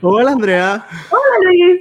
Hola 0.00 0.30
Andrea. 0.30 0.86
Hola 1.10 1.50
Luis. 1.50 1.80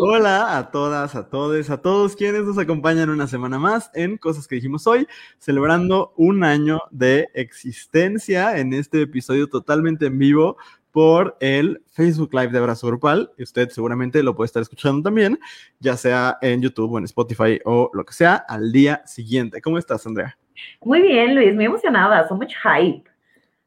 Hola 0.00 0.58
a 0.58 0.70
todas, 0.70 1.14
a 1.14 1.30
todos, 1.30 1.70
a 1.70 1.80
todos 1.80 2.14
quienes 2.14 2.42
nos 2.42 2.58
acompañan 2.58 3.08
una 3.08 3.26
semana 3.26 3.58
más 3.58 3.90
en 3.94 4.18
Cosas 4.18 4.46
que 4.46 4.56
dijimos 4.56 4.86
hoy, 4.86 5.06
celebrando 5.38 6.12
un 6.16 6.44
año 6.44 6.82
de 6.90 7.30
existencia 7.32 8.58
en 8.58 8.74
este 8.74 9.00
episodio 9.00 9.48
totalmente 9.48 10.06
en 10.06 10.18
vivo 10.18 10.58
por 10.92 11.38
el 11.40 11.82
Facebook 11.90 12.34
Live 12.34 12.48
de 12.48 12.58
Abrazo 12.58 12.86
Grupal. 12.88 13.32
Y 13.38 13.44
usted 13.44 13.70
seguramente 13.70 14.22
lo 14.22 14.36
puede 14.36 14.46
estar 14.46 14.60
escuchando 14.60 15.02
también, 15.02 15.38
ya 15.80 15.96
sea 15.96 16.36
en 16.42 16.60
YouTube 16.60 16.92
o 16.92 16.98
en 16.98 17.04
Spotify 17.04 17.60
o 17.64 17.90
lo 17.94 18.04
que 18.04 18.12
sea, 18.12 18.44
al 18.46 18.72
día 18.72 19.02
siguiente. 19.06 19.62
¿Cómo 19.62 19.78
estás, 19.78 20.06
Andrea? 20.06 20.36
Muy 20.82 21.00
bien, 21.00 21.34
Luis, 21.34 21.54
muy 21.54 21.64
emocionada, 21.64 22.28
so 22.28 22.34
much 22.34 22.52
hype. 22.62 23.08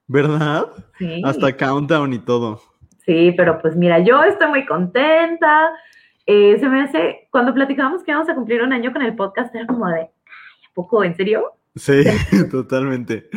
¿Verdad? 0.06 0.68
Sí. 1.00 1.22
Hasta 1.26 1.56
countdown 1.58 2.14
y 2.14 2.20
todo. 2.20 2.71
Sí, 3.06 3.34
pero 3.36 3.60
pues 3.62 3.76
mira, 3.76 4.00
yo 4.00 4.24
estoy 4.24 4.48
muy 4.50 4.66
contenta. 4.66 5.72
Eh, 6.26 6.58
se 6.60 6.68
me 6.70 6.82
hace, 6.82 7.28
cuando 7.32 7.54
platicábamos 7.54 8.04
que 8.04 8.12
íbamos 8.12 8.30
a 8.30 8.36
cumplir 8.36 8.62
un 8.62 8.74
año 8.74 8.94
con 8.94 9.02
el 9.02 9.16
podcast, 9.16 9.54
era 9.56 9.66
como 9.66 9.88
de, 9.88 10.02
¿a 10.02 10.74
poco? 10.74 11.04
¿En 11.04 11.16
serio? 11.16 11.54
Sí, 11.76 12.04
totalmente. 12.52 13.30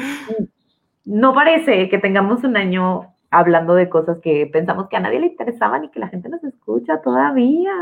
No 1.05 1.34
parece 1.34 1.88
que 1.88 1.98
tengamos 1.98 2.45
un 2.45 2.56
año 2.56 3.14
hablando 3.30 3.74
de 3.74 3.88
cosas 3.88 4.19
que 4.22 4.48
pensamos 4.52 4.88
que 4.88 4.96
a 4.96 5.00
nadie 5.00 5.20
le 5.20 5.27
interesaban 5.27 5.84
y 5.84 5.91
que 5.91 6.00
la 6.00 6.08
gente 6.08 6.28
nos 6.28 6.44
escucha 6.44 7.00
todavía. 7.02 7.72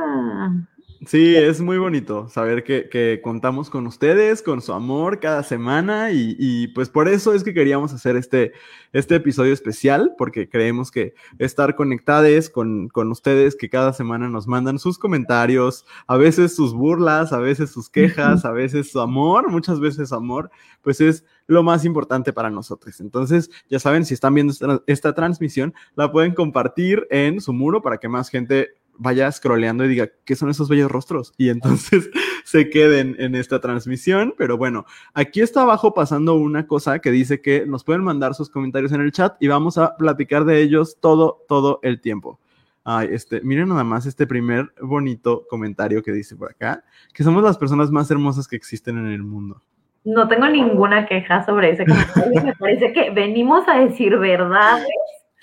Sí, 1.05 1.35
es 1.35 1.61
muy 1.61 1.79
bonito 1.79 2.29
saber 2.29 2.63
que, 2.63 2.89
que, 2.89 3.21
contamos 3.25 3.71
con 3.71 3.89
ustedes, 3.89 4.41
con 4.41 4.63
su 4.63 4.73
amor 4.73 5.19
cada 5.19 5.43
semana 5.43 6.13
y, 6.13 6.37
y, 6.39 6.69
pues 6.69 6.91
por 6.91 7.09
eso 7.09 7.35
es 7.35 7.43
que 7.43 7.53
queríamos 7.53 7.93
hacer 7.93 8.15
este, 8.15 8.53
este 8.93 9.17
episodio 9.17 9.53
especial, 9.53 10.15
porque 10.17 10.49
creemos 10.49 10.93
que 10.93 11.15
estar 11.41 11.75
conectados 11.75 12.51
con, 12.51 12.89
con 12.89 13.11
ustedes, 13.11 13.57
que 13.57 13.69
cada 13.69 13.93
semana 13.93 14.29
nos 14.29 14.47
mandan 14.47 14.79
sus 14.79 14.97
comentarios, 14.97 15.85
a 16.07 16.17
veces 16.17 16.55
sus 16.55 16.73
burlas, 16.73 17.33
a 17.33 17.39
veces 17.39 17.71
sus 17.71 17.91
quejas, 17.91 18.45
a 18.45 18.53
veces 18.53 18.93
su 18.93 19.01
amor, 19.01 19.51
muchas 19.51 19.81
veces 19.81 20.13
amor, 20.13 20.53
pues 20.83 21.01
es 21.01 21.25
lo 21.49 21.65
más 21.65 21.85
importante 21.85 22.33
para 22.33 22.49
nosotros. 22.49 23.01
Entonces, 23.01 23.51
ya 23.69 23.81
saben, 23.81 24.05
si 24.05 24.15
están 24.15 24.35
viendo 24.35 24.53
esta, 24.53 24.81
esta 24.87 25.15
transmisión, 25.15 25.75
la 25.97 26.13
pueden 26.13 26.33
compartir 26.33 27.09
en 27.11 27.41
su 27.41 27.53
muro 27.53 27.83
para 27.83 27.99
que 27.99 28.09
más 28.09 28.29
gente 28.29 28.75
vaya 28.99 29.31
scrolleando 29.31 29.85
y 29.85 29.89
diga, 29.89 30.09
¿qué 30.25 30.37
son 30.37 30.51
esos 30.51 30.69
bellos 30.69 30.91
rostros? 30.91 31.33
Y 31.37 31.49
entonces 31.49 32.11
se 32.45 32.71
queden 32.71 33.17
en 33.19 33.35
esta 33.35 33.61
transmisión. 33.61 34.35
Pero 34.37 34.57
bueno, 34.57 34.85
aquí 35.15 35.41
está 35.41 35.63
abajo 35.63 35.95
pasando 35.95 36.35
una 36.35 36.67
cosa 36.67 36.99
que 37.01 37.11
dice 37.11 37.41
que 37.41 37.67
nos 37.67 37.85
pueden 37.85 38.03
mandar 38.03 38.35
sus 38.35 38.51
comentarios 38.51 38.93
en 38.93 39.01
el 39.01 39.13
chat 39.13 39.37
y 39.41 39.49
vamos 39.49 39.79
a 39.79 39.97
platicar 39.97 40.45
de 40.45 40.63
ellos 40.63 40.99
todo, 41.01 41.45
todo 41.49 41.81
el 41.83 42.01
tiempo. 42.01 42.39
Ay, 42.85 43.09
este, 43.13 43.41
miren 43.43 43.69
nada 43.69 43.85
más 43.85 44.07
este 44.07 44.27
primer 44.27 44.73
bonito 44.81 45.47
comentario 45.49 46.03
que 46.03 46.11
dice 46.11 46.35
por 46.35 46.51
acá, 46.51 46.83
que 47.15 47.23
somos 47.23 47.43
las 47.43 47.57
personas 47.57 47.91
más 47.91 48.11
hermosas 48.11 48.49
que 48.49 48.57
existen 48.57 48.99
en 48.99 49.13
el 49.13 49.23
mundo. 49.23 49.63
No 50.05 50.27
tengo 50.27 50.49
ninguna 50.49 51.07
queja 51.07 51.45
sobre 51.47 51.71
ese 51.71 51.87
comentario. 51.87 52.43
Me 52.43 52.55
parece 52.55 52.93
que 52.93 53.11
venimos 53.11 53.69
a 53.69 53.79
decir 53.79 54.19
verdades 54.19 54.89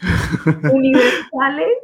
universales. 0.73 1.77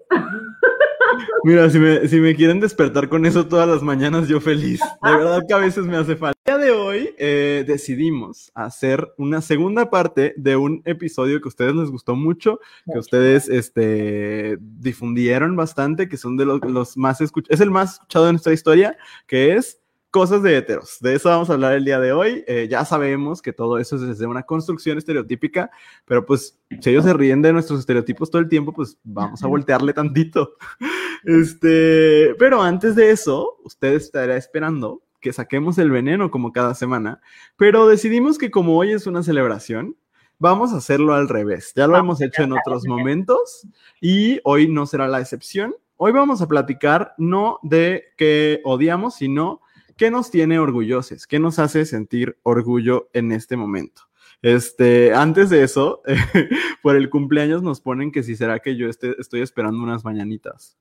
Mira, 1.44 1.70
si 1.70 1.80
me, 1.80 2.08
si 2.08 2.20
me, 2.20 2.36
quieren 2.36 2.60
despertar 2.60 3.10
con 3.10 3.26
eso 3.26 3.48
todas 3.48 3.68
las 3.68 3.84
mañanas, 3.84 4.28
yo 4.28 4.40
feliz. 4.42 4.80
De 5.04 5.12
verdad 5.12 5.42
que 5.48 5.54
a 5.54 5.58
veces 5.58 5.86
me 5.86 5.98
hace 5.98 6.16
falta. 6.16 6.38
El 6.46 6.58
día 6.58 6.66
de 6.66 6.72
hoy 6.72 7.16
eh, 7.18 7.64
decidimos 7.68 8.52
hacer 8.56 9.08
una 9.18 9.42
segunda 9.42 9.90
parte 9.90 10.34
de 10.38 10.56
un 10.56 10.82
episodio 10.86 11.40
que 11.40 11.48
a 11.48 11.50
ustedes 11.50 11.76
les 11.76 11.90
gustó 11.90 12.16
mucho, 12.16 12.60
que 12.92 13.00
ustedes 13.00 13.50
este, 13.50 14.58
difundieron 14.60 15.56
bastante, 15.56 16.10
que 16.10 16.18
son 16.18 16.38
de 16.38 16.46
los, 16.46 16.60
los 16.66 16.98
más 16.98 17.22
escuchados, 17.22 17.56
es 17.56 17.62
el 17.62 17.72
más 17.72 17.94
escuchado 17.94 18.26
de 18.26 18.34
nuestra 18.34 18.54
historia, 18.54 18.98
que 19.28 19.56
es 19.56 19.82
cosas 20.16 20.42
de 20.44 20.56
heteros. 20.56 20.98
De 21.02 21.14
eso 21.14 21.28
vamos 21.28 21.50
a 21.50 21.54
hablar 21.56 21.74
el 21.74 21.84
día 21.84 22.00
de 22.00 22.14
hoy. 22.14 22.46
Eh, 22.48 22.70
ya 22.72 22.86
sabemos 22.86 23.42
que 23.42 23.52
todo 23.52 23.80
eso 23.80 23.98
es 23.98 24.02
desde 24.04 24.26
una 24.26 24.44
construcción 24.44 24.98
estereotípica, 24.98 25.70
pero 26.06 26.26
pues 26.26 26.58
si 26.80 26.90
ellos 26.90 27.04
se 27.04 27.12
ríen 27.12 27.42
de 27.42 27.52
nuestros 27.52 27.82
estereotipos 27.82 28.32
todo 28.32 28.42
el 28.42 28.48
tiempo, 28.48 28.72
pues 28.72 28.98
vamos 29.04 29.44
a 29.44 29.48
voltearle 29.48 29.92
tantito. 29.92 30.54
Este, 31.26 32.36
pero 32.38 32.62
antes 32.62 32.96
de 32.96 33.10
eso, 33.10 33.58
usted 33.64 33.94
estará 33.94 34.38
esperando 34.38 35.02
que 35.20 35.34
saquemos 35.34 35.80
el 35.80 35.90
veneno 35.90 36.30
como 36.30 36.54
cada 36.54 36.76
semana, 36.76 37.20
pero 37.58 37.88
decidimos 37.88 38.38
que 38.38 38.52
como 38.52 38.78
hoy 38.78 38.92
es 38.92 39.08
una 39.08 39.24
celebración, 39.24 39.98
vamos 40.38 40.72
a 40.72 40.78
hacerlo 40.78 41.16
al 41.16 41.28
revés. 41.28 41.74
Ya 41.76 41.88
lo 41.88 41.98
hemos 41.98 42.22
hecho 42.22 42.44
en 42.44 42.54
otros 42.54 42.86
momentos 42.88 43.68
y 44.00 44.40
hoy 44.44 44.68
no 44.70 44.86
será 44.86 45.08
la 45.08 45.20
excepción. 45.20 45.76
Hoy 45.98 46.12
vamos 46.12 46.44
a 46.44 46.48
platicar 46.48 47.16
no 47.18 47.60
de 47.64 48.04
que 48.18 48.62
odiamos, 48.64 49.16
sino 49.16 49.62
¿Qué 49.98 50.12
nos 50.12 50.30
tiene 50.30 50.60
orgullosos? 50.60 51.26
¿Qué 51.26 51.40
nos 51.40 51.58
hace 51.58 51.86
sentir 51.86 52.38
orgullo 52.44 53.10
en 53.14 53.32
este 53.32 53.56
momento? 53.56 54.02
Este, 54.42 55.14
antes 55.14 55.50
de 55.50 55.64
eso, 55.64 56.02
por 56.84 56.98
el 56.98 57.10
cumpleaños 57.10 57.64
nos 57.64 57.80
ponen 57.80 58.12
que 58.12 58.22
si 58.22 58.36
será 58.36 58.60
que 58.60 58.76
yo 58.76 58.90
esté, 58.90 59.16
estoy 59.20 59.42
esperando 59.42 59.82
unas 59.82 60.04
mañanitas. 60.04 60.78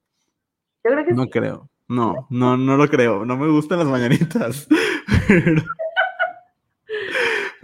Yo 0.84 0.90
creo 0.90 1.06
que 1.06 1.12
no 1.12 1.24
sí. 1.24 1.30
creo. 1.30 1.70
No, 1.86 2.26
no, 2.28 2.56
no 2.56 2.76
lo 2.76 2.88
creo. 2.88 3.24
No 3.24 3.36
me 3.36 3.48
gustan 3.48 3.78
las 3.78 3.88
mañanitas. 3.88 4.66
Pero, 5.28 5.62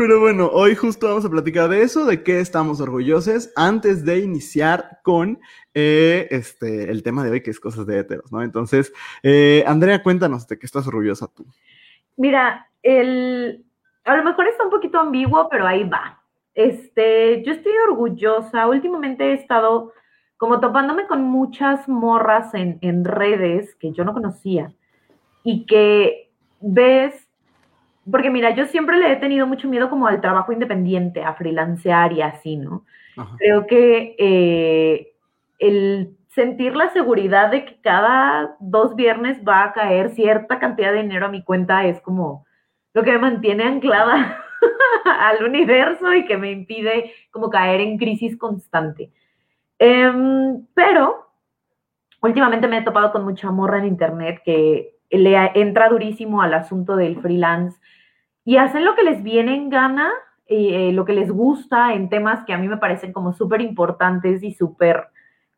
pero 0.01 0.19
bueno, 0.19 0.49
hoy 0.51 0.75
justo 0.75 1.09
vamos 1.09 1.27
a 1.27 1.29
platicar 1.29 1.69
de 1.69 1.83
eso, 1.83 2.07
de 2.07 2.23
qué 2.23 2.41
estamos 2.41 2.81
orgullosos, 2.81 3.53
antes 3.55 4.03
de 4.03 4.21
iniciar 4.21 5.01
con 5.03 5.39
eh, 5.75 6.27
este, 6.31 6.91
el 6.91 7.03
tema 7.03 7.23
de 7.23 7.33
hoy, 7.33 7.43
que 7.43 7.51
es 7.51 7.61
cosas 7.61 7.85
de 7.85 7.99
heteros, 7.99 8.33
¿no? 8.33 8.41
Entonces, 8.43 8.95
eh, 9.23 9.63
Andrea, 9.67 10.03
cuéntanos 10.03 10.49
de 10.49 10.59
qué 10.59 10.65
estás 10.65 10.87
orgullosa 10.87 11.27
tú. 11.27 11.45
Mira, 12.17 12.67
a 12.83 14.17
lo 14.17 14.25
mejor 14.25 14.49
está 14.49 14.65
un 14.65 14.71
poquito 14.71 14.99
ambiguo, 14.99 15.51
pero 15.51 15.67
ahí 15.67 15.87
va. 15.87 16.23
Este, 16.55 17.43
yo 17.45 17.53
estoy 17.53 17.73
orgullosa. 17.87 18.69
Últimamente 18.69 19.25
he 19.25 19.35
estado 19.35 19.93
como 20.39 20.61
topándome 20.61 21.09
con 21.09 21.25
muchas 21.25 21.87
morras 21.91 22.55
en 22.55 23.05
redes 23.05 23.75
que 23.75 23.93
yo 23.93 24.05
no 24.05 24.15
conocía 24.15 24.73
y 25.45 25.67
que 25.67 26.33
ves 26.59 27.30
porque 28.11 28.31
mira, 28.31 28.51
yo 28.51 28.67
siempre 28.67 28.99
le 28.99 29.13
he 29.13 29.17
tenido 29.17 29.47
mucho 29.47 29.69
miedo 29.69 29.91
como 29.91 30.07
al 30.07 30.21
trabajo 30.21 30.53
independiente, 30.53 31.23
a 31.23 31.35
freelancear 31.35 32.13
y 32.13 32.23
así, 32.23 32.57
¿no? 32.57 32.85
Ajá. 33.17 33.37
Creo 33.39 33.67
que 33.67 34.15
eh, 34.19 35.13
el 35.59 36.17
sentir 36.29 36.77
la 36.77 36.91
seguridad 36.91 37.51
de 37.51 37.65
que 37.65 37.81
cada 37.81 38.57
dos 38.61 38.95
viernes 38.95 39.39
va 39.47 39.65
a 39.65 39.73
caer 39.73 40.11
cierta 40.11 40.59
cantidad 40.59 40.93
de 40.93 41.03
dinero 41.03 41.27
a 41.27 41.31
mi 41.31 41.43
cuenta 41.43 41.85
es 41.85 42.01
como 42.01 42.47
lo 42.95 43.03
que 43.03 43.13
me 43.13 43.19
mantiene 43.19 43.65
anclada 43.65 44.43
al 45.05 45.45
universo 45.45 46.13
y 46.15 46.25
que 46.25 46.37
me 46.37 46.53
impide 46.53 47.13
como 47.31 47.51
caer 47.51 47.81
en 47.81 47.99
crisis 47.99 48.37
constante. 48.37 49.11
Eh, 49.79 50.13
pero 50.75 51.31
últimamente 52.23 52.69
me 52.69 52.79
he 52.79 52.83
topado 52.83 53.13
con 53.13 53.25
mucha 53.25 53.51
morra 53.51 53.79
en 53.79 53.87
internet 53.87 54.43
que 54.45 55.00
le 55.11 55.37
entra 55.55 55.89
durísimo 55.89 56.43
al 56.43 56.55
asunto 56.55 56.97
del 56.97 57.21
freelance 57.21 57.81
y 58.45 58.57
hacen 58.57 58.85
lo 58.85 58.95
que 58.95 59.03
les 59.03 59.23
viene 59.23 59.55
en 59.55 59.69
gana, 59.69 60.11
eh, 60.47 60.93
lo 60.93 61.05
que 61.05 61.13
les 61.13 61.31
gusta 61.31 61.95
en 61.95 62.09
temas 62.09 62.45
que 62.45 62.53
a 62.53 62.59
mí 62.59 62.69
me 62.69 62.79
parecen 62.79 63.13
como 63.13 63.33
súper 63.33 63.61
importantes 63.61 64.43
y 64.43 64.53
súper 64.53 65.09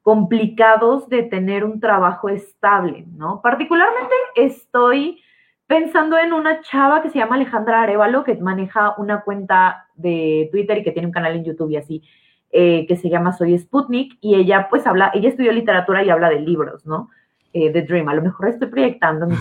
complicados 0.03 1.09
de 1.09 1.23
tener 1.23 1.65
un 1.65 1.81
trabajo 1.81 2.29
estable, 2.29 3.07
¿no? 3.15 3.41
Particularmente 3.41 4.15
estoy 4.35 5.23
pensando 5.67 6.19
en 6.19 6.33
una 6.33 6.61
chava 6.61 7.03
que 7.03 7.09
se 7.09 7.19
llama 7.19 7.37
Alejandra 7.37 7.83
Arevalo, 7.83 8.25
que 8.25 8.35
maneja 8.37 8.95
una 8.99 9.23
cuenta 9.23 9.87
de 9.95 10.49
Twitter 10.51 10.79
y 10.79 10.83
que 10.83 10.91
tiene 10.91 11.07
un 11.07 11.13
canal 11.13 11.37
en 11.37 11.45
YouTube 11.45 11.71
y 11.71 11.77
así, 11.77 12.03
eh, 12.51 12.85
que 12.87 12.97
se 12.97 13.09
llama 13.09 13.33
Soy 13.33 13.57
Sputnik, 13.59 14.19
y 14.21 14.35
ella 14.35 14.67
pues 14.69 14.87
habla, 14.87 15.11
ella 15.15 15.31
estudió 15.31 15.53
literatura 15.53 16.05
y 16.05 16.11
habla 16.11 16.29
de 16.29 16.41
libros, 16.41 16.85
¿no? 16.85 17.09
Eh, 17.53 17.71
de 17.71 17.83
Dream, 17.83 18.09
a 18.09 18.15
lo 18.15 18.23
mejor 18.23 18.49
estoy 18.49 18.69
proyectando 18.69 19.27
mis 19.27 19.39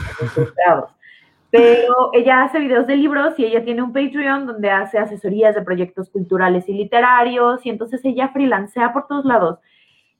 grados. 0.57 0.91
Pero 1.49 2.11
ella 2.13 2.43
hace 2.43 2.59
videos 2.59 2.87
de 2.87 2.95
libros 2.95 3.37
y 3.37 3.45
ella 3.45 3.63
tiene 3.63 3.81
un 3.81 3.91
Patreon 3.93 4.45
donde 4.45 4.69
hace 4.69 4.97
asesorías 4.97 5.55
de 5.55 5.61
proyectos 5.61 6.09
culturales 6.09 6.67
y 6.67 6.73
literarios 6.73 7.65
y 7.65 7.69
entonces 7.69 8.03
ella 8.05 8.29
freelancea 8.29 8.93
por 8.93 9.07
todos 9.07 9.25
lados. 9.25 9.59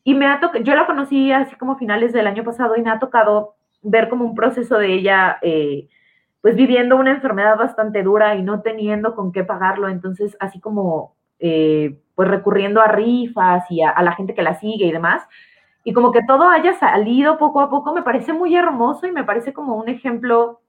Y 0.04 0.14
me 0.14 0.26
ha 0.26 0.40
yo 0.64 0.76
la 0.76 0.86
conocí 0.86 1.32
así 1.32 1.56
como 1.56 1.78
finales 1.78 2.12
del 2.12 2.28
año 2.28 2.44
pasado 2.44 2.76
y 2.76 2.82
me 2.82 2.90
ha 2.90 3.00
tocado 3.00 3.56
ver 3.82 4.10
como 4.10 4.26
un 4.26 4.36
proceso 4.36 4.78
de 4.78 4.94
ella, 4.94 5.38
eh, 5.42 5.88
pues 6.42 6.56
viviendo 6.56 6.98
una 6.98 7.12
enfermedad 7.12 7.58
bastante 7.58 8.04
dura 8.04 8.36
y 8.36 8.44
no 8.44 8.62
teniendo 8.62 9.16
con 9.16 9.32
qué 9.32 9.44
pagarlo. 9.44 9.88
Entonces, 9.90 10.36
así 10.40 10.60
como, 10.60 11.16
eh, 11.40 12.00
pues 12.16 12.28
recurriendo 12.30 12.82
a 12.82 12.88
rifas 12.88 13.70
y 13.70 13.82
a, 13.82 13.90
a 13.90 14.04
la 14.04 14.14
gente 14.14 14.34
que 14.34 14.44
la 14.44 14.60
sigue 14.60 14.86
y 14.86 14.92
demás. 14.92 15.24
Y 15.83 15.94
como 15.94 16.12
que 16.12 16.22
todo 16.28 16.48
haya 16.50 16.78
salido 16.78 17.38
poco 17.38 17.62
a 17.62 17.69
poco, 17.69 17.94
me 17.94 18.04
parece 18.04 18.33
muy 18.33 18.56
hermoso 18.56 19.07
y 19.07 19.12
me 19.12 19.24
parece 19.24 19.54
como 19.54 19.75
un 19.75 19.89
ejemplo 19.89 20.62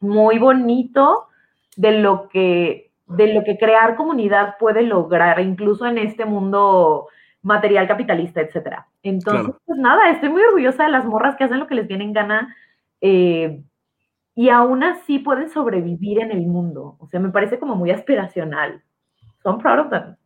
muy 0.00 0.38
bonito 0.38 1.28
de 1.76 2.00
lo 2.00 2.28
que, 2.28 2.92
de 3.06 3.34
lo 3.34 3.44
que 3.44 3.58
crear 3.58 3.96
comunidad 3.96 4.56
puede 4.58 4.82
lograr, 4.82 5.40
incluso 5.40 5.86
en 5.86 5.98
este 5.98 6.24
mundo 6.24 7.08
material 7.42 7.86
capitalista, 7.86 8.40
etcétera. 8.40 8.88
Entonces, 9.02 9.54
pues 9.64 9.78
nada, 9.78 10.10
estoy 10.10 10.30
muy 10.30 10.42
orgullosa 10.42 10.84
de 10.84 10.90
las 10.90 11.04
morras 11.04 11.36
que 11.36 11.44
hacen 11.44 11.60
lo 11.60 11.66
que 11.66 11.76
les 11.76 11.86
viene 11.86 12.04
en 12.04 12.12
gana 12.12 12.56
eh, 13.00 13.62
y 14.34 14.48
aún 14.48 14.82
así 14.82 15.18
pueden 15.18 15.48
sobrevivir 15.50 16.18
en 16.20 16.32
el 16.32 16.46
mundo. 16.46 16.96
O 16.98 17.06
sea, 17.06 17.20
me 17.20 17.30
parece 17.30 17.58
como 17.58 17.76
muy 17.76 17.90
aspiracional. 17.90 18.82
So 19.42 19.50
I'm 19.50 19.58
proud 19.58 19.78
of 19.78 19.90
them. 19.90 20.16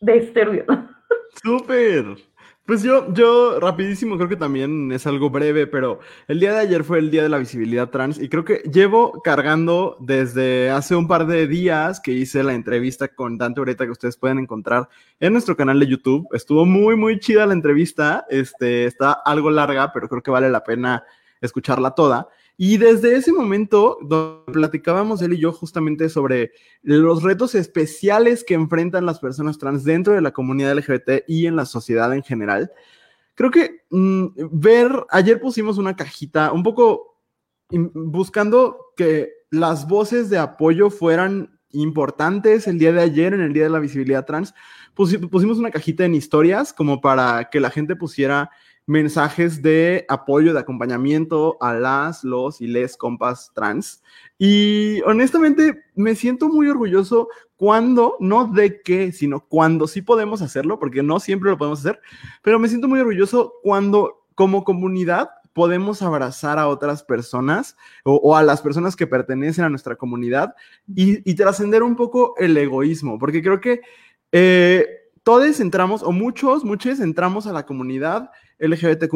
De 0.00 0.16
este 0.18 0.44
Súper. 1.42 2.16
Pues 2.66 2.82
yo, 2.82 3.12
yo 3.12 3.60
rapidísimo 3.60 4.16
creo 4.16 4.30
que 4.30 4.36
también 4.36 4.90
es 4.90 5.06
algo 5.06 5.28
breve, 5.28 5.66
pero 5.66 6.00
el 6.28 6.40
día 6.40 6.54
de 6.54 6.60
ayer 6.60 6.82
fue 6.82 6.98
el 6.98 7.10
día 7.10 7.22
de 7.22 7.28
la 7.28 7.36
visibilidad 7.36 7.90
trans 7.90 8.18
y 8.18 8.30
creo 8.30 8.46
que 8.46 8.62
llevo 8.72 9.20
cargando 9.22 9.98
desde 10.00 10.70
hace 10.70 10.96
un 10.96 11.06
par 11.06 11.26
de 11.26 11.46
días 11.46 12.00
que 12.00 12.12
hice 12.12 12.42
la 12.42 12.54
entrevista 12.54 13.08
con 13.08 13.36
Dante 13.36 13.60
Ureta 13.60 13.84
que 13.84 13.90
ustedes 13.90 14.16
pueden 14.16 14.38
encontrar 14.38 14.88
en 15.20 15.34
nuestro 15.34 15.58
canal 15.58 15.78
de 15.78 15.88
YouTube. 15.88 16.26
Estuvo 16.32 16.64
muy, 16.64 16.96
muy 16.96 17.20
chida 17.20 17.44
la 17.44 17.52
entrevista, 17.52 18.24
este, 18.30 18.86
está 18.86 19.12
algo 19.12 19.50
larga, 19.50 19.92
pero 19.92 20.08
creo 20.08 20.22
que 20.22 20.30
vale 20.30 20.48
la 20.48 20.64
pena 20.64 21.04
escucharla 21.42 21.90
toda. 21.90 22.28
Y 22.56 22.76
desde 22.76 23.16
ese 23.16 23.32
momento, 23.32 23.98
donde 24.02 24.52
platicábamos 24.52 25.20
él 25.22 25.32
y 25.32 25.38
yo 25.40 25.52
justamente 25.52 26.08
sobre 26.08 26.52
los 26.82 27.22
retos 27.22 27.54
especiales 27.54 28.44
que 28.44 28.54
enfrentan 28.54 29.06
las 29.06 29.18
personas 29.18 29.58
trans 29.58 29.82
dentro 29.82 30.14
de 30.14 30.20
la 30.20 30.32
comunidad 30.32 30.76
LGBT 30.76 31.24
y 31.26 31.46
en 31.46 31.56
la 31.56 31.66
sociedad 31.66 32.14
en 32.14 32.22
general, 32.22 32.70
creo 33.34 33.50
que 33.50 33.82
mm, 33.90 34.26
ver, 34.52 34.90
ayer 35.10 35.40
pusimos 35.40 35.78
una 35.78 35.96
cajita 35.96 36.52
un 36.52 36.62
poco 36.62 37.14
buscando 37.70 38.92
que 38.96 39.32
las 39.50 39.88
voces 39.88 40.30
de 40.30 40.38
apoyo 40.38 40.90
fueran 40.90 41.58
importantes 41.70 42.68
el 42.68 42.78
día 42.78 42.92
de 42.92 43.02
ayer, 43.02 43.34
en 43.34 43.40
el 43.40 43.52
Día 43.52 43.64
de 43.64 43.70
la 43.70 43.80
Visibilidad 43.80 44.24
Trans, 44.24 44.54
pusimos 44.94 45.58
una 45.58 45.70
cajita 45.70 46.04
en 46.04 46.14
historias 46.14 46.72
como 46.72 47.00
para 47.00 47.50
que 47.50 47.58
la 47.58 47.70
gente 47.70 47.96
pusiera 47.96 48.50
mensajes 48.86 49.62
de 49.62 50.04
apoyo, 50.08 50.52
de 50.52 50.60
acompañamiento 50.60 51.56
a 51.60 51.74
las, 51.74 52.24
los 52.24 52.60
y 52.60 52.66
les 52.66 52.96
compas 52.96 53.52
trans. 53.54 54.02
Y 54.38 55.00
honestamente 55.02 55.84
me 55.94 56.14
siento 56.14 56.48
muy 56.48 56.68
orgulloso 56.68 57.28
cuando, 57.56 58.16
no 58.20 58.46
de 58.46 58.82
qué, 58.82 59.12
sino 59.12 59.40
cuando 59.40 59.86
sí 59.86 60.02
podemos 60.02 60.42
hacerlo, 60.42 60.78
porque 60.78 61.02
no 61.02 61.20
siempre 61.20 61.50
lo 61.50 61.58
podemos 61.58 61.80
hacer, 61.80 62.00
pero 62.42 62.58
me 62.58 62.68
siento 62.68 62.88
muy 62.88 63.00
orgulloso 63.00 63.54
cuando 63.62 64.26
como 64.34 64.64
comunidad 64.64 65.30
podemos 65.54 66.02
abrazar 66.02 66.58
a 66.58 66.68
otras 66.68 67.04
personas 67.04 67.76
o, 68.02 68.36
a 68.36 68.42
las 68.42 68.60
personas 68.60 68.96
que 68.96 69.06
pertenecen 69.06 69.64
a 69.64 69.70
nuestra 69.70 69.96
comunidad 69.96 70.54
y, 70.94 71.34
trascender 71.34 71.82
un 71.82 71.96
poco 71.96 72.34
el 72.36 72.56
egoísmo, 72.56 73.18
porque 73.18 73.40
creo 73.40 73.60
que 73.60 73.80
eh, 74.32 74.86
todos 75.22 75.60
entramos, 75.60 76.02
o 76.02 76.10
muchos, 76.10 76.64
muchos 76.64 76.98
entramos 77.00 77.46
a 77.46 77.52
la 77.52 77.64
comunidad 77.64 78.30
LGBTQ 78.58 79.14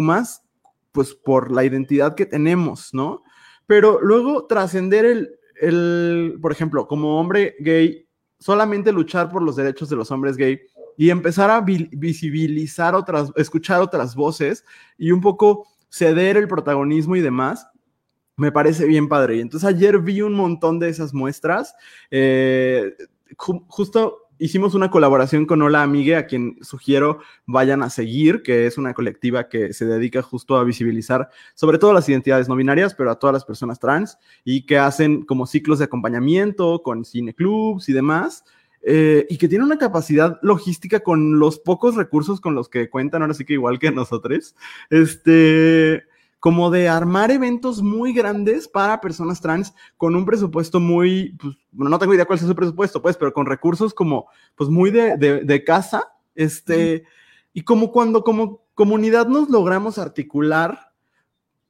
pues 0.92 1.14
por 1.14 1.52
la 1.52 1.64
identidad 1.64 2.14
que 2.14 2.26
tenemos, 2.26 2.92
¿no? 2.92 3.22
Pero 3.66 4.00
luego 4.00 4.46
trascender 4.46 5.04
el, 5.04 5.38
el, 5.60 6.38
por 6.40 6.52
ejemplo, 6.52 6.86
como 6.86 7.20
hombre 7.20 7.56
gay, 7.60 8.08
solamente 8.38 8.92
luchar 8.92 9.28
por 9.28 9.42
los 9.42 9.56
derechos 9.56 9.88
de 9.88 9.96
los 9.96 10.10
hombres 10.10 10.36
gay 10.36 10.60
y 10.96 11.10
empezar 11.10 11.50
a 11.50 11.60
visibilizar 11.60 12.94
otras, 12.94 13.30
escuchar 13.36 13.80
otras 13.80 14.16
voces 14.16 14.64
y 14.96 15.12
un 15.12 15.20
poco 15.20 15.66
ceder 15.88 16.36
el 16.36 16.48
protagonismo 16.48 17.16
y 17.16 17.20
demás, 17.20 17.68
me 18.36 18.52
parece 18.52 18.86
bien 18.86 19.08
padre. 19.08 19.36
Y 19.36 19.40
entonces 19.40 19.68
ayer 19.68 19.98
vi 20.00 20.22
un 20.22 20.34
montón 20.34 20.78
de 20.78 20.88
esas 20.88 21.14
muestras. 21.14 21.74
Eh, 22.10 22.94
justo 23.36 24.27
hicimos 24.38 24.74
una 24.74 24.90
colaboración 24.90 25.46
con 25.46 25.62
Hola 25.62 25.82
Amigue, 25.82 26.16
a 26.16 26.26
quien 26.26 26.58
sugiero 26.62 27.20
vayan 27.46 27.82
a 27.82 27.90
seguir, 27.90 28.42
que 28.42 28.66
es 28.66 28.78
una 28.78 28.94
colectiva 28.94 29.48
que 29.48 29.72
se 29.72 29.86
dedica 29.86 30.22
justo 30.22 30.56
a 30.56 30.64
visibilizar 30.64 31.28
sobre 31.54 31.78
todo 31.78 31.92
las 31.92 32.08
identidades 32.08 32.48
no 32.48 32.56
binarias, 32.56 32.94
pero 32.94 33.10
a 33.10 33.18
todas 33.18 33.34
las 33.34 33.44
personas 33.44 33.78
trans, 33.78 34.18
y 34.44 34.66
que 34.66 34.78
hacen 34.78 35.22
como 35.22 35.46
ciclos 35.46 35.78
de 35.78 35.86
acompañamiento 35.86 36.82
con 36.82 37.04
cineclubs 37.04 37.88
y 37.88 37.92
demás. 37.92 38.44
Eh, 38.82 39.26
y 39.28 39.38
que 39.38 39.48
tiene 39.48 39.64
una 39.64 39.76
capacidad 39.76 40.38
logística 40.40 41.00
con 41.00 41.40
los 41.40 41.58
pocos 41.58 41.96
recursos 41.96 42.40
con 42.40 42.54
los 42.54 42.68
que 42.68 42.88
cuentan, 42.88 43.22
ahora 43.22 43.34
sí 43.34 43.44
que 43.44 43.54
igual 43.54 43.80
que 43.80 43.90
nosotros, 43.90 44.54
este, 44.88 46.04
como 46.40 46.70
de 46.70 46.88
armar 46.88 47.30
eventos 47.30 47.82
muy 47.82 48.12
grandes 48.12 48.68
para 48.68 49.00
personas 49.00 49.40
trans 49.40 49.74
con 49.96 50.14
un 50.14 50.24
presupuesto 50.24 50.78
muy, 50.78 51.36
pues, 51.40 51.56
bueno, 51.72 51.90
no 51.90 51.98
tengo 51.98 52.14
idea 52.14 52.26
cuál 52.26 52.38
es 52.38 52.46
su 52.46 52.54
presupuesto, 52.54 53.02
pues, 53.02 53.16
pero 53.16 53.32
con 53.32 53.46
recursos 53.46 53.92
como, 53.92 54.28
pues, 54.54 54.70
muy 54.70 54.90
de, 54.90 55.16
de, 55.16 55.64
casa, 55.64 56.12
este, 56.34 57.04
y 57.52 57.62
como 57.62 57.90
cuando 57.90 58.22
como 58.22 58.62
comunidad 58.74 59.26
nos 59.26 59.50
logramos 59.50 59.98
articular 59.98 60.92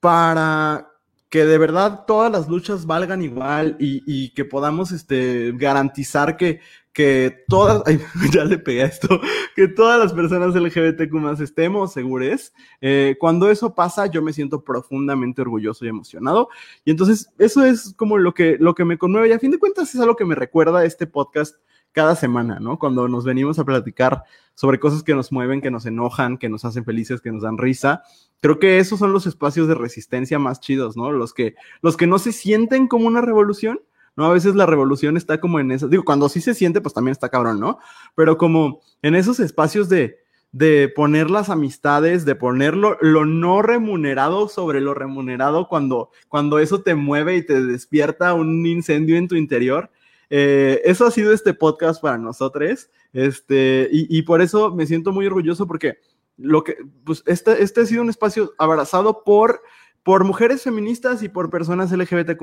para 0.00 0.87
que 1.28 1.44
de 1.44 1.58
verdad 1.58 2.04
todas 2.06 2.32
las 2.32 2.48
luchas 2.48 2.86
valgan 2.86 3.22
igual 3.22 3.76
y, 3.78 4.02
y 4.06 4.30
que 4.30 4.44
podamos 4.44 4.92
este, 4.92 5.52
garantizar 5.56 6.36
que, 6.36 6.60
que 6.98 7.44
todas, 7.46 7.82
ya 8.32 8.44
le 8.44 8.58
pegué 8.58 8.82
a 8.82 8.86
esto, 8.86 9.20
que 9.54 9.68
todas 9.68 10.00
las 10.00 10.12
personas 10.12 10.54
LGBTQ 10.56 11.40
estemos 11.40 11.92
seguros. 11.92 12.52
Eh, 12.80 13.14
cuando 13.20 13.48
eso 13.50 13.72
pasa, 13.72 14.06
yo 14.06 14.20
me 14.20 14.32
siento 14.32 14.64
profundamente 14.64 15.42
orgulloso 15.42 15.84
y 15.84 15.88
emocionado. 15.88 16.48
Y 16.84 16.90
entonces, 16.90 17.30
eso 17.38 17.62
es 17.62 17.94
como 17.96 18.18
lo 18.18 18.34
que, 18.34 18.56
lo 18.58 18.74
que 18.74 18.84
me 18.84 18.98
conmueve. 18.98 19.28
Y 19.28 19.32
a 19.32 19.38
fin 19.38 19.52
de 19.52 19.58
cuentas, 19.58 19.94
es 19.94 20.00
algo 20.00 20.16
que 20.16 20.24
me 20.24 20.34
recuerda 20.34 20.84
este 20.84 21.06
podcast 21.06 21.54
cada 21.92 22.16
semana, 22.16 22.58
¿no? 22.58 22.80
Cuando 22.80 23.06
nos 23.06 23.24
venimos 23.24 23.60
a 23.60 23.64
platicar 23.64 24.24
sobre 24.58 24.80
cosas 24.80 25.04
que 25.04 25.14
nos 25.14 25.30
mueven, 25.30 25.60
que 25.60 25.70
nos 25.70 25.86
enojan, 25.86 26.36
que 26.36 26.48
nos 26.48 26.64
hacen 26.64 26.84
felices, 26.84 27.20
que 27.20 27.30
nos 27.30 27.42
dan 27.42 27.58
risa. 27.58 28.02
Creo 28.40 28.58
que 28.58 28.80
esos 28.80 28.98
son 28.98 29.12
los 29.12 29.24
espacios 29.24 29.68
de 29.68 29.76
resistencia 29.76 30.40
más 30.40 30.58
chidos, 30.58 30.96
¿no? 30.96 31.12
Los 31.12 31.32
que, 31.32 31.54
los 31.80 31.96
que 31.96 32.08
no 32.08 32.18
se 32.18 32.32
sienten 32.32 32.88
como 32.88 33.06
una 33.06 33.20
revolución, 33.20 33.80
¿no? 34.16 34.24
A 34.24 34.32
veces 34.32 34.56
la 34.56 34.66
revolución 34.66 35.16
está 35.16 35.38
como 35.38 35.60
en 35.60 35.70
eso, 35.70 35.86
digo, 35.86 36.04
cuando 36.04 36.28
sí 36.28 36.40
se 36.40 36.54
siente, 36.54 36.80
pues 36.80 36.92
también 36.92 37.12
está 37.12 37.28
cabrón, 37.28 37.60
¿no? 37.60 37.78
Pero 38.16 38.36
como 38.36 38.80
en 39.00 39.14
esos 39.14 39.38
espacios 39.38 39.88
de, 39.88 40.18
de 40.50 40.88
poner 40.88 41.30
las 41.30 41.50
amistades, 41.50 42.24
de 42.24 42.34
poner 42.34 42.74
lo, 42.76 42.96
no 43.24 43.62
remunerado 43.62 44.48
sobre 44.48 44.80
lo 44.80 44.92
remunerado 44.92 45.68
cuando, 45.68 46.10
cuando 46.26 46.58
eso 46.58 46.82
te 46.82 46.96
mueve 46.96 47.36
y 47.36 47.46
te 47.46 47.64
despierta 47.64 48.34
un 48.34 48.66
incendio 48.66 49.16
en 49.18 49.28
tu 49.28 49.36
interior. 49.36 49.88
Eh, 50.30 50.80
eso 50.84 51.06
ha 51.06 51.12
sido 51.12 51.32
este 51.32 51.54
podcast 51.54 52.02
para 52.02 52.18
nosotros, 52.18 52.90
este, 53.12 53.88
y, 53.90 54.18
y, 54.18 54.22
por 54.22 54.42
eso 54.42 54.74
me 54.74 54.86
siento 54.86 55.12
muy 55.12 55.26
orgulloso 55.26 55.66
porque 55.66 55.98
lo 56.36 56.62
que, 56.64 56.76
pues 57.04 57.22
este, 57.26 57.62
este 57.62 57.80
ha 57.80 57.86
sido 57.86 58.02
un 58.02 58.10
espacio 58.10 58.52
abrazado 58.58 59.24
por 59.24 59.62
por 60.08 60.24
mujeres 60.24 60.62
feministas 60.62 61.22
y 61.22 61.28
por 61.28 61.50
personas 61.50 61.92
LGBTQ 61.92 62.42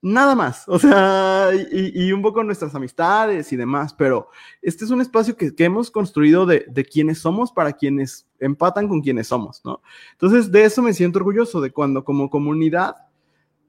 Nada 0.00 0.34
más, 0.34 0.64
o 0.68 0.78
sea, 0.78 1.50
y, 1.70 2.10
un 2.12 2.22
poco 2.22 2.42
nuestras 2.42 2.74
amistades 2.74 3.52
y 3.52 3.56
demás, 3.56 3.92
pero 3.92 4.30
este 4.62 4.86
es 4.86 4.90
un 4.90 5.02
espacio 5.02 5.36
que, 5.36 5.52
hemos 5.58 5.90
construido 5.90 6.46
de, 6.46 6.64
de, 6.66 6.82
quienes 6.82 7.18
somos 7.18 7.52
para 7.52 7.74
quienes 7.74 8.26
empatan 8.40 8.88
con 8.88 9.02
quienes 9.02 9.26
somos, 9.26 9.60
¿no? 9.66 9.82
Entonces, 10.12 10.50
de 10.50 10.64
eso 10.64 10.80
me 10.80 10.94
siento 10.94 11.18
orgulloso, 11.18 11.60
de 11.60 11.72
cuando 11.72 12.04
como 12.04 12.30
comunidad 12.30 12.96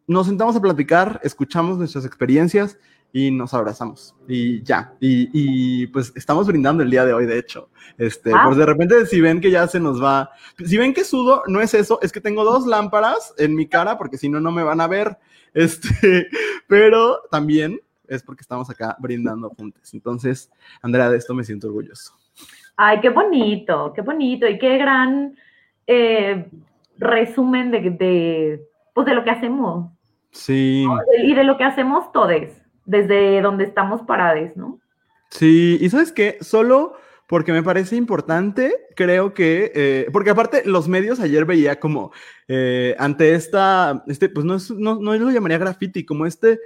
nos 0.07 0.27
sentamos 0.27 0.55
a 0.55 0.61
platicar, 0.61 1.19
escuchamos 1.21 1.77
nuestras 1.77 2.05
experiencias 2.05 2.77
y 3.13 3.31
nos 3.31 3.53
abrazamos 3.53 4.13
y 4.27 4.61
ya. 4.63 4.93
Y, 4.99 5.87
pues 5.87 6.11
estamos 6.15 6.47
brindando 6.47 6.83
el 6.83 6.91
día 6.91 7.05
de 7.05 7.13
hoy, 7.13 7.25
de 7.25 7.39
hecho. 7.39 7.69
Este, 7.97 8.31
ah. 8.33 8.43
pues 8.45 8.57
de 8.57 8.65
repente 8.65 9.05
si 9.05 9.21
ven 9.21 9.39
que 9.39 9.51
ya 9.51 9.67
se 9.67 9.79
nos 9.79 10.03
va, 10.03 10.31
si 10.65 10.77
ven 10.77 10.93
que 10.93 11.05
sudo, 11.05 11.43
no 11.47 11.61
es 11.61 11.73
eso, 11.73 11.99
es 12.01 12.11
que 12.11 12.19
tengo 12.19 12.43
dos 12.43 12.65
lámparas 12.65 13.33
en 13.37 13.55
mi 13.55 13.67
cara 13.67 13.97
porque 13.97 14.17
si 14.17 14.27
no, 14.27 14.39
no 14.39 14.51
me 14.51 14.63
van 14.63 14.81
a 14.81 14.87
ver. 14.87 15.17
Este, 15.55 16.27
pero 16.67 17.21
también 17.31 17.79
es 18.09 18.21
porque 18.21 18.41
estamos 18.41 18.69
acá 18.69 18.97
brindando 18.99 19.49
juntos. 19.51 19.93
Entonces, 19.93 20.51
Andrea, 20.81 21.09
de 21.09 21.17
esto 21.17 21.33
me 21.33 21.45
siento 21.45 21.67
orgulloso. 21.67 22.13
Ay, 22.75 22.99
qué 22.99 23.07
bonito, 23.07 23.93
qué 23.95 24.01
bonito 24.01 24.45
y 24.49 24.59
qué 24.59 24.77
gran 24.77 25.33
eh, 25.87 26.49
resumen 26.97 27.71
de, 27.71 27.89
de, 27.91 28.67
pues 28.93 29.07
de 29.07 29.15
lo 29.15 29.23
que 29.23 29.29
hacemos. 29.29 29.91
Sí. 30.31 30.85
Y 31.23 31.33
de 31.33 31.43
lo 31.45 31.55
que 31.57 31.63
hacemos 31.63 32.11
todos 32.11 32.64
desde 32.85 33.41
donde 33.41 33.65
estamos 33.65 34.01
parados, 34.03 34.55
¿no? 34.55 34.79
Sí, 35.29 35.77
y 35.81 35.89
sabes 35.89 36.11
qué, 36.11 36.37
solo 36.41 36.95
porque 37.27 37.51
me 37.51 37.63
parece 37.63 37.95
importante, 37.95 38.73
creo 38.95 39.33
que, 39.33 39.71
eh, 39.73 40.07
porque 40.13 40.29
aparte 40.29 40.63
los 40.65 40.87
medios 40.87 41.19
ayer 41.19 41.45
veía 41.45 41.79
como 41.79 42.11
eh, 42.47 42.95
ante 42.99 43.33
esta, 43.33 44.03
este, 44.07 44.29
pues 44.29 44.45
no, 44.45 44.55
es, 44.55 44.69
no, 44.69 44.99
no 44.99 45.15
lo 45.15 45.31
llamaría 45.31 45.57
graffiti, 45.57 46.05
como 46.05 46.25
este, 46.25 46.59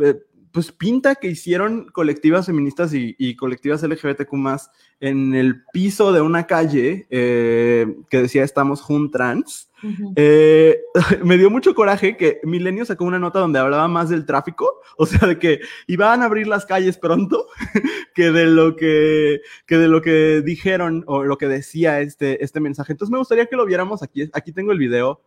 eh, 0.00 0.14
pues 0.56 0.72
pinta 0.72 1.16
que 1.16 1.28
hicieron 1.28 1.84
colectivas 1.92 2.46
feministas 2.46 2.94
y, 2.94 3.36
colectivas 3.36 3.82
LGBTQ 3.82 4.32
más 4.32 4.70
en 5.00 5.34
el 5.34 5.62
piso 5.70 6.14
de 6.14 6.22
una 6.22 6.46
calle 6.46 7.06
eh, 7.10 7.94
que 8.08 8.22
decía 8.22 8.42
estamos 8.42 8.80
juntrans. 8.80 9.68
Eh, 10.16 10.80
me 11.22 11.36
dio 11.36 11.50
mucho 11.50 11.74
coraje 11.74 12.16
que 12.16 12.40
Milenio 12.42 12.86
sacó 12.86 13.04
una 13.04 13.18
nota 13.18 13.40
donde 13.40 13.58
hablaba 13.58 13.86
más 13.86 14.08
del 14.08 14.24
tráfico, 14.24 14.80
o 14.96 15.04
sea, 15.04 15.28
de 15.28 15.38
que 15.38 15.60
iban 15.88 16.22
a 16.22 16.24
abrir 16.24 16.46
las 16.46 16.64
calles 16.64 16.96
pronto, 16.96 17.48
que 18.14 18.30
de 18.30 18.46
lo 18.46 18.76
que, 18.76 19.42
que 19.66 19.76
de 19.76 19.88
lo 19.88 20.00
que 20.00 20.40
dijeron 20.40 21.04
o 21.06 21.22
lo 21.22 21.36
que 21.36 21.48
decía 21.48 22.00
este, 22.00 22.42
este 22.42 22.60
mensaje. 22.60 22.94
Entonces 22.94 23.12
me 23.12 23.18
gustaría 23.18 23.44
que 23.44 23.56
lo 23.56 23.66
viéramos 23.66 24.02
aquí. 24.02 24.30
Aquí 24.32 24.52
tengo 24.52 24.72
el 24.72 24.78
video 24.78 25.20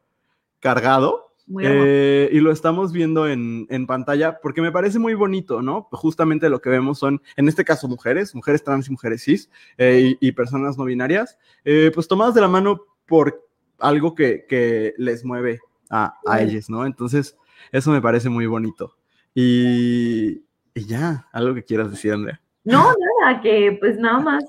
cargado 0.60 1.29
eh, 1.62 2.30
y 2.32 2.40
lo 2.40 2.52
estamos 2.52 2.92
viendo 2.92 3.28
en, 3.28 3.68
pantalla 3.88 4.40
porque 4.42 4.62
me 4.62 4.72
parece 4.72 5.00
muy 5.00 5.16
bonito, 5.16 5.62
¿no? 5.62 5.88
Justamente 5.92 6.50
lo 6.50 6.62
que 6.62 6.70
vemos 6.70 7.00
son, 7.00 7.22
en 7.38 7.48
este 7.48 7.66
caso, 7.66 7.88
mujeres, 7.88 8.36
mujeres 8.36 8.64
trans 8.64 8.88
y 8.88 8.92
mujeres 8.92 9.24
cis 9.24 9.50
eh, 9.78 10.16
y, 10.20 10.32
personas 10.34 10.78
no 10.78 10.86
binarias, 10.86 11.38
eh, 11.66 11.92
pues 11.94 12.08
tomadas 12.08 12.36
de 12.36 12.42
la 12.42 12.48
mano 12.48 12.82
por 13.08 13.48
algo 13.80 14.14
que, 14.14 14.94
les 14.98 15.26
mueve 15.26 15.60
a, 15.90 16.14
a 16.26 16.42
ellas, 16.42 16.70
¿no? 16.70 16.86
Entonces, 16.86 17.36
eso 17.72 17.92
me 17.92 18.02
parece 18.02 18.30
muy 18.30 18.46
bonito. 18.46 18.96
Y, 19.34 20.44
ya, 20.76 21.28
algo 21.32 21.56
que 21.56 21.64
quieras 21.64 21.90
decir, 21.90 22.14
Andrea. 22.14 22.40
No, 22.64 22.94
nada, 23.22 23.42
que 23.42 23.78
pues 23.80 23.98
nada 23.98 24.20
más. 24.20 24.44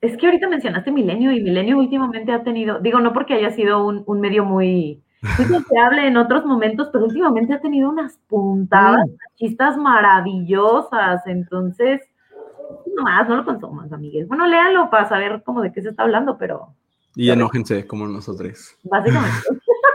Es 0.00 0.18
que 0.18 0.26
ahorita 0.26 0.48
mencionaste 0.48 0.92
Milenio 0.92 1.32
y 1.32 1.42
Milenio 1.42 1.78
últimamente 1.78 2.30
ha 2.30 2.44
tenido, 2.44 2.78
digo, 2.80 3.00
no 3.00 3.14
porque 3.14 3.32
haya 3.34 3.50
sido 3.50 3.86
un 3.86 4.20
medio 4.20 4.44
muy 4.44 5.03
se 5.68 5.78
hable 5.78 6.06
en 6.06 6.16
otros 6.16 6.44
momentos, 6.44 6.88
pero 6.92 7.04
últimamente 7.04 7.54
ha 7.54 7.60
tenido 7.60 7.88
unas 7.88 8.18
puntadas 8.28 9.06
mm. 9.06 9.16
machistas 9.30 9.76
maravillosas, 9.76 11.26
entonces, 11.26 12.00
no 12.94 13.02
más, 13.02 13.28
no 13.28 13.36
lo 13.36 13.44
consumas, 13.44 13.92
amigues. 13.92 14.28
Bueno, 14.28 14.46
léalo 14.46 14.90
para 14.90 15.08
saber 15.08 15.42
cómo 15.44 15.62
de 15.62 15.72
qué 15.72 15.82
se 15.82 15.90
está 15.90 16.02
hablando, 16.02 16.36
pero... 16.38 16.68
Y 17.16 17.30
enójense 17.30 17.86
como 17.86 18.08
nosotros. 18.08 18.76
Básicamente. 18.82 19.36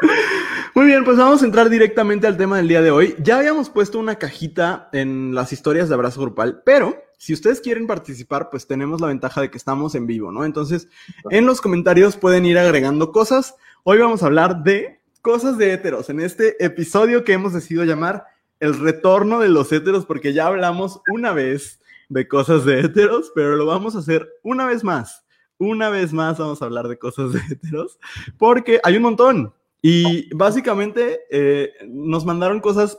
Muy 0.75 0.85
bien, 0.85 1.03
pues 1.03 1.17
vamos 1.17 1.41
a 1.41 1.45
entrar 1.45 1.69
directamente 1.69 2.27
al 2.27 2.37
tema 2.37 2.57
del 2.57 2.69
día 2.69 2.81
de 2.81 2.91
hoy. 2.91 3.15
Ya 3.19 3.37
habíamos 3.37 3.69
puesto 3.69 3.99
una 3.99 4.15
cajita 4.15 4.89
en 4.93 5.35
las 5.35 5.51
historias 5.51 5.89
de 5.89 5.95
abrazo 5.95 6.21
grupal, 6.21 6.61
pero 6.63 6.95
si 7.17 7.33
ustedes 7.33 7.59
quieren 7.59 7.85
participar, 7.85 8.49
pues 8.49 8.65
tenemos 8.65 9.01
la 9.01 9.07
ventaja 9.07 9.41
de 9.41 9.51
que 9.51 9.57
estamos 9.57 9.93
en 9.95 10.07
vivo, 10.07 10.31
¿no? 10.31 10.45
Entonces, 10.45 10.87
en 11.29 11.45
los 11.45 11.59
comentarios 11.59 12.15
pueden 12.15 12.45
ir 12.45 12.57
agregando 12.57 13.11
cosas. 13.11 13.55
Hoy 13.83 13.97
vamos 13.97 14.23
a 14.23 14.27
hablar 14.27 14.63
de 14.63 14.98
cosas 15.21 15.57
de 15.57 15.73
héteros 15.73 16.09
en 16.09 16.19
este 16.19 16.63
episodio 16.63 17.23
que 17.23 17.33
hemos 17.33 17.53
decidido 17.53 17.83
llamar 17.83 18.25
El 18.59 18.79
retorno 18.79 19.39
de 19.39 19.49
los 19.49 19.71
héteros, 19.71 20.05
porque 20.05 20.33
ya 20.33 20.47
hablamos 20.47 21.01
una 21.11 21.31
vez 21.33 21.79
de 22.09 22.27
cosas 22.27 22.65
de 22.65 22.79
héteros, 22.81 23.31
pero 23.33 23.55
lo 23.55 23.65
vamos 23.65 23.95
a 23.95 23.99
hacer 23.99 24.27
una 24.43 24.65
vez 24.65 24.83
más. 24.83 25.25
Una 25.57 25.89
vez 25.89 26.13
más 26.13 26.37
vamos 26.37 26.61
a 26.61 26.65
hablar 26.65 26.87
de 26.87 26.97
cosas 26.97 27.33
de 27.33 27.39
héteros, 27.51 27.99
porque 28.37 28.79
hay 28.83 28.97
un 28.97 29.03
montón. 29.03 29.53
Y 29.81 30.33
básicamente 30.35 31.21
eh, 31.29 31.71
nos 31.87 32.25
mandaron 32.25 32.59
cosas 32.59 32.97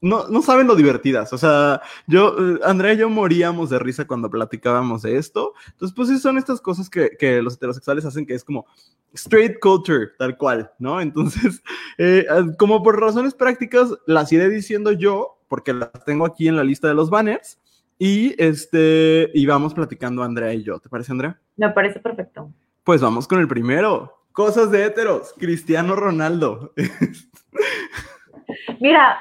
no, 0.00 0.28
no 0.28 0.42
saben 0.42 0.66
lo 0.66 0.74
divertidas. 0.74 1.32
O 1.32 1.38
sea, 1.38 1.82
yo, 2.06 2.36
Andrea 2.64 2.94
y 2.94 2.98
yo 2.98 3.08
moríamos 3.08 3.70
de 3.70 3.78
risa 3.78 4.06
cuando 4.06 4.30
platicábamos 4.30 5.02
de 5.02 5.16
esto. 5.16 5.54
Entonces, 5.72 5.94
pues 5.94 6.22
son 6.22 6.38
estas 6.38 6.60
cosas 6.60 6.88
que, 6.88 7.16
que 7.18 7.42
los 7.42 7.54
heterosexuales 7.54 8.04
hacen 8.04 8.26
que 8.26 8.34
es 8.34 8.44
como 8.44 8.66
straight 9.12 9.58
culture, 9.60 10.08
tal 10.18 10.36
cual, 10.36 10.70
¿no? 10.78 11.00
Entonces, 11.00 11.62
eh, 11.98 12.26
como 12.58 12.82
por 12.82 13.00
razones 13.00 13.34
prácticas, 13.34 13.94
las 14.06 14.32
iré 14.32 14.48
diciendo 14.48 14.92
yo, 14.92 15.38
porque 15.48 15.74
las 15.74 15.90
tengo 16.04 16.24
aquí 16.24 16.48
en 16.48 16.56
la 16.56 16.64
lista 16.64 16.88
de 16.88 16.94
los 16.94 17.10
banners. 17.10 17.58
Y 17.98 18.34
este, 18.42 19.30
y 19.34 19.44
vamos 19.44 19.74
platicando 19.74 20.22
Andrea 20.22 20.54
y 20.54 20.62
yo. 20.62 20.78
¿Te 20.78 20.88
parece, 20.88 21.12
Andrea? 21.12 21.38
Me 21.56 21.68
parece 21.68 22.00
perfecto. 22.00 22.50
Pues 22.82 23.02
vamos 23.02 23.28
con 23.28 23.40
el 23.40 23.46
primero. 23.46 24.24
Cosas 24.32 24.70
de 24.70 24.86
heteros. 24.86 25.34
Cristiano 25.36 25.94
Ronaldo. 25.94 26.72
Mira, 28.80 29.18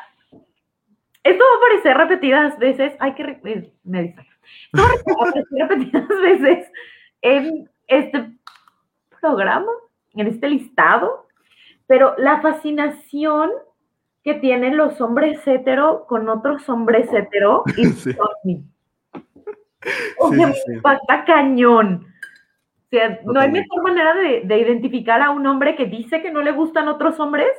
esto 1.23 1.43
va 1.43 1.53
a 1.53 1.57
aparecer 1.57 1.97
repetidas 1.97 2.59
veces, 2.59 2.93
hay 2.99 3.13
que, 3.13 3.23
eh, 3.23 3.73
me 3.83 4.15
Esto 4.73 4.77
va 4.77 4.83
a 4.83 5.27
aparecer 5.29 5.67
repetidas 5.67 6.07
veces 6.21 6.71
en 7.21 7.69
este 7.87 8.31
programa, 9.19 9.71
en 10.13 10.27
este 10.27 10.49
listado, 10.49 11.27
pero 11.87 12.15
la 12.17 12.41
fascinación 12.41 13.51
que 14.23 14.35
tienen 14.35 14.77
los 14.77 14.99
hombres 15.01 15.45
hetero 15.47 16.05
con 16.07 16.29
otros 16.29 16.67
hombres 16.69 17.11
hetero 17.11 17.63
y 17.77 17.85
sí. 17.85 18.15
O 20.19 20.33
sea, 20.33 20.53
sí, 20.53 20.81
cañón. 21.25 22.05
O 22.05 22.89
sea, 22.89 23.19
no 23.23 23.39
hay 23.39 23.51
mejor 23.51 23.83
manera 23.83 24.13
de, 24.15 24.41
de, 24.43 24.57
identificar 24.59 25.21
a 25.21 25.29
un 25.29 25.45
hombre 25.45 25.75
que 25.75 25.85
dice 25.85 26.21
que 26.21 26.31
no 26.31 26.41
le 26.41 26.51
gustan 26.51 26.87
otros 26.87 27.19
hombres 27.19 27.49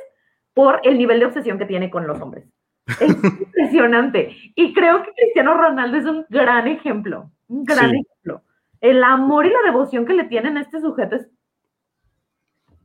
por 0.53 0.81
el 0.83 0.97
nivel 0.97 1.19
de 1.19 1.25
obsesión 1.25 1.57
que 1.57 1.65
tiene 1.65 1.89
con 1.89 2.05
los 2.05 2.19
hombres. 2.19 2.45
Es 2.87 3.09
impresionante. 3.23 4.35
Y 4.55 4.73
creo 4.73 5.03
que 5.03 5.11
Cristiano 5.13 5.55
Ronaldo 5.55 5.97
es 5.97 6.05
un 6.05 6.25
gran 6.29 6.67
ejemplo, 6.67 7.31
un 7.47 7.63
gran 7.63 7.91
ejemplo. 7.91 8.43
El 8.79 9.03
amor 9.03 9.45
y 9.45 9.49
la 9.49 9.61
devoción 9.65 10.05
que 10.05 10.13
le 10.13 10.23
tienen 10.25 10.57
a 10.57 10.61
este 10.61 10.81
sujeto 10.81 11.15
es 11.15 11.27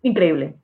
increíble. 0.02 0.56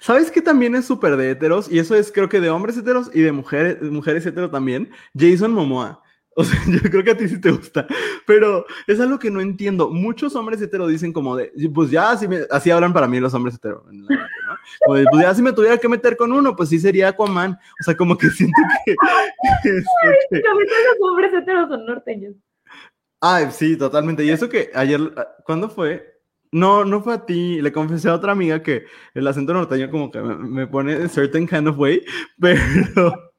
¿Sabes 0.00 0.30
que 0.30 0.40
también 0.40 0.74
es 0.74 0.86
súper 0.86 1.16
de 1.16 1.30
heteros? 1.30 1.70
Y 1.70 1.78
eso 1.78 1.94
es 1.94 2.12
creo 2.12 2.28
que 2.28 2.40
de 2.40 2.50
hombres 2.50 2.76
heteros 2.76 3.10
y 3.14 3.20
de 3.20 3.32
mujeres, 3.32 3.82
mujeres 3.82 4.24
heteros 4.24 4.50
también. 4.50 4.90
Jason 5.16 5.52
Momoa. 5.52 6.02
O 6.34 6.44
sea, 6.44 6.58
yo 6.66 6.80
creo 6.80 7.04
que 7.04 7.10
a 7.10 7.16
ti 7.16 7.28
sí 7.28 7.38
te 7.38 7.50
gusta, 7.50 7.86
pero 8.26 8.64
es 8.86 8.98
algo 9.00 9.18
que 9.18 9.30
no 9.30 9.42
entiendo. 9.42 9.90
Muchos 9.90 10.34
hombres 10.34 10.62
hetero 10.62 10.86
dicen 10.86 11.12
como 11.12 11.36
de, 11.36 11.52
pues 11.74 11.90
ya, 11.90 12.10
así, 12.10 12.26
me, 12.26 12.38
así 12.50 12.70
hablan 12.70 12.94
para 12.94 13.06
mí 13.06 13.20
los 13.20 13.34
hombres 13.34 13.56
hetero. 13.56 13.84
¿No? 14.86 14.94
pues 15.10 15.22
ya 15.22 15.34
si 15.34 15.42
me 15.42 15.52
tuviera 15.52 15.78
que 15.78 15.88
meter 15.88 16.16
con 16.16 16.32
uno, 16.32 16.54
pues 16.56 16.68
sí 16.68 16.78
sería 16.78 17.08
Aquaman. 17.08 17.52
O 17.52 17.82
sea, 17.82 17.96
como 17.96 18.16
que 18.16 18.28
siento 18.30 18.60
que... 18.84 18.94
que 19.62 19.70
los 19.70 21.10
hombres 21.10 21.32
heteros 21.34 21.68
son 21.68 21.86
norteños. 21.86 22.34
Ay, 23.20 23.46
sí, 23.52 23.76
totalmente. 23.76 24.24
Y 24.24 24.30
eso 24.30 24.48
que 24.48 24.70
ayer, 24.74 25.00
¿cuándo 25.44 25.68
fue? 25.68 26.20
No, 26.50 26.84
no 26.84 27.02
fue 27.02 27.14
a 27.14 27.24
ti. 27.24 27.62
Le 27.62 27.72
confesé 27.72 28.08
a 28.08 28.14
otra 28.14 28.32
amiga 28.32 28.62
que 28.62 28.84
el 29.14 29.26
acento 29.26 29.54
norteño 29.54 29.90
como 29.90 30.10
que 30.10 30.20
me, 30.20 30.66
pone 30.66 31.08
certain 31.08 31.46
kind 31.46 31.68
of 31.68 31.78
way, 31.78 32.04
pero... 32.40 33.12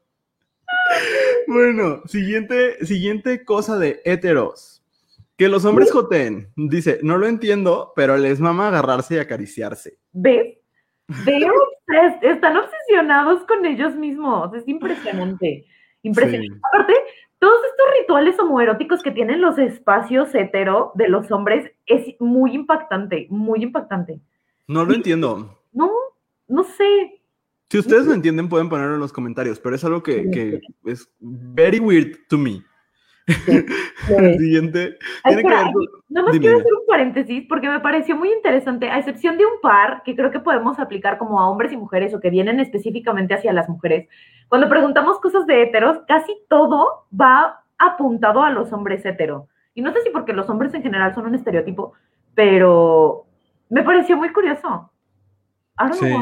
Bueno, 1.45 2.01
siguiente, 2.05 2.83
siguiente 2.85 3.43
cosa 3.43 3.77
de 3.77 4.01
heteros. 4.05 4.81
Que 5.37 5.47
los 5.47 5.65
hombres 5.65 5.91
joteen. 5.91 6.47
Dice, 6.55 6.99
no 7.03 7.17
lo 7.17 7.27
entiendo, 7.27 7.91
pero 7.95 8.17
les 8.17 8.39
mama 8.39 8.69
agarrarse 8.69 9.15
y 9.15 9.19
acariciarse. 9.19 9.97
¿Ves? 10.13 10.57
Veo, 11.07 11.53
están 12.21 12.57
obsesionados 12.57 13.43
con 13.45 13.65
ellos 13.65 13.95
mismos. 13.95 14.53
Es 14.53 14.67
impresionante. 14.67 15.65
Impresionante. 16.01 16.59
Aparte, 16.71 16.93
todos 17.39 17.59
estos 17.65 17.85
rituales 17.99 18.39
homoeróticos 18.39 19.03
que 19.03 19.11
tienen 19.11 19.41
los 19.41 19.57
espacios 19.57 20.33
hetero 20.33 20.91
de 20.95 21.09
los 21.09 21.29
hombres 21.31 21.71
es 21.85 22.15
muy 22.19 22.53
impactante, 22.53 23.27
muy 23.29 23.63
impactante. 23.63 24.21
No 24.67 24.85
lo 24.85 24.93
entiendo. 24.93 25.59
No, 25.73 25.91
no 26.47 26.63
sé. 26.63 27.21
Si 27.69 27.77
ustedes 27.77 28.05
lo 28.05 28.13
entienden, 28.13 28.49
pueden 28.49 28.69
ponerlo 28.69 28.93
en 28.95 29.01
los 29.01 29.11
comentarios, 29.11 29.59
pero 29.59 29.75
es 29.75 29.83
algo 29.83 30.03
que, 30.03 30.29
que 30.31 30.61
es 30.85 31.09
very 31.19 31.79
weird 31.79 32.17
to 32.29 32.37
me. 32.37 32.63
el 33.27 34.37
siguiente. 34.39 34.97
Tiene 35.23 35.41
que 35.41 35.49
ver 35.49 35.65
Nada 36.13 36.27
más 36.27 36.37
quiero 36.37 36.59
hacer 36.59 36.71
un 36.71 36.85
paréntesis 36.87 37.43
porque 37.49 37.67
me 37.67 37.79
pareció 37.79 38.15
muy 38.15 38.31
interesante, 38.31 38.87
a 38.87 38.99
excepción 38.99 39.35
de 39.35 39.45
un 39.45 39.59
par 39.63 40.03
que 40.03 40.15
creo 40.15 40.29
que 40.29 40.39
podemos 40.39 40.77
aplicar 40.77 41.17
como 41.17 41.39
a 41.39 41.49
hombres 41.49 41.71
y 41.71 41.77
mujeres 41.77 42.13
o 42.13 42.19
que 42.19 42.29
vienen 42.29 42.59
específicamente 42.59 43.33
hacia 43.33 43.51
las 43.51 43.67
mujeres. 43.67 44.07
Cuando 44.47 44.69
preguntamos 44.69 45.19
cosas 45.19 45.47
de 45.47 45.63
heteros, 45.63 45.97
casi 46.07 46.37
todo 46.47 47.07
va 47.19 47.63
apuntado 47.79 48.43
a 48.43 48.51
los 48.51 48.71
hombres 48.71 49.03
hetero. 49.03 49.47
Y 49.73 49.81
no 49.81 49.91
sé 49.91 50.01
si 50.01 50.11
porque 50.11 50.33
los 50.33 50.47
hombres 50.49 50.71
en 50.75 50.83
general 50.83 51.15
son 51.15 51.25
un 51.25 51.33
estereotipo, 51.33 51.93
pero 52.35 53.25
me 53.69 53.81
pareció 53.81 54.15
muy 54.15 54.31
curioso. 54.31 54.91
sí. 55.93 56.13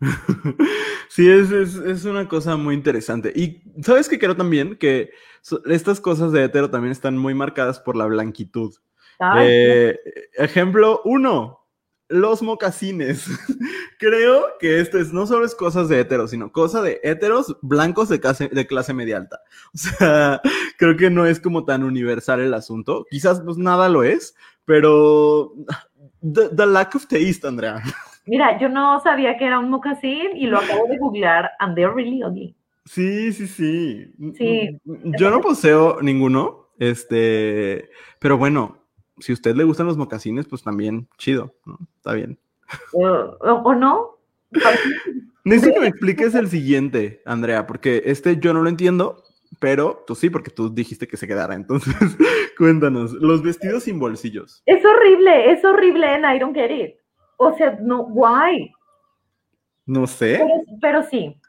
sí, 1.08 1.28
es, 1.28 1.50
es, 1.50 2.04
una 2.06 2.26
cosa 2.26 2.56
muy 2.56 2.74
interesante. 2.74 3.32
Y 3.34 3.62
sabes 3.82 4.08
que 4.08 4.18
creo 4.18 4.36
también 4.36 4.76
que 4.76 5.10
estas 5.66 6.00
cosas 6.00 6.32
de 6.32 6.44
hetero 6.44 6.70
también 6.70 6.92
están 6.92 7.18
muy 7.18 7.34
marcadas 7.34 7.80
por 7.80 7.96
la 7.96 8.06
blanquitud. 8.06 8.74
Eh, 9.38 9.98
ejemplo 10.34 11.00
uno, 11.04 11.66
los 12.08 12.42
mocasines. 12.42 13.26
creo 13.98 14.44
que 14.60 14.80
esto 14.80 14.98
es, 14.98 15.12
no 15.12 15.26
solo 15.26 15.44
es 15.44 15.54
cosas 15.54 15.88
de 15.88 16.00
hetero, 16.00 16.28
sino 16.28 16.52
cosa 16.52 16.82
de 16.82 17.00
heteros 17.02 17.56
blancos 17.62 18.08
de 18.08 18.20
clase, 18.20 18.48
de 18.48 18.66
clase 18.66 18.94
media 18.94 19.16
alta. 19.16 19.40
O 19.74 19.78
sea, 19.78 20.40
creo 20.78 20.96
que 20.96 21.10
no 21.10 21.26
es 21.26 21.40
como 21.40 21.64
tan 21.64 21.82
universal 21.82 22.40
el 22.40 22.54
asunto. 22.54 23.06
Quizás 23.10 23.40
pues 23.40 23.56
nada 23.58 23.88
lo 23.88 24.04
es, 24.04 24.34
pero 24.64 25.52
the 26.22 26.66
lack 26.66 26.94
of 26.94 27.06
taste, 27.06 27.46
Andrea. 27.46 27.82
Mira, 28.26 28.58
yo 28.58 28.68
no 28.68 29.00
sabía 29.02 29.36
que 29.38 29.46
era 29.46 29.58
un 29.58 29.70
mocasín 29.70 30.36
y 30.36 30.46
lo 30.46 30.58
acabo 30.58 30.86
de 30.88 30.98
googlear 30.98 31.50
and 31.60 31.76
they're 31.76 31.94
really 31.94 32.24
ugly. 32.24 32.56
Sí, 32.84 33.32
sí, 33.32 33.46
sí. 33.46 34.12
Sí. 34.36 34.80
Yo 35.18 35.30
no 35.30 35.40
poseo 35.40 36.00
ninguno, 36.02 36.70
este, 36.78 37.88
pero 38.18 38.36
bueno, 38.36 38.85
si 39.18 39.32
a 39.32 39.34
usted 39.34 39.54
le 39.54 39.64
gustan 39.64 39.86
los 39.86 39.96
mocasines, 39.96 40.46
pues 40.46 40.62
también 40.62 41.08
chido, 41.18 41.54
¿no? 41.64 41.78
Está 41.96 42.12
bien. 42.12 42.38
o, 42.92 43.02
o 43.02 43.74
no. 43.74 44.18
Necesito 45.44 45.74
que 45.74 45.80
me 45.80 45.88
expliques 45.88 46.34
el 46.34 46.48
siguiente, 46.48 47.22
Andrea, 47.24 47.66
porque 47.66 48.02
este 48.06 48.38
yo 48.38 48.52
no 48.52 48.62
lo 48.62 48.68
entiendo, 48.68 49.22
pero 49.60 50.02
tú 50.06 50.14
sí, 50.14 50.30
porque 50.30 50.50
tú 50.50 50.74
dijiste 50.74 51.06
que 51.06 51.16
se 51.16 51.26
quedara. 51.26 51.54
Entonces, 51.54 51.94
cuéntanos, 52.58 53.12
los 53.12 53.42
vestidos 53.42 53.84
sin 53.84 53.98
bolsillos. 53.98 54.62
Es 54.66 54.84
horrible, 54.84 55.52
es 55.52 55.64
horrible 55.64 56.06
and 56.06 56.24
I 56.24 56.38
don't 56.38 56.54
get 56.54 56.70
it. 56.70 56.96
O 57.36 57.56
sea, 57.56 57.78
no, 57.80 58.02
why? 58.02 58.72
No 59.86 60.06
sé. 60.06 60.40
Pero, 60.40 60.78
pero 60.80 61.02
sí. 61.04 61.40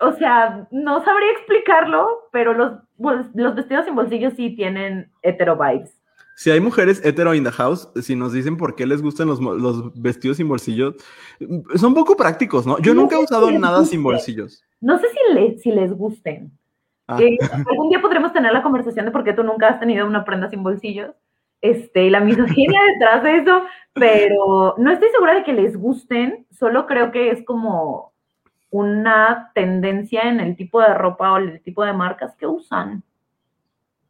O 0.00 0.12
sea, 0.12 0.66
no 0.70 1.04
sabría 1.04 1.32
explicarlo, 1.32 2.28
pero 2.32 2.52
los, 2.52 2.72
los 2.98 3.54
vestidos 3.54 3.84
sin 3.84 3.94
bolsillos 3.94 4.34
sí 4.34 4.54
tienen 4.56 5.10
hetero 5.22 5.56
vibes. 5.56 5.95
Si 6.38 6.50
hay 6.50 6.60
mujeres 6.60 7.00
hetero 7.02 7.34
in 7.34 7.44
the 7.44 7.50
house, 7.50 7.88
si 8.02 8.14
nos 8.14 8.30
dicen 8.34 8.58
por 8.58 8.74
qué 8.76 8.84
les 8.86 9.00
gustan 9.00 9.26
los, 9.26 9.40
los 9.40 9.92
vestidos 10.00 10.36
sin 10.36 10.46
bolsillos, 10.48 10.94
son 11.76 11.94
poco 11.94 12.14
prácticos, 12.14 12.66
¿no? 12.66 12.78
Yo 12.80 12.92
No 12.94 13.00
nunca 13.02 13.16
he 13.16 13.24
usado 13.24 13.48
si 13.48 13.56
nada 13.58 13.84
sin 13.86 14.02
guste. 14.02 14.14
bolsillos. 14.16 14.62
No 14.82 14.98
sé 14.98 15.06
si, 15.08 15.34
le- 15.34 15.58
si 15.58 15.70
les 15.72 15.92
gusten. 15.94 16.52
Ah, 17.08 17.18
Eh, 17.22 17.38
algún 17.66 17.88
día 17.88 18.02
podremos 18.02 18.34
tener 18.34 18.52
la 18.52 18.62
conversación 18.62 19.06
de 19.06 19.12
por 19.12 19.24
qué 19.24 19.32
tú 19.32 19.42
nunca 19.44 19.68
has 19.68 19.80
tenido 19.80 20.06
una 20.06 20.24
prenda 20.26 20.50
sin 20.50 20.62
bolsillos. 20.62 21.12
Este, 21.62 22.04
y 22.04 22.10
la 22.10 22.20
misoginia 22.20 22.80
detrás 22.98 23.22
de 23.22 23.38
eso, 23.38 23.62
pero 23.94 24.74
no 24.76 24.90
estoy 24.90 25.08
segura 25.08 25.34
de 25.36 25.42
que 25.42 25.54
les 25.54 25.74
gusten, 25.74 26.46
solo 26.50 26.86
creo 26.86 27.12
que 27.12 27.30
es 27.30 27.42
como 27.46 28.12
una 28.68 29.52
tendencia 29.54 30.28
en 30.28 30.40
el 30.40 30.54
tipo 30.54 30.82
de 30.82 30.92
ropa 30.92 31.32
o 31.32 31.36
el 31.38 31.62
tipo 31.62 31.82
de 31.82 31.94
marcas 31.94 32.36
que 32.36 32.46
usan. 32.46 33.02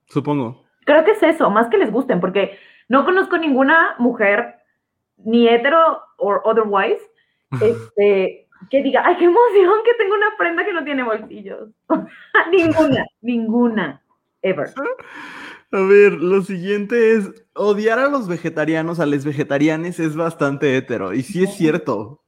supongo. 0.09 0.66
Creo 0.87 1.05
que 1.05 1.11
es 1.11 1.23
eso, 1.23 1.51
más 1.51 1.69
que 1.69 1.77
les 1.77 1.93
gusten, 1.93 2.21
porque 2.21 2.57
no 2.89 3.05
conozco 3.05 3.37
ninguna 3.37 3.95
mujer, 3.99 4.55
ni 5.19 5.47
hetero 5.49 6.01
o 6.17 6.41
otherwise, 6.45 7.03
este, 7.61 8.49
que 8.71 8.83
diga, 8.83 9.03
ay, 9.05 9.17
qué 9.19 9.25
emoción 9.25 9.75
que 9.85 9.95
tengo 9.99 10.15
una 10.15 10.37
prenda 10.39 10.65
que 10.65 10.73
no 10.73 10.83
tiene 10.85 11.03
bolsillos. 11.03 11.69
ninguna, 12.51 13.05
ninguna, 13.21 14.03
ever. 14.43 14.69
A 15.73 15.81
ver, 15.81 16.13
lo 16.13 16.43
siguiente 16.43 17.17
es 17.17 17.31
odiar 17.55 17.99
a 17.99 18.09
los 18.09 18.29
vegetarianos, 18.29 19.01
a 19.01 19.07
los 19.07 19.25
vegetarianes 19.25 19.99
es 19.99 20.17
bastante 20.17 20.77
hetero, 20.77 21.13
y 21.13 21.23
sí 21.23 21.43
es 21.45 21.55
cierto. 21.55 22.23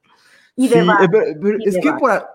Y 0.56 0.68
de 0.68 0.80
eh, 0.80 0.86
pero- 1.10 1.24
pero 1.40 1.58
y 1.60 1.68
es 1.68 1.74
de 1.76 1.80
que 1.80 1.92
por, 1.92 2.26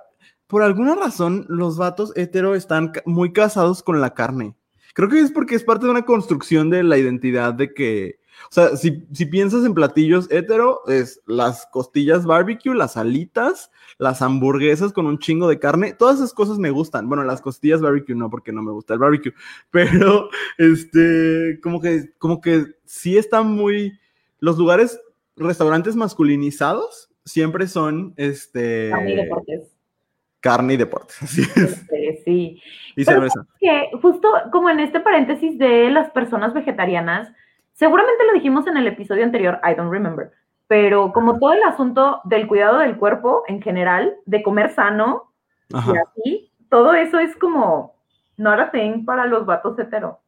por 0.47 0.63
alguna 0.63 0.95
razón 0.95 1.45
los 1.49 1.77
vatos 1.77 2.13
hetero 2.15 2.55
están 2.55 2.93
muy 3.05 3.33
casados 3.33 3.83
con 3.83 3.99
la 3.99 4.13
carne. 4.13 4.55
Creo 4.93 5.09
que 5.09 5.19
es 5.19 5.31
porque 5.31 5.55
es 5.55 5.63
parte 5.63 5.85
de 5.85 5.91
una 5.91 6.05
construcción 6.05 6.69
de 6.69 6.83
la 6.83 6.97
identidad 6.97 7.53
de 7.53 7.73
que, 7.73 8.19
o 8.49 8.53
sea, 8.53 8.77
si, 8.77 9.05
si 9.11 9.25
piensas 9.25 9.65
en 9.65 9.73
platillos 9.73 10.29
hetero, 10.31 10.81
es 10.87 11.21
las 11.25 11.67
costillas 11.67 12.25
barbecue, 12.25 12.75
las 12.75 12.95
alitas, 12.97 13.71
las 13.97 14.21
hamburguesas 14.21 14.93
con 14.93 15.05
un 15.05 15.19
chingo 15.19 15.47
de 15.47 15.59
carne, 15.59 15.93
todas 15.93 16.17
esas 16.17 16.33
cosas 16.33 16.59
me 16.59 16.69
gustan. 16.69 17.09
Bueno, 17.09 17.23
las 17.23 17.41
costillas 17.41 17.81
barbecue 17.81 18.15
no, 18.15 18.29
porque 18.29 18.51
no 18.51 18.61
me 18.61 18.71
gusta 18.71 18.93
el 18.93 18.99
barbecue, 18.99 19.33
pero 19.71 20.29
este, 20.57 21.59
como 21.61 21.81
que, 21.81 22.11
como 22.17 22.39
que 22.39 22.65
sí 22.85 23.17
están 23.17 23.51
muy, 23.51 23.99
los 24.39 24.57
lugares, 24.57 24.99
restaurantes 25.35 25.95
masculinizados 25.95 27.09
siempre 27.25 27.67
son, 27.67 28.13
este. 28.17 28.91
Carne 30.43 30.73
y 30.73 30.77
deportes, 30.77 31.17
así 31.23 31.41
es, 31.41 31.55
Este, 31.55 32.21
sí. 32.25 32.61
y 32.97 33.05
Pero 33.05 33.21
cerveza. 33.21 33.45
Que 33.59 33.89
justo 34.01 34.29
como 34.51 34.69
en 34.69 34.81
este 34.81 34.99
paréntesis 34.99 35.57
de 35.57 35.89
las 35.89 36.11
personas 36.11 36.53
vegetarianas, 36.53 37.31
seguramente 37.71 38.25
lo 38.27 38.33
dijimos 38.33 38.67
en 38.67 38.75
el 38.77 38.85
episodio 38.87 39.23
anterior, 39.23 39.59
I 39.63 39.73
don't 39.73 39.91
remember, 39.91 40.31
pero 40.67 41.13
como 41.13 41.39
todo 41.39 41.53
el 41.53 41.63
asunto 41.63 42.19
del 42.25 42.45
cuidado 42.47 42.79
del 42.79 42.97
cuerpo 42.97 43.43
en 43.47 43.61
general, 43.61 44.15
de 44.25 44.43
comer 44.43 44.69
sano 44.75 45.31
Ajá. 45.73 45.93
y 45.93 45.97
así, 45.97 46.51
todo 46.69 46.93
eso 46.93 47.19
es 47.19 47.35
como 47.37 47.95
not 48.35 48.59
a 48.59 48.71
thing 48.71 49.05
para 49.05 49.25
los 49.25 49.45
vatos 49.45 49.79
hetero. 49.79 50.19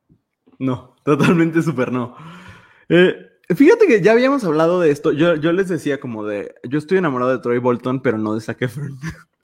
No, 0.59 0.95
totalmente 1.03 1.61
súper 1.61 1.91
no. 1.91 2.15
Eh, 2.87 3.15
fíjate 3.53 3.85
que 3.87 4.01
ya 4.01 4.13
habíamos 4.13 4.45
hablado 4.45 4.79
de 4.79 4.91
esto. 4.91 5.11
Yo, 5.11 5.35
yo 5.35 5.51
les 5.51 5.67
decía 5.67 5.99
como 5.99 6.23
de, 6.23 6.55
yo 6.63 6.77
estoy 6.77 6.99
enamorado 6.99 7.31
de 7.31 7.39
Troy 7.39 7.57
Bolton, 7.57 8.01
pero 8.01 8.17
no 8.17 8.33
de 8.33 8.39
Zac 8.39 8.61
Efron. 8.61 8.97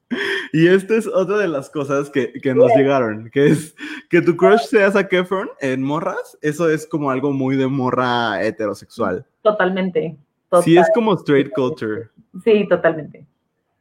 y 0.54 0.68
esta 0.68 0.96
es 0.96 1.08
otra 1.08 1.38
de 1.38 1.48
las 1.48 1.70
cosas 1.70 2.10
que, 2.10 2.34
que 2.34 2.54
nos 2.54 2.72
llegaron, 2.76 3.30
que 3.32 3.48
es 3.48 3.76
que 4.10 4.22
tu 4.22 4.36
crush 4.36 4.62
sea 4.62 4.92
Zac 4.92 5.12
Efron 5.14 5.50
en 5.60 5.82
morras, 5.84 6.38
eso 6.42 6.70
es 6.70 6.86
como 6.88 7.10
algo 7.12 7.32
muy 7.32 7.56
de 7.56 7.68
morra 7.68 8.44
heterosexual. 8.44 9.26
Totalmente. 9.42 10.18
Sí, 10.18 10.18
Total- 10.50 10.78
es 10.78 10.90
como 10.94 11.14
straight 11.16 11.52
culture. 11.54 12.10
sí, 12.44 12.68
totalmente. 12.68 13.26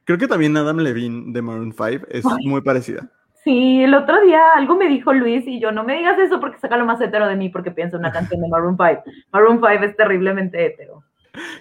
Creo 0.05 0.19
que 0.19 0.27
también 0.29 0.57
Adam 0.57 0.79
Levine 0.79 1.33
de 1.33 1.43
Maroon 1.43 1.73
5 1.73 2.07
es 2.11 2.25
Ay. 2.27 2.47
muy 2.47 2.61
parecida. 2.63 3.09
Sí, 3.45 3.83
el 3.83 3.95
otro 3.95 4.21
día 4.23 4.41
algo 4.55 4.77
me 4.77 4.87
dijo 4.89 5.13
Luis 5.13 5.47
y 5.47 5.61
yo, 5.61 5.73
no 5.73 5.83
me 5.85 5.97
digas 5.97 6.19
eso 6.19 6.41
porque 6.41 6.59
saca 6.59 6.77
lo 6.77 6.85
más 6.85 7.01
hetero 7.01 7.27
de 7.27 7.37
mí 7.37 7.49
porque 7.49 7.71
pienso 7.71 7.97
en 7.97 8.01
una 8.01 8.13
canción 8.13 8.41
de 8.41 8.49
Maroon 8.49 8.77
5. 8.77 9.03
Maroon 9.33 9.57
5 9.59 9.69
es 9.85 9.97
terriblemente 9.97 10.67
hetero. 10.67 11.03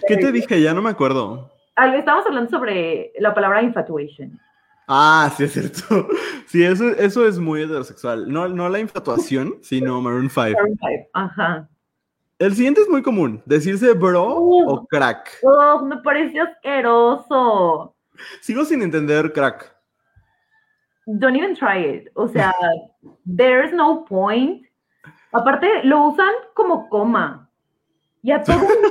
¿Qué 0.06 0.16
te 0.16 0.30
dije? 0.32 0.60
Ya 0.60 0.74
no 0.74 0.82
me 0.82 0.90
acuerdo. 0.90 1.50
Algo- 1.76 1.96
Estábamos 1.96 2.26
hablando 2.26 2.50
sobre 2.50 3.12
la 3.18 3.32
palabra 3.34 3.62
infatuation. 3.62 4.38
Ah, 4.92 5.32
sí, 5.36 5.44
es 5.44 5.52
cierto. 5.52 6.08
Sí, 6.46 6.64
eso, 6.64 6.88
eso 6.88 7.24
es 7.28 7.38
muy 7.38 7.62
heterosexual. 7.62 8.28
No, 8.28 8.48
no 8.48 8.68
la 8.68 8.80
infatuación, 8.80 9.58
sino 9.62 10.00
Maroon 10.00 10.28
5. 10.28 10.50
Maroon 10.50 10.76
5, 10.80 11.10
ajá. 11.12 11.68
El 12.40 12.56
siguiente 12.56 12.80
es 12.80 12.88
muy 12.88 13.02
común, 13.02 13.40
decirse 13.46 13.92
bro 13.92 14.24
o 14.26 14.84
crack. 14.88 15.38
Oh, 15.44 15.84
me 15.84 15.98
pareció 15.98 16.42
asqueroso. 16.42 17.94
Sigo 18.40 18.64
sin 18.64 18.82
entender 18.82 19.32
crack. 19.32 19.72
Don't 21.06 21.36
even 21.36 21.54
try 21.54 21.84
it. 21.84 22.08
O 22.14 22.26
sea, 22.26 22.52
there's 23.36 23.72
no 23.72 24.04
point. 24.06 24.66
Aparte, 25.30 25.84
lo 25.84 26.08
usan 26.08 26.32
como 26.54 26.88
coma. 26.88 27.48
Y 28.24 28.32
a 28.32 28.42
todo 28.42 28.58
mundo, 28.58 28.88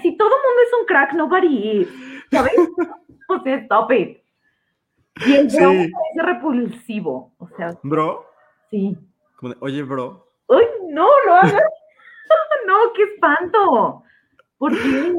si 0.00 0.16
todo 0.16 0.30
mundo 0.30 0.62
es 0.62 0.80
un 0.80 0.86
crack, 0.86 1.12
nobody 1.12 1.80
is. 1.82 1.88
¿Sabes? 2.30 2.54
O 3.28 3.42
sea, 3.42 3.56
stop 3.56 3.92
it. 3.92 4.23
Y 5.26 5.32
el 5.34 5.46
bro 5.48 5.70
Sí. 5.70 5.90
parece 5.92 6.22
repulsivo. 6.32 7.32
O 7.38 7.48
sea, 7.56 7.78
Bro, 7.82 8.26
sí. 8.70 8.96
como 9.36 9.52
de, 9.54 9.58
oye, 9.60 9.82
bro. 9.82 10.26
¡Ay, 10.48 10.64
no, 10.90 11.08
lo 11.26 11.34
hagas! 11.34 11.52
no, 12.66 12.74
qué 12.94 13.02
espanto. 13.04 14.02
¿Por 14.58 14.72
qué? 14.72 15.12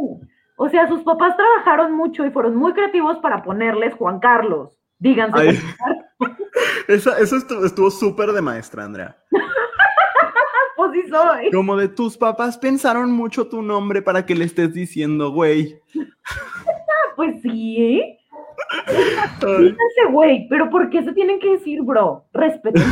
O 0.58 0.69
sea, 0.69 0.88
sus 0.88 1.01
papás 1.03 1.36
trabajaron 1.36 1.91
mucho 1.93 2.25
y 2.25 2.31
fueron 2.31 2.55
muy 2.55 2.73
creativos 2.73 3.17
para 3.19 3.43
ponerles 3.43 3.93
Juan 3.95 4.19
Carlos. 4.19 4.77
Díganse. 4.99 5.60
Esa- 6.88 7.19
eso 7.19 7.36
estu- 7.38 7.65
estuvo 7.65 7.89
súper 7.91 8.31
de 8.31 8.41
maestra, 8.41 8.86
Andrea. 8.86 9.17
pues 10.77 10.91
sí 10.93 11.10
soy. 11.10 11.51
Como 11.51 11.75
de 11.77 11.88
tus 11.89 12.17
papás 12.17 12.58
pensaron 12.58 13.12
mucho 13.12 13.47
tu 13.49 13.62
nombre 13.62 14.01
para 14.01 14.25
que 14.25 14.36
le 14.36 14.45
estés 14.45 14.73
diciendo, 14.73 15.31
güey. 15.31 15.79
Pues 17.15 17.41
sí, 17.41 17.77
¿eh? 17.99 18.14
Díganse, 19.45 20.12
güey, 20.12 20.47
pero 20.49 20.69
¿por 20.69 20.89
qué 20.89 21.03
se 21.03 21.13
tienen 21.13 21.39
que 21.39 21.51
decir, 21.51 21.81
bro? 21.81 22.25
Respeten. 22.34 22.84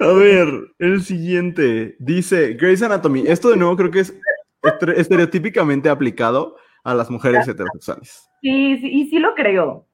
A 0.00 0.06
ver, 0.12 0.48
el 0.78 1.02
siguiente 1.02 1.96
dice 1.98 2.54
Grey's 2.54 2.82
Anatomy. 2.82 3.24
Esto 3.26 3.50
de 3.50 3.56
nuevo 3.56 3.76
creo 3.76 3.90
que 3.90 4.00
es 4.00 4.18
estere- 4.62 4.96
estereotípicamente 4.98 5.88
aplicado 5.88 6.56
a 6.84 6.94
las 6.94 7.10
mujeres 7.10 7.46
heterosexuales. 7.48 8.28
Sí, 8.40 8.78
sí, 8.78 8.88
y 8.88 9.10
sí 9.10 9.18
lo 9.18 9.34
creo. 9.34 9.86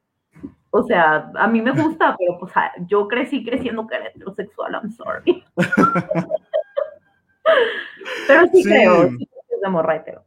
O 0.70 0.82
sea, 0.82 1.30
a 1.36 1.46
mí 1.48 1.62
me 1.62 1.70
gusta, 1.70 2.16
pero 2.18 2.38
pues 2.40 2.52
ah, 2.56 2.72
yo 2.88 3.06
crecí 3.08 3.44
creciendo 3.44 3.86
que 3.86 3.94
era 3.94 4.08
heterosexual, 4.08 4.72
I'm 4.74 4.90
sorry. 4.90 5.44
pero 8.26 8.46
sí, 8.52 8.62
Sí. 8.62 8.68
creo, 8.68 9.08
sí 9.10 9.26
creo 9.26 9.42
que 9.48 9.54
es 9.54 9.60
de 9.62 9.68
morra 9.70 9.96
hetero. 9.96 10.23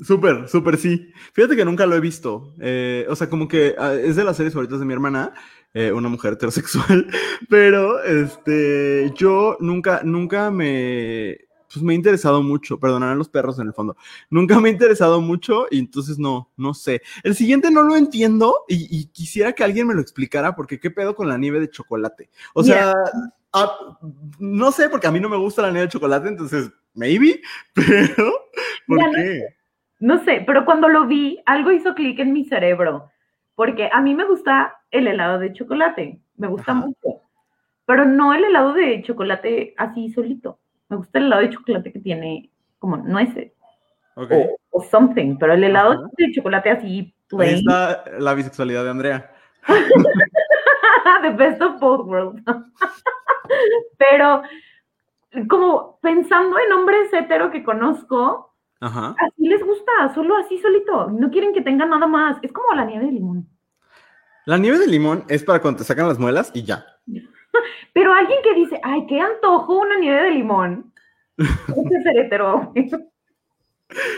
Súper, 0.00 0.48
súper 0.48 0.76
sí. 0.76 1.12
Fíjate 1.32 1.54
que 1.56 1.64
nunca 1.64 1.86
lo 1.86 1.94
he 1.94 2.00
visto. 2.00 2.54
Eh, 2.60 3.06
o 3.08 3.14
sea, 3.14 3.30
como 3.30 3.46
que 3.46 3.74
ah, 3.78 3.94
es 3.94 4.16
de 4.16 4.24
las 4.24 4.36
series 4.36 4.52
favoritas 4.52 4.80
de 4.80 4.86
mi 4.86 4.92
hermana, 4.92 5.32
eh, 5.72 5.92
una 5.92 6.08
mujer 6.08 6.32
heterosexual, 6.32 7.06
pero 7.48 8.02
este, 8.02 9.12
yo 9.14 9.56
nunca, 9.60 10.02
nunca 10.04 10.50
me, 10.50 11.38
pues 11.72 11.82
me 11.82 11.92
he 11.92 11.96
interesado 11.96 12.42
mucho, 12.42 12.78
perdonarán 12.80 13.18
los 13.18 13.28
perros 13.28 13.58
en 13.60 13.68
el 13.68 13.72
fondo, 13.72 13.96
nunca 14.30 14.58
me 14.60 14.68
he 14.68 14.72
interesado 14.72 15.20
mucho 15.20 15.66
y 15.70 15.78
entonces 15.78 16.18
no, 16.18 16.50
no 16.56 16.74
sé. 16.74 17.00
El 17.22 17.36
siguiente 17.36 17.70
no 17.70 17.82
lo 17.82 17.96
entiendo 17.96 18.64
y, 18.68 18.86
y 18.90 19.06
quisiera 19.06 19.52
que 19.52 19.64
alguien 19.64 19.86
me 19.86 19.94
lo 19.94 20.00
explicara 20.00 20.56
porque 20.56 20.80
qué 20.80 20.90
pedo 20.90 21.14
con 21.14 21.28
la 21.28 21.38
nieve 21.38 21.60
de 21.60 21.70
chocolate. 21.70 22.30
O 22.52 22.64
sea, 22.64 22.94
no 24.40 24.72
sé, 24.72 24.88
porque 24.88 25.06
a 25.06 25.12
mí 25.12 25.20
no 25.20 25.28
me 25.28 25.36
gusta 25.36 25.62
la 25.62 25.70
nieve 25.70 25.86
de 25.86 25.92
chocolate, 25.92 26.28
entonces, 26.28 26.70
maybe, 26.94 27.40
pero, 27.74 28.32
¿por 28.88 28.98
qué? 29.12 29.63
No 30.00 30.18
sé, 30.24 30.42
pero 30.46 30.64
cuando 30.64 30.88
lo 30.88 31.06
vi, 31.06 31.40
algo 31.46 31.70
hizo 31.72 31.94
clic 31.94 32.18
en 32.18 32.32
mi 32.32 32.44
cerebro. 32.44 33.10
Porque 33.54 33.88
a 33.92 34.00
mí 34.00 34.14
me 34.14 34.24
gusta 34.24 34.76
el 34.90 35.06
helado 35.06 35.38
de 35.38 35.52
chocolate. 35.52 36.20
Me 36.36 36.48
gusta 36.48 36.72
Ajá. 36.72 36.80
mucho. 36.86 37.22
Pero 37.86 38.04
no 38.04 38.32
el 38.34 38.44
helado 38.44 38.72
de 38.72 39.02
chocolate 39.02 39.74
así 39.76 40.10
solito. 40.10 40.58
Me 40.88 40.96
gusta 40.96 41.18
el 41.18 41.26
helado 41.26 41.42
de 41.42 41.50
chocolate 41.50 41.92
que 41.92 42.00
tiene 42.00 42.50
como 42.78 42.96
nueces 42.96 43.52
Ok. 44.16 44.30
o, 44.32 44.56
o 44.70 44.82
something. 44.84 45.36
Pero 45.38 45.52
el 45.54 45.64
helado 45.64 45.92
Ajá. 45.92 46.02
de 46.16 46.32
chocolate 46.32 46.70
así 46.70 46.88
Ahí 46.98 47.14
plain. 47.28 47.56
está 47.56 48.04
la 48.18 48.34
bisexualidad 48.34 48.84
de 48.84 48.90
Andrea. 48.90 49.30
The 51.22 51.30
best 51.30 51.60
of 51.62 51.80
both 51.80 52.06
worlds. 52.06 52.42
Pero 53.98 54.42
como 55.48 55.98
pensando 56.00 56.58
en 56.58 56.72
hombres 56.72 57.12
hetero 57.12 57.50
que 57.50 57.62
conozco, 57.64 58.53
Ajá. 58.80 59.14
así 59.18 59.48
les 59.48 59.64
gusta, 59.64 60.14
solo 60.14 60.36
así 60.36 60.58
solito. 60.58 61.10
No 61.10 61.30
quieren 61.30 61.54
que 61.54 61.62
tenga 61.62 61.86
nada 61.86 62.06
más. 62.06 62.36
Es 62.42 62.52
como 62.52 62.74
la 62.74 62.84
nieve 62.84 63.06
de 63.06 63.12
limón. 63.12 63.48
La 64.46 64.58
nieve 64.58 64.78
de 64.78 64.86
limón 64.86 65.24
es 65.28 65.42
para 65.42 65.60
cuando 65.60 65.78
te 65.78 65.84
sacan 65.84 66.08
las 66.08 66.18
muelas 66.18 66.50
y 66.54 66.64
ya. 66.64 66.84
Pero 67.94 68.12
alguien 68.12 68.40
que 68.42 68.54
dice, 68.54 68.80
ay, 68.82 69.06
qué 69.06 69.20
antojo 69.20 69.78
una 69.78 69.98
nieve 69.98 70.22
de 70.24 70.30
limón. 70.32 70.92
Ese 71.38 71.48
es 71.98 72.06
hetero. 72.16 72.72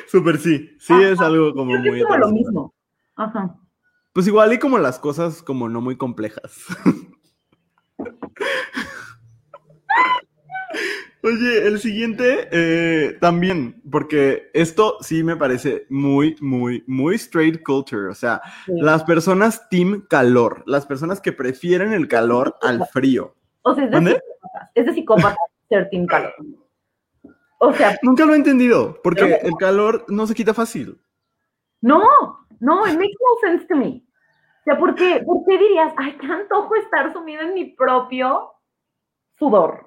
Súper 0.08 0.38
sí. 0.38 0.70
Sí 0.78 0.92
Ajá. 0.92 1.08
es 1.10 1.20
algo 1.20 1.52
como 1.54 1.72
Creo 1.72 1.92
muy... 1.92 2.00
es 2.00 2.06
como 2.06 2.18
lo 2.18 2.28
mismo. 2.30 2.74
Ajá. 3.16 3.56
Pues 4.12 4.26
igual 4.26 4.52
y 4.52 4.58
como 4.58 4.78
las 4.78 4.98
cosas 4.98 5.42
como 5.42 5.68
no 5.68 5.80
muy 5.80 5.96
complejas. 5.96 6.66
Oye, 11.26 11.66
el 11.66 11.80
siguiente 11.80 12.48
eh, 12.52 13.16
también, 13.20 13.82
porque 13.90 14.48
esto 14.54 14.98
sí 15.00 15.24
me 15.24 15.34
parece 15.36 15.84
muy, 15.90 16.36
muy, 16.40 16.84
muy 16.86 17.16
straight 17.16 17.64
culture. 17.64 18.08
O 18.08 18.14
sea, 18.14 18.40
Sí. 18.64 18.72
las 18.76 19.02
personas 19.02 19.68
team 19.68 20.06
calor, 20.08 20.62
las 20.66 20.86
personas 20.86 21.20
que 21.20 21.32
prefieren 21.32 21.92
el 21.92 22.06
calor 22.06 22.54
al 22.62 22.86
frío. 22.86 23.34
O 23.62 23.74
sea, 23.74 23.84
es 23.86 23.90
de 23.90 23.96
¿Mande? 23.96 24.12
psicópatas. 24.12 24.70
Es 24.76 24.86
de 24.86 24.94
psicópatas 24.94 25.36
ser 25.68 25.88
team 25.90 26.06
calor. 26.06 26.32
O 27.58 27.72
sea, 27.72 27.98
Nunca 28.02 28.24
lo 28.24 28.34
he 28.34 28.36
entendido, 28.36 29.00
porque 29.02 29.24
Pero- 29.24 29.48
el 29.48 29.54
calor 29.58 30.04
no 30.08 30.26
se 30.28 30.34
quita 30.34 30.54
fácil. 30.54 30.96
no, 31.80 32.02
no, 32.60 32.86
it 32.86 32.94
makes 32.94 33.16
no 33.20 33.48
sense 33.48 33.66
to 33.66 33.74
me. 33.74 34.04
O 34.60 34.64
sea, 34.64 34.78
¿por 34.78 34.94
qué, 34.94 35.22
¿por 35.26 35.44
qué 35.44 35.58
dirías, 35.58 35.92
ay, 35.96 36.16
qué 36.20 36.26
antojo 36.26 36.74
estar 36.76 37.12
sumido 37.12 37.42
en 37.42 37.54
mi 37.54 37.64
propio 37.74 38.52
sudor? 39.38 39.85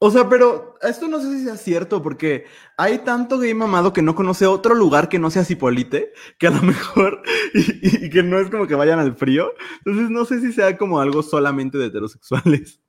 O 0.00 0.10
sea, 0.10 0.28
pero 0.28 0.76
esto 0.82 1.08
no 1.08 1.18
sé 1.18 1.32
si 1.32 1.44
sea 1.44 1.56
cierto, 1.56 2.02
porque 2.02 2.44
hay 2.76 2.98
tanto 2.98 3.38
gay 3.38 3.52
mamado 3.52 3.92
que 3.92 4.02
no 4.02 4.14
conoce 4.14 4.46
otro 4.46 4.74
lugar 4.74 5.08
que 5.08 5.18
no 5.18 5.28
sea 5.30 5.44
Cipolite, 5.44 6.12
que 6.38 6.46
a 6.46 6.50
lo 6.50 6.62
mejor, 6.62 7.22
y, 7.54 8.06
y 8.06 8.10
que 8.10 8.22
no 8.22 8.38
es 8.38 8.48
como 8.50 8.66
que 8.66 8.76
vayan 8.76 9.00
al 9.00 9.16
frío. 9.16 9.52
Entonces 9.84 10.10
no 10.10 10.24
sé 10.24 10.40
si 10.40 10.52
sea 10.52 10.76
como 10.76 11.00
algo 11.00 11.22
solamente 11.22 11.78
de 11.78 11.86
heterosexuales. 11.86 12.80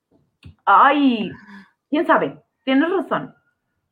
Ay, 0.65 1.31
quién 1.89 2.05
sabe, 2.05 2.39
tienes 2.63 2.89
razón. 2.89 3.33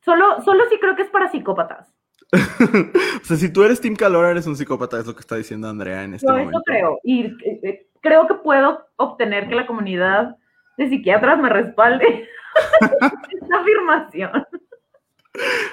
Solo, 0.05 0.41
solo 0.43 0.63
sí 0.69 0.77
creo 0.79 0.95
que 0.95 1.01
es 1.01 1.09
para 1.09 1.31
psicópatas. 1.31 1.93
o 2.31 3.25
sea, 3.25 3.37
si 3.37 3.51
tú 3.51 3.63
eres 3.63 3.81
Team 3.81 3.95
Calor, 3.95 4.25
eres 4.25 4.47
un 4.47 4.55
psicópata, 4.55 4.99
es 4.99 5.07
lo 5.07 5.13
que 5.13 5.21
está 5.21 5.35
diciendo 5.35 5.69
Andrea 5.69 6.03
en 6.03 6.13
este 6.13 6.27
Yo 6.27 6.33
momento. 6.33 6.57
eso 6.57 6.63
creo. 6.65 6.99
Y 7.03 7.25
eh, 7.25 7.59
eh, 7.63 7.87
creo 8.01 8.27
que 8.27 8.35
puedo 8.35 8.85
obtener 8.97 9.47
que 9.47 9.55
la 9.55 9.65
comunidad 9.65 10.35
de 10.77 10.89
psiquiatras 10.89 11.39
me 11.39 11.49
respalde 11.49 12.27
esta 12.81 13.57
afirmación. 13.59 14.31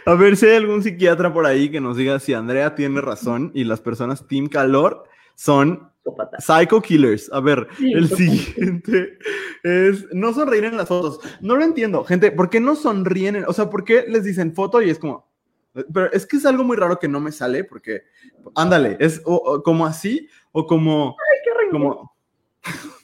A 0.07 0.15
ver 0.15 0.37
si 0.37 0.47
hay 0.47 0.57
algún 0.57 0.83
psiquiatra 0.83 1.33
por 1.33 1.47
ahí 1.47 1.71
que 1.71 1.81
nos 1.81 1.97
diga 1.97 2.19
si 2.21 2.35
Andrea 2.35 2.75
tiene 2.75 3.01
razón 3.01 3.51
y 3.55 3.65
las 3.65 3.81
personas 3.81 4.27
Team 4.27 4.49
Calor 4.49 5.05
son 5.35 5.91
Psicópatas. 6.03 6.45
Psycho 6.45 6.83
Killers. 6.83 7.33
A 7.33 7.41
ver, 7.41 7.67
Sí, 7.79 7.93
el 7.93 8.09
siguiente 8.09 9.19
es 9.63 10.07
no 10.13 10.35
sonreír 10.35 10.65
en 10.65 10.77
las 10.77 10.89
fotos. 10.89 11.19
No 11.41 11.57
lo 11.57 11.65
entiendo, 11.65 12.05
gente. 12.05 12.31
¿Por 12.31 12.51
qué 12.51 12.61
no 12.61 12.77
sonríen? 12.77 13.37
en- 13.37 13.45
o 13.47 13.53
sea, 13.55 13.71
¿por 13.71 13.85
qué 13.85 14.05
les 14.07 14.25
dicen 14.25 14.55
foto 14.55 14.83
y 14.83 14.91
es 14.91 14.99
como. 14.99 15.27
Pero 15.93 16.13
es 16.13 16.27
que 16.27 16.37
es 16.37 16.45
algo 16.47 16.63
muy 16.63 16.77
raro 16.77 16.99
que 16.99 17.09
no 17.09 17.19
me 17.21 17.33
sale 17.33 17.65
porque. 17.65 18.03
Ándale, 18.55 18.99
es 19.01 19.23
o- 19.25 19.35
o 19.37 19.63
como 19.63 19.87
así 19.87 20.29
o 20.53 20.67
como. 20.67 21.17
Ay, 21.19 21.39
qué 21.43 21.51
horrible. 21.53 21.73
como 21.73 22.15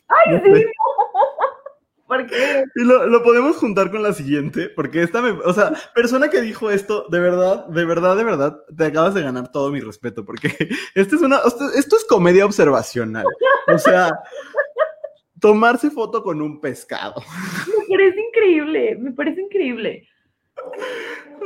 Ay, 0.08 0.40
sí. 0.44 0.64
Y 2.74 2.84
lo, 2.84 3.06
lo 3.06 3.22
podemos 3.22 3.56
juntar 3.56 3.90
con 3.90 4.02
la 4.02 4.12
siguiente, 4.12 4.68
porque 4.68 5.02
esta 5.02 5.22
me, 5.22 5.30
o 5.30 5.52
sea, 5.52 5.72
persona 5.94 6.28
que 6.28 6.40
dijo 6.40 6.70
esto, 6.70 7.06
de 7.08 7.20
verdad, 7.20 7.66
de 7.66 7.84
verdad, 7.84 8.16
de 8.16 8.24
verdad, 8.24 8.56
te 8.76 8.86
acabas 8.86 9.14
de 9.14 9.22
ganar 9.22 9.52
todo 9.52 9.70
mi 9.70 9.80
respeto, 9.80 10.24
porque 10.24 10.48
esto 10.94 11.16
es 11.16 11.22
una, 11.22 11.38
esto, 11.46 11.70
esto 11.74 11.96
es 11.96 12.04
comedia 12.04 12.44
observacional. 12.44 13.26
O 13.72 13.78
sea, 13.78 14.10
tomarse 15.40 15.90
foto 15.90 16.22
con 16.22 16.42
un 16.42 16.60
pescado. 16.60 17.22
Me 17.88 17.96
parece 17.96 18.20
increíble, 18.20 18.96
me 18.96 19.12
parece 19.12 19.40
increíble. 19.42 20.08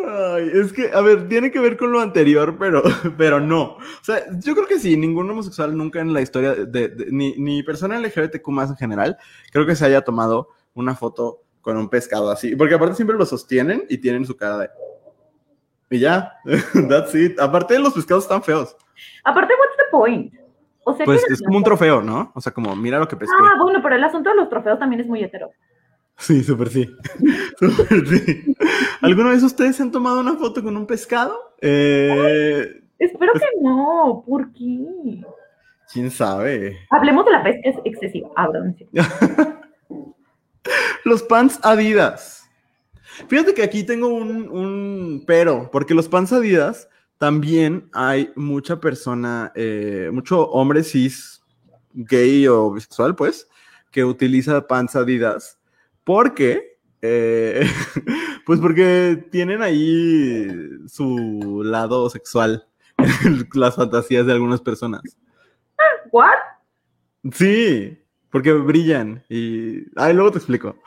Ay, 0.07 0.50
es 0.54 0.72
que, 0.72 0.90
a 0.92 1.00
ver, 1.00 1.28
tiene 1.28 1.50
que 1.50 1.61
ver 1.61 1.76
con 1.76 1.92
lo 1.92 2.00
anterior, 2.00 2.57
pero, 2.59 2.83
pero 3.18 3.40
no. 3.40 3.76
O 3.76 3.78
sea, 4.02 4.22
yo 4.40 4.54
creo 4.54 4.66
que 4.66 4.78
sí, 4.78 4.96
ningún 4.96 5.30
homosexual 5.30 5.76
nunca 5.76 6.00
en 6.00 6.12
la 6.12 6.20
historia 6.20 6.54
de, 6.54 6.88
de- 6.88 7.07
ni, 7.11 7.35
ni 7.37 7.62
persona 7.62 7.98
LGBTQ 7.98 8.48
más 8.48 8.70
en 8.70 8.76
general, 8.76 9.16
creo 9.52 9.66
que 9.66 9.76
se 9.76 9.85
haya 9.87 10.02
tomado 10.02 10.48
una 10.74 10.94
foto 10.94 11.40
con 11.61 11.76
un 11.76 11.88
pescado 11.88 12.30
así. 12.30 12.54
Porque 12.57 12.74
aparte 12.74 12.96
siempre 12.96 13.16
lo 13.16 13.24
sostienen 13.26 13.85
y 13.88 13.98
tienen 13.98 14.26
su 14.26 14.37
cara 14.37 14.59
de. 14.59 14.70
Y 15.90 16.00
ya, 16.00 16.35
that's 16.88 17.14
it. 17.14 17.38
Aparte, 17.40 17.78
los 17.78 17.94
pescados 17.94 18.24
están 18.24 18.42
feos. 18.42 18.76
Aparte, 19.24 19.54
what's 19.54 19.76
the 19.76 19.85
point? 19.90 20.35
O 20.85 20.94
sea, 20.94 21.07
Pues 21.07 21.24
es 21.30 21.40
como 21.40 21.57
un 21.59 21.64
trofeo, 21.64 22.02
¿no? 22.02 22.30
O 22.35 22.40
sea, 22.40 22.52
como, 22.52 22.74
mira 22.76 22.98
lo 22.98 23.09
que 23.09 23.16
pesqué. 23.16 23.35
Ah, 23.40 23.54
bueno, 23.62 23.80
pero 23.83 23.94
el 23.96 24.04
asunto 24.04 24.28
de 24.30 24.37
los 24.37 24.48
trofeos 24.50 24.78
también 24.78 25.00
es 25.00 25.07
muy 25.07 25.22
hetero. 25.22 25.50
Sí, 26.16 26.42
súper 26.44 26.68
sí. 26.70 26.88
Súper 27.59 28.07
sí. 28.09 28.55
¿Alguna 29.00 29.31
vez 29.31 29.42
ustedes 29.42 29.77
se 29.77 29.83
han 29.83 29.90
tomado 29.90 30.20
una 30.20 30.37
foto 30.37 30.62
con 30.62 30.77
un 30.77 30.87
pescado? 30.87 31.37
Eh, 31.61 32.83
Espero 32.98 33.33
que 33.35 33.46
no, 33.61 34.24
¿por 34.27 34.53
qué? 34.53 35.22
¿Quién 35.92 36.11
sabe? 36.11 36.79
Hablemos 36.90 37.24
de 37.27 37.33
la 37.33 37.42
pesca 37.42 37.61
ex- 37.68 37.81
excesiva. 37.85 38.31
Ah, 38.37 38.48
perdón, 38.50 38.77
sí. 38.79 38.88
Los 41.05 41.22
pants 41.22 41.59
Adidas. 41.62 42.48
Fíjate 43.29 43.55
que 43.55 43.62
aquí 43.62 43.85
tengo 43.85 44.09
un, 44.09 44.48
un 44.48 45.24
pero, 45.27 45.68
porque 45.70 45.94
los 45.94 46.09
pants 46.09 46.33
Adidas 46.33 46.88
también 47.18 47.88
hay 47.92 48.33
mucha 48.35 48.81
persona, 48.81 49.53
eh, 49.55 50.11
mucho 50.12 50.48
hombre 50.50 50.83
cis, 50.83 51.42
gay 51.92 52.46
o 52.48 52.72
bisexual, 52.72 53.14
pues, 53.14 53.48
que 53.90 54.05
utiliza 54.05 54.66
pants 54.66 54.96
Adidas 54.96 55.59
porque, 56.05 56.79
eh, 57.03 57.67
pues 58.47 58.61
porque 58.61 59.27
tienen 59.31 59.62
ahí 59.62 60.47
su 60.87 61.62
lado 61.64 62.09
sexual, 62.11 62.67
las 63.55 63.77
fantasías 63.77 64.27
de 64.27 64.33
algunas 64.33 64.61
personas. 64.61 65.03
¿What? 66.12 66.38
Sí, 67.33 67.99
porque 68.31 68.53
brillan 68.53 69.25
y... 69.29 69.85
Ay, 69.97 70.14
luego 70.14 70.33
te 70.33 70.38
explico. 70.38 70.77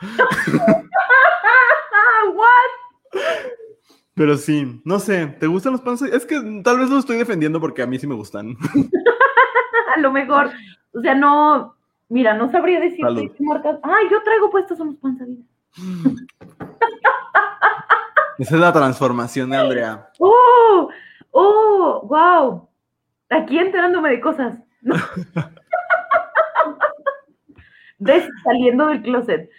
What? 2.34 3.22
Pero 4.14 4.36
sí, 4.36 4.80
no 4.84 4.98
sé, 4.98 5.26
¿te 5.38 5.46
gustan 5.46 5.72
los 5.72 5.80
pants? 5.80 6.02
Es 6.02 6.26
que 6.26 6.40
tal 6.64 6.78
vez 6.78 6.90
los 6.90 7.00
estoy 7.00 7.18
defendiendo 7.18 7.60
porque 7.60 7.82
a 7.82 7.86
mí 7.86 7.98
sí 7.98 8.06
me 8.06 8.14
gustan. 8.16 8.56
A 9.94 10.00
lo 10.00 10.12
mejor. 10.12 10.50
O 10.92 11.00
sea, 11.00 11.14
no. 11.14 11.77
Mira, 12.08 12.34
no 12.34 12.50
sabría 12.50 12.80
decirte 12.80 13.02
Salud. 13.02 13.30
qué 13.36 13.42
marcas. 13.44 13.78
Ay, 13.82 14.06
yo 14.10 14.22
traigo 14.22 14.50
puestos 14.50 14.80
unos 14.80 14.96
panzaditos. 14.96 15.44
Esa 18.38 18.54
es 18.54 18.60
la 18.60 18.72
transformación 18.72 19.50
de 19.50 19.56
Andrea. 19.56 20.08
¡Oh! 20.20 20.88
¡Oh! 21.32 22.02
¡Wow! 22.08 22.68
Aquí 23.30 23.58
enterándome 23.58 24.10
de 24.10 24.20
cosas. 24.20 24.58
Des 27.98 28.24
saliendo 28.44 28.86
del 28.86 29.02
closet 29.02 29.50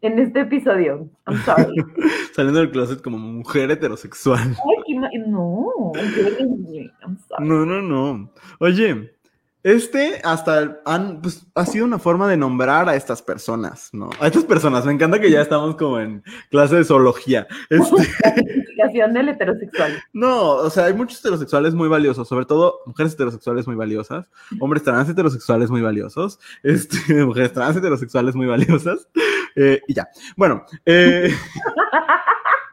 en 0.00 0.18
este 0.18 0.40
episodio. 0.40 1.10
I'm 1.26 1.36
sorry. 1.44 1.74
Saliendo 2.34 2.60
del 2.60 2.70
closet 2.70 3.02
como 3.02 3.18
mujer 3.18 3.70
heterosexual. 3.70 4.40
Ay, 4.88 4.94
ma- 4.94 5.10
no. 5.26 5.92
I'm 5.94 7.18
sorry. 7.28 7.46
No, 7.46 7.66
no, 7.66 7.82
no. 7.82 8.32
Oye, 8.60 9.14
este 9.62 10.20
hasta 10.24 10.80
han, 10.84 11.20
pues, 11.22 11.46
ha 11.54 11.66
sido 11.66 11.84
una 11.84 11.98
forma 11.98 12.28
de 12.28 12.36
nombrar 12.36 12.88
a 12.88 12.96
estas 12.96 13.22
personas, 13.22 13.90
¿no? 13.92 14.10
A 14.20 14.26
estas 14.26 14.44
personas. 14.44 14.84
Me 14.84 14.92
encanta 14.92 15.20
que 15.20 15.30
ya 15.30 15.40
estamos 15.40 15.76
como 15.76 16.00
en 16.00 16.22
clase 16.50 16.76
de 16.76 16.84
zoología. 16.84 17.46
Este, 17.70 17.96
Clasificación 18.22 19.12
del 19.14 19.28
heterosexual. 19.28 20.02
No, 20.12 20.50
o 20.52 20.70
sea, 20.70 20.86
hay 20.86 20.94
muchos 20.94 21.20
heterosexuales 21.20 21.74
muy 21.74 21.88
valiosos, 21.88 22.28
sobre 22.28 22.46
todo 22.46 22.80
mujeres 22.86 23.14
heterosexuales 23.14 23.66
muy 23.66 23.76
valiosas, 23.76 24.28
hombres 24.60 24.82
trans 24.82 25.08
heterosexuales 25.08 25.70
muy 25.70 25.80
valiosos, 25.80 26.38
este, 26.62 26.96
mujeres 27.24 27.52
trans 27.52 27.76
heterosexuales 27.76 28.34
muy 28.34 28.46
valiosas, 28.46 29.08
eh, 29.56 29.80
y 29.86 29.94
ya. 29.94 30.08
Bueno, 30.36 30.64
eh, 30.86 31.32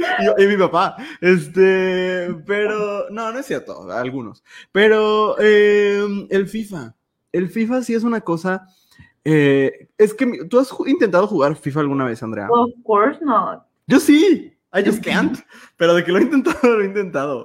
y, 0.38 0.42
y 0.42 0.46
mi 0.46 0.56
papá, 0.56 0.96
este, 1.20 2.34
pero, 2.46 3.08
no, 3.10 3.32
no 3.32 3.38
es 3.38 3.46
cierto, 3.46 3.90
algunos, 3.90 4.42
pero 4.72 5.36
eh, 5.38 6.02
el 6.30 6.46
FIFA, 6.48 6.94
el 7.32 7.48
FIFA 7.48 7.82
sí 7.82 7.94
es 7.94 8.04
una 8.04 8.20
cosa. 8.20 8.66
eh, 9.24 9.88
es 9.98 10.14
que 10.14 10.44
tú 10.48 10.58
has 10.58 10.74
intentado 10.86 11.26
jugar 11.26 11.54
FIFA 11.54 11.80
alguna 11.80 12.04
vez, 12.04 12.22
Andrea. 12.22 12.48
Of 12.50 12.70
course 12.84 13.18
not. 13.22 13.62
Yo 13.86 14.00
sí. 14.00 14.56
I 14.72 14.84
just 14.84 15.02
can't. 15.02 15.36
Pero 15.76 15.94
de 15.94 16.04
que 16.04 16.12
lo 16.12 16.18
he 16.18 16.22
intentado, 16.22 16.76
lo 16.76 16.82
he 16.82 16.86
intentado. 16.86 17.42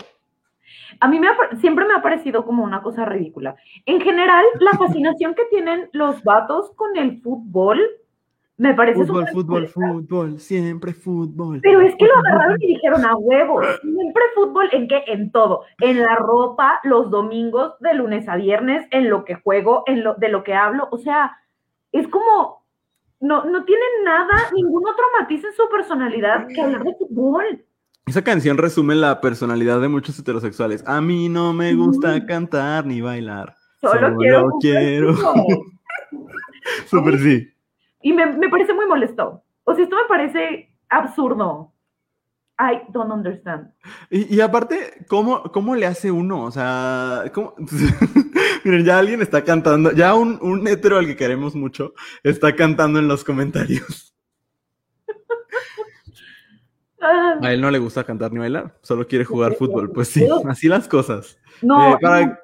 A 1.00 1.08
mí 1.08 1.20
me 1.20 1.28
ha 1.28 1.36
siempre 1.60 1.86
me 1.86 1.96
ha 1.96 2.02
parecido 2.02 2.46
como 2.46 2.64
una 2.64 2.82
cosa 2.82 3.04
ridícula. 3.06 3.56
En 3.86 4.00
general, 4.00 4.46
la 4.60 4.72
fascinación 4.78 5.34
que 5.34 5.46
tienen 5.46 5.90
los 5.92 6.24
vatos 6.24 6.72
con 6.76 6.96
el 6.98 7.22
fútbol 7.22 7.82
me 8.58 8.74
parece 8.74 9.00
Fútbol, 9.06 9.28
fútbol, 9.28 9.68
fútbol, 9.68 10.40
siempre 10.40 10.94
fútbol. 10.94 11.60
Pero 11.62 11.82
es 11.82 11.94
que 11.98 12.06
lo 12.06 12.16
agarraron 12.18 12.58
y 12.62 12.68
dijeron 12.68 13.04
a 13.04 13.16
huevo. 13.18 13.62
Siempre 13.82 14.24
fútbol 14.34 14.70
en 14.72 14.88
qué? 14.88 15.04
En 15.08 15.32
todo. 15.32 15.64
En 15.82 16.02
la 16.02 16.16
ropa, 16.16 16.80
los 16.84 17.12
domingos, 17.12 17.74
de 17.82 17.94
lunes 17.96 18.30
a 18.30 18.38
viernes, 18.38 18.88
en 18.92 19.10
lo 19.10 19.26
que 19.26 19.36
juego, 19.36 19.84
en 19.88 20.04
lo 20.04 20.14
de 20.16 20.30
lo 20.30 20.44
que 20.44 20.54
hablo. 20.54 20.88
O 20.92 20.98
sea, 20.98 21.36
es 21.92 22.08
como 22.08 22.64
no, 23.20 23.44
no 23.46 23.66
tienen 23.66 24.04
nada, 24.06 24.34
ningún 24.54 24.84
otro 24.88 25.04
matiz 25.20 25.44
en 25.44 25.54
su 25.54 25.64
personalidad 25.70 26.48
que 26.48 26.62
hablar 26.62 26.84
de 26.84 26.94
fútbol. 26.96 27.66
Esa 28.06 28.24
canción 28.24 28.58
resume 28.58 28.94
la 28.96 29.20
personalidad 29.20 29.82
de 29.82 29.88
muchos 29.90 30.18
heterosexuales. 30.20 30.84
A 30.88 31.02
mí 31.02 31.28
no 31.28 31.54
me 31.54 31.74
gusta 31.74 32.16
Mm. 32.16 32.26
cantar 32.28 32.86
ni 32.86 33.02
bailar. 33.02 33.56
Solo, 33.82 33.94
Solo 34.00 34.18
quiero. 34.18 34.50
quiero. 34.62 35.14
Súper 36.88 37.18
sí. 37.20 37.52
Y 38.06 38.14
me, 38.14 38.26
me 38.38 38.50
parece 38.50 38.72
muy 38.74 38.86
molesto. 38.86 39.44
O 39.64 39.74
sea, 39.74 39.84
esto 39.84 39.96
me 39.96 40.08
parece 40.08 40.70
absurdo. 40.90 41.74
I 42.60 42.84
don't 42.94 43.12
understand. 43.12 43.72
Y, 44.12 44.36
y 44.36 44.42
aparte, 44.42 45.06
¿cómo, 45.10 45.42
¿cómo 45.52 45.76
le 45.76 45.88
hace 45.88 46.12
uno? 46.12 46.44
O 46.44 46.52
sea, 46.52 47.24
¿cómo? 47.34 47.56
Miren, 48.64 48.86
ya 48.86 49.00
alguien 49.00 49.22
está 49.24 49.44
cantando, 49.44 49.92
ya 49.92 50.14
un, 50.14 50.38
un 50.42 50.68
hetero 50.68 50.98
al 51.00 51.08
que 51.08 51.16
queremos 51.16 51.56
mucho 51.56 51.94
está 52.24 52.56
cantando 52.56 53.00
en 53.00 53.08
los 53.08 53.24
comentarios. 53.24 54.14
Ah, 57.02 57.38
A 57.42 57.54
él 57.54 57.62
no 57.62 57.70
le 57.70 57.78
gusta 57.78 58.04
cantar 58.04 58.32
ni 58.32 58.40
bailar, 58.40 58.78
solo 58.82 59.06
quiere 59.06 59.26
jugar 59.26 59.54
fútbol. 59.56 59.92
Pues 59.92 60.08
sí, 60.08 60.28
así 60.50 60.68
las 60.68 60.88
cosas. 60.88 61.38
no, 61.62 61.94
Eh, 61.94 61.98
para- 62.02 62.26
no, 62.26 62.38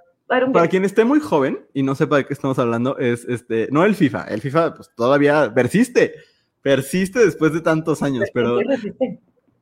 Para 0.54 0.70
quien 0.70 0.86
esté 0.86 1.04
muy 1.04 1.20
joven 1.20 1.60
y 1.74 1.84
no 1.84 1.94
sepa 1.94 2.15
de 2.15 2.26
qué 2.26 2.34
estamos 2.34 2.58
hablando, 2.58 2.98
es 2.98 3.26
este, 3.26 3.67
no 3.70 3.84
el 3.84 3.96
FIFA, 3.96 4.24
el 4.30 4.39
FIFA 4.39 4.76
pues 4.76 4.89
todavía 4.96 5.54
persiste, 5.54 6.13
persiste 6.62 7.20
después 7.20 7.52
de 7.52 7.60
tantos 7.60 8.02
años, 8.02 8.30
pero 8.34 8.60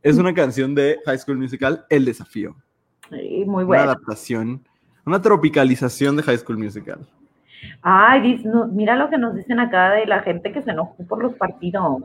es 0.03 0.17
una 0.17 0.31
canción 0.35 0.75
de 0.75 0.99
High 1.07 1.17
School 1.17 1.39
Musical, 1.39 1.85
El 1.89 2.05
Desafío, 2.05 2.55
Sí, 3.09 3.43
muy 3.47 3.63
una 3.63 3.65
bueno. 3.65 3.83
adaptación, 3.83 4.63
una 5.07 5.19
tropicalización 5.19 6.17
de 6.17 6.21
High 6.21 6.37
School 6.37 6.59
Musical. 6.59 6.99
Ay, 7.81 8.43
mira 8.71 8.95
lo 8.95 9.09
que 9.09 9.17
nos 9.17 9.35
dicen 9.35 9.59
acá 9.59 9.89
de 9.93 10.05
la 10.05 10.21
gente 10.21 10.51
que 10.51 10.61
se 10.61 10.69
enojó 10.69 11.03
por 11.07 11.23
los 11.23 11.33
partidos. 11.33 12.03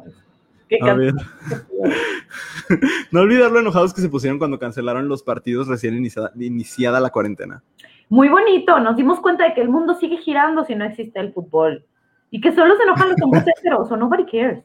Qué 0.70 0.78
A 0.80 0.94
ver, 0.94 1.12
no 3.10 3.20
olvidar 3.20 3.50
lo 3.50 3.60
enojados 3.60 3.92
que 3.92 4.00
se 4.00 4.08
pusieron 4.08 4.38
cuando 4.38 4.58
cancelaron 4.58 5.06
los 5.06 5.22
partidos 5.22 5.68
recién 5.68 5.94
iniciada, 5.94 6.32
iniciada 6.36 6.98
la 6.98 7.10
cuarentena. 7.10 7.62
Muy 8.08 8.28
bonito, 8.28 8.78
nos 8.80 8.96
dimos 8.96 9.20
cuenta 9.20 9.44
de 9.44 9.54
que 9.54 9.60
el 9.62 9.68
mundo 9.68 9.94
sigue 9.94 10.18
girando 10.18 10.64
si 10.64 10.74
no 10.74 10.84
existe 10.84 11.18
el 11.20 11.32
fútbol. 11.32 11.84
Y 12.30 12.40
que 12.40 12.52
solo 12.54 12.76
se 12.76 12.82
enojan 12.82 13.10
los 13.10 13.22
hombres 13.22 13.44
heteros, 13.46 13.90
o 13.90 13.96
nobody 13.96 14.24
cares. 14.26 14.64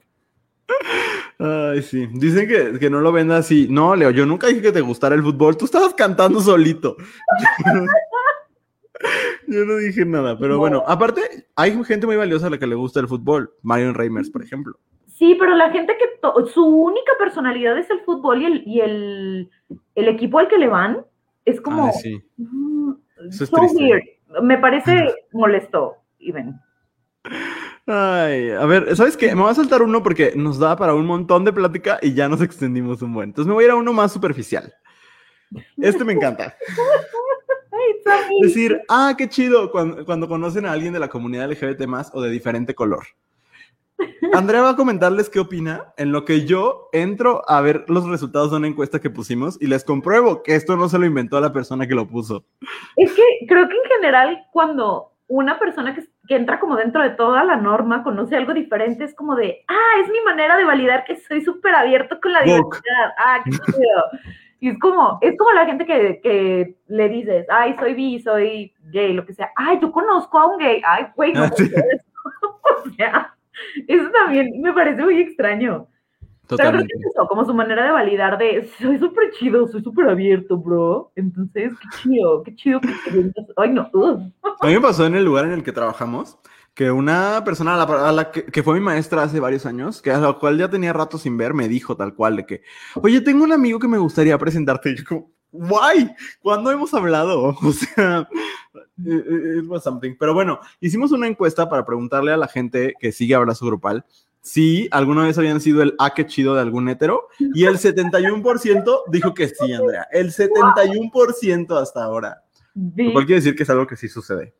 Ay, 1.40 1.82
sí. 1.82 2.08
Dicen 2.14 2.48
que, 2.48 2.80
que 2.80 2.90
no 2.90 3.00
lo 3.02 3.12
venda 3.12 3.38
así. 3.38 3.68
No, 3.70 3.96
Leo, 3.96 4.12
yo 4.12 4.26
nunca 4.26 4.48
dije 4.48 4.62
que 4.62 4.72
te 4.72 4.82
gustara 4.82 5.16
el 5.16 5.24
fútbol. 5.24 5.58
Tú 5.58 5.66
estabas 5.66 5.94
cantando 5.94 6.40
solito. 6.42 6.96
Yo 6.98 7.74
no, 7.74 7.86
yo 9.48 9.66
no 9.66 9.78
dije 9.78 10.06
nada, 10.06 10.38
pero 10.38 10.56
No. 10.56 10.60
bueno. 10.60 10.84
Aparte, 10.86 11.22
hay 11.56 11.82
gente 11.86 12.06
muy 12.06 12.16
valiosa 12.18 12.48
a 12.48 12.50
la 12.50 12.58
que 12.60 12.68
le 12.68 12.76
gusta 12.76 13.00
el 13.00 13.08
fútbol. 13.08 13.52
Marion 13.62 13.94
Reimers, 13.96 14.30
por 14.30 14.44
ejemplo. 14.44 14.78
Sí, 15.08 15.36
pero 15.40 15.56
la 15.56 15.70
gente 15.72 15.96
que 15.98 16.50
su 16.52 16.66
única 16.66 17.12
personalidad 17.20 17.78
es 17.78 17.90
el 17.90 18.00
fútbol 18.02 18.42
y 18.42 18.46
el, 18.46 18.64
y 18.68 18.80
el, 18.82 19.50
el 19.96 20.08
equipo 20.08 20.40
al 20.40 20.48
que 20.48 20.58
le 20.58 20.68
van 20.68 21.06
es 21.46 21.60
como 21.62 21.88
Ay, 21.88 21.92
sí. 22.02 22.24
Eso 23.28 23.44
es 23.44 23.50
so 23.50 23.58
triste. 23.58 23.84
weird. 23.84 24.04
Me 24.42 24.58
parece 24.58 25.14
molesto, 25.34 25.96
even. 26.20 26.60
Ay, 27.86 28.52
a 28.52 28.66
ver, 28.66 28.96
¿sabes 28.96 29.18
qué? 29.18 29.36
Me 29.36 29.42
voy 29.42 29.52
a 29.52 29.56
saltar 29.56 29.82
uno 29.82 30.04
porque 30.04 30.34
nos 30.36 30.60
da 30.60 30.76
para 30.76 30.94
un 30.94 31.06
montón 31.06 31.44
de 31.44 31.52
plática 31.52 31.98
y 32.02 32.14
ya 32.14 32.30
nos 32.30 32.42
extendimos 32.42 33.02
un 33.02 33.14
buen. 33.14 33.30
Entonces 33.30 33.48
me 33.48 33.54
voy 33.54 33.64
a 33.64 33.68
ir 33.68 33.72
a 33.72 33.76
uno 33.76 33.94
más 33.94 34.12
superficial. 34.12 34.74
Este 35.78 36.04
me 36.04 36.14
encanta. 36.14 36.56
Decir, 38.42 38.82
ah, 38.90 39.16
qué 39.18 39.28
chido 39.28 39.72
cuando, 39.72 40.06
cuando 40.06 40.28
conocen 40.28 40.66
a 40.66 40.72
alguien 40.72 40.94
de 40.94 41.00
la 41.00 41.10
comunidad 41.10 41.50
LGBT 41.52 41.86
más 41.88 42.12
o 42.14 42.22
de 42.22 42.30
diferente 42.30 42.76
color. 42.76 43.06
Andrea 44.34 44.62
va 44.62 44.70
a 44.72 44.76
comentarles 44.76 45.30
qué 45.30 45.40
opina 45.40 45.94
en 45.98 46.12
lo 46.12 46.26
que 46.26 46.46
yo 46.46 46.90
entro 46.92 47.42
a 47.48 47.62
ver 47.62 47.86
los 47.88 48.08
resultados 48.08 48.52
de 48.52 48.58
una 48.58 48.68
encuesta 48.68 49.00
que 49.00 49.10
pusimos 49.10 49.58
y 49.62 49.68
les 49.68 49.84
compruebo 49.84 50.44
que 50.44 50.56
esto 50.56 50.78
no 50.78 50.90
se 50.90 51.00
lo 51.00 51.06
inventó 51.06 51.40
la 51.40 51.54
persona 51.54 51.88
que 51.88 51.96
lo 51.96 52.08
puso. 52.08 52.46
Es 52.96 53.14
que 53.14 53.24
creo 53.48 53.68
que 53.68 53.76
en 53.76 53.90
general 53.98 54.46
cuando 54.52 55.14
una 55.28 55.60
persona 55.60 55.94
que, 55.94 56.04
que 56.28 56.36
entra 56.36 56.60
como 56.60 56.76
dentro 56.76 57.04
de 57.04 57.12
toda 57.12 57.44
la 57.44 57.56
norma 57.56 58.04
conoce 58.04 58.36
algo 58.36 58.54
diferente, 58.54 59.04
es 59.04 59.16
como 59.16 59.36
de, 59.36 59.64
ah, 59.68 60.02
es 60.04 60.10
mi 60.10 60.22
manera 60.22 60.58
de 60.58 60.66
validar 60.66 61.06
que 61.06 61.18
soy 61.18 61.42
súper 61.42 61.76
abierto 61.76 62.20
con 62.22 62.34
la 62.34 62.42
diversidad. 62.42 63.14
Ah, 63.18 63.42
qué 63.44 63.52
chido. 63.52 64.04
Y 64.62 64.70
es 64.70 64.80
como, 64.80 65.20
es 65.22 65.38
como 65.38 65.52
la 65.54 65.66
gente 65.66 65.86
que, 65.86 66.20
que 66.22 66.76
le 66.88 67.10
dices, 67.10 67.46
ay, 67.50 67.76
soy 67.80 67.94
bi, 67.94 68.20
soy 68.20 68.74
gay, 68.92 69.14
lo 69.14 69.26
que 69.26 69.34
sea. 69.34 69.52
Ay, 69.56 69.80
yo 69.82 69.92
conozco 69.92 70.38
a 70.38 70.48
un 70.48 70.58
gay. 70.58 70.82
Ay, 70.86 71.08
güey, 71.16 71.32
no 71.34 71.44
Ah, 71.44 71.52
sí. 71.56 71.72
O 72.86 72.90
sea, 72.92 73.34
eso 73.88 74.10
también 74.12 74.62
me 74.62 74.74
parece 74.74 75.04
muy 75.04 75.20
extraño. 75.20 75.88
Pero 76.48 76.58
creo 76.58 76.72
Totalmente. 76.72 76.94
que 76.94 77.00
es 77.00 77.14
eso, 77.14 77.28
como 77.28 77.46
su 77.46 77.54
manera 77.54 77.86
de 77.86 77.92
validar 77.92 78.38
de 78.40 78.68
soy 78.80 78.98
súper 78.98 79.32
chido, 79.38 79.68
soy 79.68 79.84
súper 79.84 80.10
abierto, 80.10 80.58
bro. 80.58 81.12
Entonces, 81.16 81.74
qué 81.80 81.88
chido, 82.02 82.42
qué 82.44 82.56
chido 82.56 82.82
que 82.82 82.90
Ay, 83.56 83.70
no. 83.70 83.88
ugh. 83.94 84.20
A 84.60 84.66
mí 84.68 84.74
me 84.74 84.82
pasó 84.82 85.06
en 85.06 85.14
el 85.14 85.24
lugar 85.24 85.46
en 85.46 85.52
el 85.52 85.64
que 85.64 85.72
trabajamos 85.72 86.40
que 86.74 86.90
una 86.90 87.44
persona 87.44 87.74
a 87.74 87.86
la, 87.86 88.10
a 88.10 88.12
la 88.12 88.32
que, 88.32 88.46
que 88.46 88.64
fue 88.64 88.74
mi 88.76 88.80
maestra 88.80 89.24
hace 89.24 89.40
varios 89.40 89.66
años, 89.66 90.02
que 90.02 90.12
a 90.12 90.18
la 90.18 90.34
cual 90.34 90.58
ya 90.58 90.70
tenía 90.70 90.94
rato 90.94 91.18
sin 91.18 91.38
ver, 91.38 91.54
me 91.54 91.68
dijo 91.68 91.98
tal 91.98 92.16
cual 92.16 92.38
de 92.38 92.46
que, 92.46 92.62
oye, 92.96 93.22
tengo 93.22 93.44
un 93.44 93.52
amigo 93.52 93.80
que 93.80 93.88
me 93.88 93.98
gustaría 93.98 94.38
presentarte. 94.38 94.92
Y 94.92 94.96
yo 94.96 95.04
como, 95.06 95.32
guay, 95.52 96.10
¿cuándo 96.42 96.72
hemos 96.72 96.94
hablado? 96.94 97.56
O 97.62 97.72
sea, 97.72 98.28
it, 99.06 99.64
it 99.64 99.66
was 99.68 99.84
something. 99.84 100.16
Pero 100.20 100.34
bueno, 100.34 100.60
hicimos 100.80 101.12
una 101.12 101.28
encuesta 101.28 101.70
para 101.70 101.86
preguntarle 101.86 102.32
a 102.32 102.38
la 102.38 102.48
gente 102.48 102.94
que 103.00 103.12
sigue 103.12 103.36
Abrazo 103.36 103.66
Grupal 103.66 104.06
si 104.42 104.88
alguna 104.92 105.26
vez 105.26 105.38
habían 105.38 105.60
sido 105.60 105.82
el 105.84 105.96
ah, 106.00 106.14
qué 106.14 106.26
chido 106.26 106.56
de 106.56 106.62
algún 106.62 106.88
hetero. 106.90 107.28
Y 107.40 107.66
el 107.66 107.78
71% 107.78 109.04
dijo 109.12 109.34
que 109.34 109.50
sí, 109.50 109.74
Andrea. 109.74 110.08
El 110.12 110.32
71% 110.32 111.78
hasta 111.82 112.04
ahora. 112.04 112.44
Vi- 112.74 113.08
Lo 113.08 113.14
cual 113.14 113.26
quiere 113.26 113.42
decir 113.42 113.56
que 113.56 113.64
es 113.64 113.70
algo 113.70 113.86
que 113.88 113.96
sí 113.98 114.08
sucede. 114.08 114.54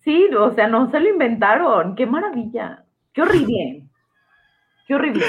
Sí, 0.00 0.26
o 0.38 0.54
sea, 0.54 0.68
no 0.68 0.90
se 0.90 1.00
lo 1.00 1.08
inventaron. 1.08 1.94
Qué 1.96 2.04
maravilla. 2.06 2.84
Qué 3.14 3.22
horrible. 3.22 3.88
Qué 4.86 4.94
horrible. 4.94 5.24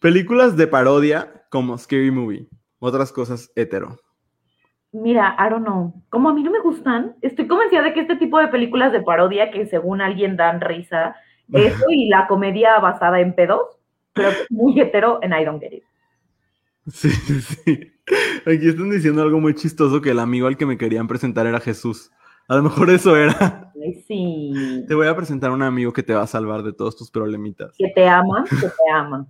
Películas 0.00 0.56
de 0.56 0.66
parodia 0.68 1.44
como 1.50 1.76
Scary 1.76 2.10
Movie. 2.12 2.46
Otras 2.78 3.10
cosas 3.10 3.50
hetero. 3.56 3.98
Mira, 4.92 5.36
I 5.38 5.50
don't 5.50 5.64
know. 5.64 6.02
Como 6.08 6.28
a 6.28 6.34
mí 6.34 6.42
no 6.42 6.50
me 6.50 6.60
gustan, 6.60 7.16
estoy 7.22 7.46
convencida 7.46 7.82
de 7.82 7.92
que 7.92 8.00
este 8.00 8.16
tipo 8.16 8.38
de 8.38 8.48
películas 8.48 8.92
de 8.92 9.02
parodia 9.02 9.50
que 9.50 9.66
según 9.66 10.00
alguien 10.00 10.36
dan 10.36 10.60
risa, 10.60 11.16
eso 11.52 11.84
y 11.90 12.08
la 12.08 12.26
comedia 12.26 12.78
basada 12.80 13.20
en 13.20 13.34
pedos, 13.34 13.78
pero 14.12 14.30
muy 14.50 14.78
hetero 14.80 15.20
and 15.22 15.34
I 15.34 15.44
don't 15.44 15.60
get 15.60 15.72
it. 15.72 15.84
Sí, 16.88 17.10
sí. 17.10 17.92
Aquí 18.46 18.68
están 18.68 18.90
diciendo 18.90 19.22
algo 19.22 19.40
muy 19.40 19.54
chistoso 19.54 20.00
que 20.00 20.10
el 20.10 20.18
amigo 20.18 20.46
al 20.46 20.56
que 20.56 20.66
me 20.66 20.78
querían 20.78 21.06
presentar 21.06 21.46
era 21.46 21.60
Jesús. 21.60 22.10
A 22.48 22.56
lo 22.56 22.64
mejor 22.64 22.90
eso 22.90 23.16
era. 23.16 23.70
Ay, 23.80 23.94
sí. 24.08 24.84
Te 24.88 24.94
voy 24.94 25.06
a 25.06 25.14
presentar 25.14 25.50
a 25.50 25.54
un 25.54 25.62
amigo 25.62 25.92
que 25.92 26.02
te 26.02 26.14
va 26.14 26.22
a 26.22 26.26
salvar 26.26 26.64
de 26.64 26.72
todos 26.72 26.96
tus 26.96 27.10
problemitas. 27.10 27.76
Que 27.78 27.92
te 27.94 28.08
ama, 28.08 28.44
que 28.48 28.56
te 28.56 28.92
ama. 28.92 29.26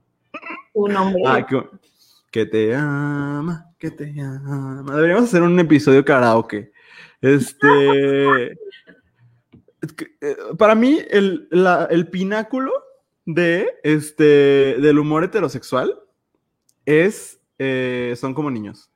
Un 0.73 0.97
hombre. 0.97 1.23
Ah, 1.27 1.45
que, 1.45 1.63
que 2.31 2.47
te 2.47 2.75
ama, 2.75 3.70
que 3.81 3.91
te. 3.91 4.05
Deberíamos 4.13 5.25
hacer 5.25 5.43
un 5.43 5.59
episodio 5.59 6.05
karaoke. 6.05 6.71
Este. 7.21 8.53
eh, 10.21 10.37
Para 10.59 10.75
mí, 10.75 10.99
el, 11.11 11.49
la- 11.51 11.87
el 11.91 12.09
pináculo 12.09 12.73
de 13.27 13.75
este 13.83 14.25
del 14.81 14.99
humor 14.99 15.25
heterosexual 15.25 15.99
es 16.85 17.41
eh, 17.59 18.15
son 18.17 18.35
como 18.35 18.51
niños. 18.51 18.93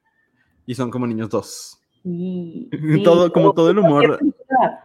Y 0.67 0.75
son 0.75 0.91
como 0.91 1.07
niños 1.07 1.29
dos. 1.31 1.81
Sí, 2.03 2.71
Todo- 3.05 3.33
como 3.33 3.53
todo 3.53 3.71
el 3.71 3.79
humor. 3.79 4.07
Cualquier 4.07 4.19
película, 4.19 4.85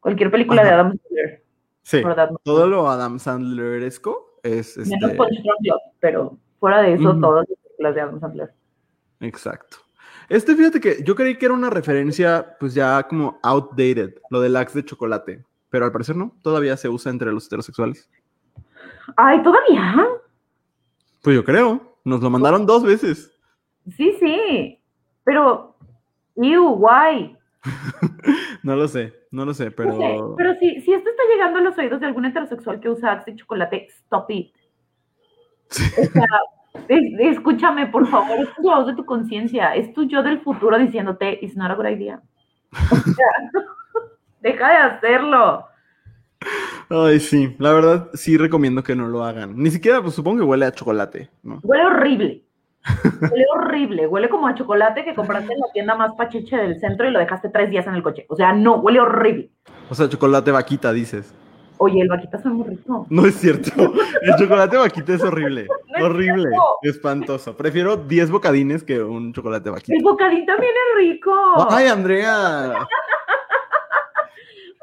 cualquier 0.00 0.30
película 0.30 0.64
de. 0.64 0.70
Adam 0.70 0.90
Sandler. 0.98 1.44
Sí. 1.82 2.02
Todo 2.42 2.66
lo 2.66 2.90
Adam 2.90 3.18
Sandleresco 3.20 4.40
es 4.42 4.76
Menos 4.76 4.92
este. 5.10 5.16
Punch 5.16 5.42
Drunk 5.42 5.60
Love, 5.62 5.82
pero 6.00 6.38
fuera 6.58 6.82
de 6.82 6.94
eso, 6.94 7.16
todas 7.20 7.46
las 7.48 7.58
películas 7.58 7.94
de 7.94 8.00
Adam 8.00 8.20
Sandler. 8.20 8.52
Exacto. 9.20 9.78
Este, 10.28 10.56
fíjate 10.56 10.80
que 10.80 11.02
yo 11.04 11.14
creí 11.14 11.36
que 11.36 11.46
era 11.46 11.54
una 11.54 11.70
referencia, 11.70 12.56
pues 12.58 12.74
ya 12.74 13.02
como 13.04 13.38
outdated, 13.42 14.14
lo 14.30 14.40
del 14.40 14.56
axe 14.56 14.78
de 14.78 14.84
chocolate. 14.84 15.44
pero 15.68 15.84
al 15.84 15.92
parecer 15.92 16.16
no, 16.16 16.34
todavía 16.42 16.76
se 16.76 16.88
usa 16.88 17.10
entre 17.10 17.30
los 17.32 17.46
heterosexuales. 17.46 18.08
Ay, 19.16 19.42
¿todavía? 19.42 20.06
Pues 21.22 21.36
yo 21.36 21.44
creo, 21.44 21.98
nos 22.04 22.22
lo 22.22 22.30
mandaron 22.30 22.66
dos 22.66 22.82
veces. 22.82 23.32
Sí, 23.96 24.16
sí, 24.18 24.80
pero, 25.22 25.76
ew, 26.36 26.72
why? 26.72 27.36
no 28.62 28.74
lo 28.74 28.88
sé, 28.88 29.12
no 29.30 29.44
lo 29.44 29.54
sé, 29.54 29.70
pero... 29.70 29.92
No 29.92 29.98
sé, 29.98 30.34
pero 30.36 30.54
si, 30.54 30.80
si 30.80 30.92
esto 30.92 31.10
está 31.10 31.22
llegando 31.32 31.58
a 31.58 31.62
los 31.62 31.78
oídos 31.78 32.00
de 32.00 32.06
algún 32.06 32.24
heterosexual 32.24 32.80
que 32.80 32.88
usa 32.88 33.12
Axe 33.12 33.30
de 33.30 33.36
chocolate, 33.36 33.88
stop 33.90 34.30
it. 34.30 34.54
O 35.68 35.74
sea, 35.74 36.26
escúchame, 36.88 37.86
por 37.86 38.06
favor, 38.08 38.38
es 38.40 38.48
la 38.62 38.76
voz 38.76 38.86
de 38.86 38.94
tu 38.94 39.04
conciencia, 39.04 39.74
es 39.74 39.92
tu 39.92 40.04
yo 40.04 40.22
del 40.22 40.40
futuro 40.40 40.78
diciéndote, 40.78 41.38
it's 41.42 41.56
not 41.56 41.70
a 41.70 41.74
good 41.74 41.86
idea. 41.86 42.20
O 42.72 42.96
sea, 42.96 43.26
deja 44.40 44.70
de 44.70 44.76
hacerlo. 44.76 45.66
Ay, 46.88 47.18
sí, 47.20 47.56
la 47.58 47.72
verdad 47.72 48.10
sí 48.14 48.36
recomiendo 48.36 48.82
que 48.82 48.94
no 48.94 49.08
lo 49.08 49.24
hagan. 49.24 49.56
Ni 49.56 49.70
siquiera, 49.70 50.02
pues 50.02 50.14
supongo 50.14 50.38
que 50.38 50.44
huele 50.44 50.66
a 50.66 50.72
chocolate, 50.72 51.30
¿no? 51.42 51.60
Huele 51.62 51.86
horrible. 51.86 52.44
Huele 53.20 53.44
horrible. 53.54 54.06
Huele 54.06 54.28
como 54.28 54.46
a 54.46 54.54
chocolate 54.54 55.04
que 55.04 55.14
compraste 55.14 55.52
en 55.52 55.60
la 55.60 55.72
tienda 55.72 55.94
más 55.96 56.12
pachiche 56.14 56.56
del 56.56 56.78
centro 56.78 57.08
y 57.08 57.10
lo 57.10 57.18
dejaste 57.18 57.48
tres 57.48 57.70
días 57.70 57.86
en 57.86 57.94
el 57.94 58.02
coche. 58.02 58.26
O 58.28 58.36
sea, 58.36 58.52
no, 58.52 58.76
huele 58.76 59.00
horrible. 59.00 59.50
O 59.90 59.94
sea, 59.94 60.08
chocolate 60.08 60.50
vaquita, 60.52 60.92
dices. 60.92 61.34
Oye, 61.78 62.00
el 62.00 62.08
vaquita 62.08 62.38
es 62.38 62.44
muy 62.46 62.66
rico. 62.68 63.06
No 63.10 63.26
es 63.26 63.34
cierto. 63.36 63.70
El 64.22 64.34
chocolate 64.38 64.76
vaquita 64.76 65.14
es 65.14 65.22
horrible. 65.22 65.66
No 65.98 66.06
horrible. 66.06 66.50
Espantoso. 66.82 67.56
Prefiero 67.56 67.96
10 67.96 68.30
bocadines 68.30 68.82
que 68.84 69.02
un 69.02 69.32
chocolate 69.32 69.70
vaquita. 69.70 69.96
El 69.96 70.02
bocadín 70.04 70.44
también 70.44 70.72
es 70.74 70.98
rico. 70.98 71.32
Ay, 71.70 71.86
Andrea. 71.86 72.74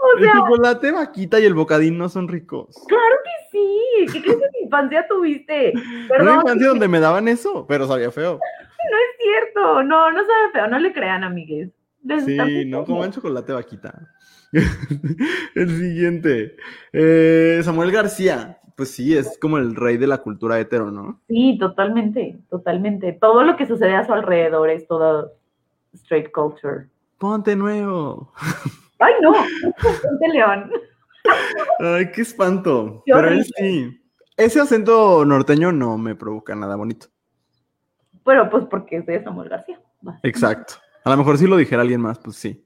o 0.02 0.18
El 0.18 0.24
sea, 0.24 0.34
chocolate 0.34 0.92
vaquita 0.92 1.40
y 1.40 1.46
el 1.46 1.54
bocadín 1.54 1.98
no 2.00 2.10
son 2.10 2.28
ricos. 2.28 2.76
claro 2.88 3.16
que 3.24 3.30
sí. 3.52 3.80
¿Qué 4.12 4.22
clase 4.24 4.40
de 4.40 4.64
infancia 4.64 5.06
tuviste? 5.08 5.74
Perdón, 6.10 6.28
una 6.30 6.36
infancia 6.42 6.68
donde 6.70 6.88
me 6.88 7.00
daban 7.00 7.28
eso, 7.28 7.66
pero 7.68 7.88
sabía 7.88 8.10
feo. 8.12 8.34
no 8.40 8.98
es 8.98 9.18
cierto. 9.20 9.84
No, 9.84 10.12
no 10.12 10.20
sabe 10.22 10.52
feo. 10.52 10.68
No 10.68 10.80
le 10.80 10.94
crean, 10.94 11.24
amigues. 11.24 11.70
Sí, 12.26 12.66
no 12.66 12.84
coman 12.86 13.12
chocolate 13.12 13.54
vaquita. 13.54 13.94
El 15.56 15.70
siguiente. 15.70 16.56
Eh, 16.92 17.62
Samuel 17.64 17.92
García. 17.92 18.60
Pues 18.76 18.90
sí, 18.90 19.16
es 19.16 19.38
como 19.38 19.60
el 19.60 19.76
rey 19.76 19.98
de 19.98 20.08
la 20.08 20.18
cultura 20.18 20.60
hetero, 20.60 20.90
¿no? 20.90 21.22
Sí, 21.28 21.58
totalmente, 21.60 22.40
totalmente. 22.50 23.14
Todo 23.14 23.44
lo 23.44 23.56
que 23.56 23.68
sucede 23.68 23.96
a 23.96 24.04
su 24.04 24.14
alrededor 24.14 24.72
es 24.72 24.88
todo 24.88 25.34
straight 25.94 26.32
culture. 26.32 26.88
Ponte 27.20 27.56
nuevo. 27.56 28.34
Ay, 29.00 29.14
no, 29.22 29.32
ponte 29.32 30.28
león. 30.28 30.72
Ay, 31.80 32.12
qué 32.12 32.22
espanto. 32.22 33.04
Pero 33.06 33.28
él 33.28 33.46
sí. 33.46 34.02
Ese 34.38 34.60
acento 34.60 35.24
norteño 35.24 35.72
no 35.72 35.98
me 36.00 36.16
provoca 36.16 36.56
nada 36.56 36.76
bonito. 36.76 37.08
Pero 38.26 38.50
pues 38.50 38.66
porque 38.66 38.98
es 38.98 39.06
de 39.06 39.24
Samuel 39.24 39.50
García. 39.50 39.80
Exacto. 40.24 40.76
A 41.04 41.12
lo 41.12 41.18
mejor 41.18 41.38
si 41.38 41.46
lo 41.46 41.58
dijera 41.58 41.82
alguien 41.82 42.02
más, 42.02 42.18
pues 42.18 42.38
sí. 42.38 42.66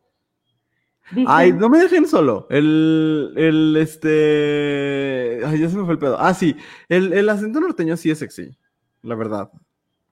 Dicen- 1.12 1.26
Ay, 1.28 1.54
no 1.54 1.70
me 1.70 1.80
dejen 1.80 2.06
solo. 2.08 2.48
El, 2.50 3.34
el, 3.38 3.78
este... 3.78 5.40
Ay, 5.46 5.60
ya 5.60 5.70
se 5.70 5.78
me 5.78 5.84
fue 5.86 5.94
el 5.94 6.00
pedo. 6.00 6.18
Ah, 6.20 6.34
sí. 6.34 6.56
El, 6.90 7.14
el 7.14 7.30
acento 7.30 7.60
norteño 7.60 7.96
sí 7.96 8.12
es 8.12 8.20
sexy. 8.20 8.58
La 9.04 9.16
verdad. 9.16 9.50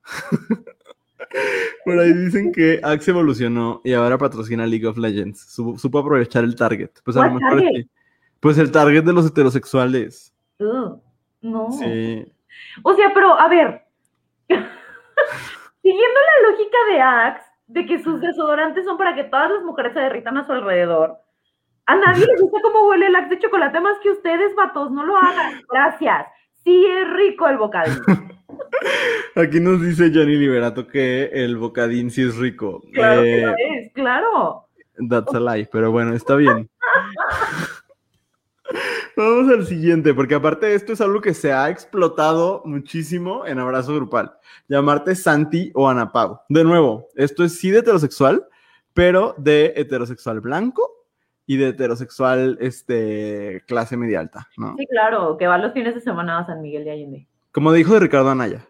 Por 1.83 1.99
ahí 1.99 2.13
dicen 2.13 2.51
que 2.51 2.79
Axe 2.83 3.11
evolucionó 3.11 3.81
y 3.83 3.93
ahora 3.93 4.17
patrocina 4.17 4.65
League 4.65 4.87
of 4.87 4.97
Legends. 4.97 5.39
Supo, 5.41 5.77
supo 5.77 5.99
aprovechar 5.99 6.43
el 6.43 6.55
target. 6.55 6.89
Pues 7.03 7.17
a 7.17 7.27
lo 7.27 7.39
¿Cuál 7.39 7.55
mejor 7.57 7.73
sí. 7.75 7.89
Pues 8.39 8.57
el 8.57 8.71
target 8.71 9.03
de 9.03 9.13
los 9.13 9.27
heterosexuales. 9.27 10.33
No. 10.59 11.01
Sí. 11.71 12.25
O 12.83 12.95
sea, 12.95 13.11
pero 13.13 13.37
a 13.39 13.47
ver. 13.49 13.83
Siguiendo 15.81 16.19
la 16.19 16.49
lógica 16.51 16.77
de 16.91 17.01
Axe, 17.01 17.44
de 17.67 17.85
que 17.85 18.01
sus 18.03 18.21
desodorantes 18.21 18.85
son 18.85 18.97
para 18.97 19.15
que 19.15 19.23
todas 19.25 19.49
las 19.51 19.63
mujeres 19.63 19.93
se 19.93 19.99
derritan 19.99 20.37
a 20.37 20.45
su 20.45 20.51
alrededor. 20.51 21.17
A 21.87 21.95
nadie 21.95 22.25
le 22.25 22.41
gusta 22.41 22.59
cómo 22.61 22.87
huele 22.87 23.07
el 23.07 23.15
Axe 23.15 23.35
de 23.35 23.39
chocolate 23.39 23.79
más 23.79 23.97
que 24.01 24.09
ustedes, 24.09 24.55
vatos. 24.55 24.91
No 24.91 25.03
lo 25.05 25.17
hagan. 25.17 25.61
Gracias. 25.71 26.27
Sí 26.63 26.85
es 26.85 27.09
rico 27.13 27.47
el 27.47 27.57
bocadillo. 27.57 28.01
Aquí 29.35 29.59
nos 29.59 29.81
dice 29.81 30.11
Johnny 30.13 30.35
Liberato 30.35 30.87
que 30.87 31.25
el 31.33 31.57
bocadín 31.57 32.09
sí 32.09 32.23
es 32.23 32.37
rico. 32.37 32.81
Claro 32.93 33.21
Eh, 33.21 33.35
que 33.35 33.41
lo 33.45 33.51
es, 33.51 33.93
claro. 33.93 34.67
That's 35.09 35.33
a 35.35 35.39
lie, 35.39 35.67
pero 35.71 35.91
bueno, 35.91 36.13
está 36.15 36.35
bien. 36.35 36.69
Vamos 39.17 39.49
al 39.49 39.65
siguiente, 39.65 40.13
porque 40.13 40.35
aparte 40.35 40.65
de 40.65 40.75
esto 40.75 40.93
es 40.93 40.99
algo 40.99 41.21
que 41.21 41.33
se 41.33 41.53
ha 41.53 41.69
explotado 41.69 42.61
muchísimo 42.65 43.45
en 43.45 43.59
abrazo 43.59 43.95
grupal. 43.95 44.33
Llamarte 44.67 45.15
Santi 45.15 45.71
o 45.73 45.87
Ana 45.87 46.11
Pau. 46.11 46.41
De 46.49 46.63
nuevo, 46.65 47.07
esto 47.15 47.43
es 47.45 47.57
sí 47.57 47.71
de 47.71 47.79
heterosexual, 47.79 48.45
pero 48.93 49.33
de 49.37 49.73
heterosexual 49.77 50.41
blanco 50.41 50.91
y 51.45 51.57
de 51.57 51.69
heterosexual 51.69 52.57
este, 52.59 53.63
clase 53.67 53.95
media 53.95 54.19
alta, 54.19 54.49
¿no? 54.57 54.75
Sí, 54.77 54.85
claro, 54.87 55.37
que 55.37 55.47
va 55.47 55.57
los 55.57 55.73
fines 55.73 55.95
de 55.95 56.01
semana 56.01 56.39
a 56.39 56.45
San 56.45 56.61
Miguel 56.61 56.83
de 56.83 56.91
Allende. 56.91 57.27
Como 57.51 57.71
dijo 57.71 57.93
de 57.93 58.01
Ricardo 58.01 58.31
Anaya. 58.31 58.67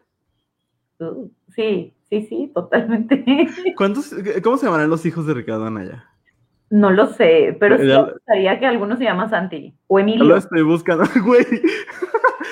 Uh, 0.99 1.27
sí, 1.55 1.93
sí, 2.07 2.27
sí, 2.29 2.51
totalmente. 2.53 3.25
¿Cuántos, 3.77 4.13
¿Cómo 4.43 4.57
se 4.57 4.65
llamarán 4.65 4.89
los 4.89 5.05
hijos 5.07 5.25
de 5.25 5.33
Ricardo 5.33 5.65
Anaya? 5.65 6.07
No 6.69 6.89
lo 6.91 7.07
sé, 7.07 7.55
pero 7.59 7.77
sí 7.77 7.87
Ya- 7.87 8.03
me 8.03 8.11
gustaría 8.13 8.59
que 8.59 8.65
alguno 8.65 8.97
se 8.97 9.03
llama 9.03 9.29
Santi 9.29 9.73
o 9.87 9.99
Yo 9.99 10.05
lo 10.05 10.11
Emilio. 10.11 10.35
estoy 10.35 10.63
buscando, 10.63 11.03
güey. 11.25 11.45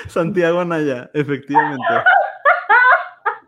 Santiago 0.08 0.60
Anaya, 0.60 1.10
efectivamente. 1.14 1.82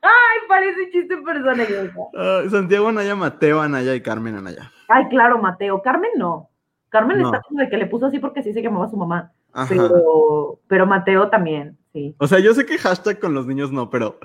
Ay, 0.02 0.38
parece 0.48 0.90
chiste 0.90 1.16
personal. 1.18 1.92
Ah, 2.16 2.42
Santiago 2.50 2.88
Anaya, 2.88 3.14
Mateo 3.14 3.60
Anaya 3.60 3.94
y 3.94 4.00
Carmen 4.00 4.36
Anaya. 4.36 4.70
Ay, 4.88 5.08
claro, 5.08 5.38
Mateo. 5.38 5.82
Carmen 5.82 6.10
no. 6.16 6.48
Carmen 6.88 7.18
No. 7.18 7.26
está 7.26 7.40
como 7.42 7.60
de 7.60 7.68
que 7.68 7.76
le 7.76 7.86
puso 7.86 8.06
así 8.06 8.18
porque 8.18 8.40
así 8.40 8.52
se 8.52 8.62
llamaba 8.62 8.88
su 8.88 8.96
mamá. 8.96 9.32
Ajá. 9.52 9.66
Pero, 9.68 10.58
pero 10.68 10.86
Mateo 10.86 11.28
también, 11.28 11.76
sí. 11.92 12.14
O 12.18 12.26
sea, 12.26 12.38
yo 12.38 12.54
sé 12.54 12.66
que 12.66 12.78
hashtag 12.78 13.18
con 13.18 13.34
los 13.34 13.46
niños 13.46 13.72
no, 13.72 13.88
pero, 13.90 14.18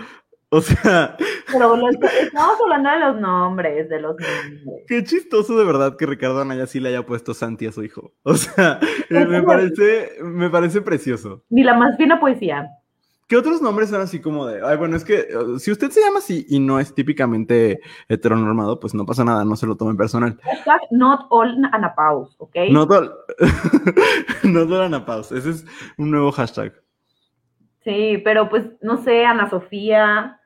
o 0.54 0.60
sea, 0.60 1.16
Pero 1.50 1.76
estamos 2.22 2.58
hablando 2.62 2.90
de 2.90 3.00
los 3.00 3.22
nombres, 3.22 3.90
de 3.90 4.02
los 4.02 4.16
nombres. 4.20 4.84
qué 4.86 5.02
chistoso 5.02 5.58
de 5.58 5.64
verdad 5.64 5.96
que 5.96 6.06
Ricardo 6.06 6.42
Anaya 6.42 6.68
sí 6.68 6.82
le 6.82 6.90
haya 6.90 7.06
puesto 7.06 7.34
Santi 7.34 7.68
a 7.68 7.72
su 7.72 7.84
hijo. 7.84 8.12
O 8.24 8.36
sea, 8.36 8.80
me 9.10 9.42
parece, 9.44 10.10
me 10.22 10.50
parece 10.50 10.82
precioso. 10.82 11.44
Ni 11.50 11.64
la 11.64 11.74
más 11.74 11.96
fina 11.96 12.20
poesía. 12.20 12.70
¿Qué 13.30 13.38
otros 13.38 13.62
nombres 13.62 13.90
son 13.90 14.02
así 14.02 14.20
como 14.20 14.46
de, 14.46 14.62
ay, 14.62 14.76
bueno, 14.76 14.98
es 14.98 15.06
que 15.06 15.20
eh, 15.20 15.60
si 15.60 15.72
usted 15.72 15.90
se 15.90 16.02
llama 16.02 16.20
así 16.20 16.46
y 16.50 16.60
no 16.60 16.82
es 16.82 16.94
típicamente 16.94 17.80
heteronormado, 18.10 18.78
pues 18.78 18.94
no 18.94 19.06
pasa 19.06 19.24
nada, 19.24 19.46
no 19.46 19.56
se 19.56 19.68
lo 19.68 19.78
tomen 19.78 19.96
personal. 19.96 20.38
Hashtag 20.44 20.82
not 20.92 21.28
all 21.30 21.64
anapaus, 21.72 22.36
¿ok? 22.40 22.58
No 22.72 22.86
todo, 22.86 23.20
no 24.44 24.68
todo 24.68 24.84
Ana 24.84 25.06
Paus, 25.06 25.32
ese 25.32 25.52
es 25.52 25.66
un 25.98 26.12
nuevo 26.12 26.30
hashtag. 26.34 26.74
Sí, 27.86 28.22
pero 28.24 28.50
pues, 28.50 28.66
no 28.82 28.98
sé, 28.98 29.26
Ana 29.26 29.50
Sofía. 29.50 30.41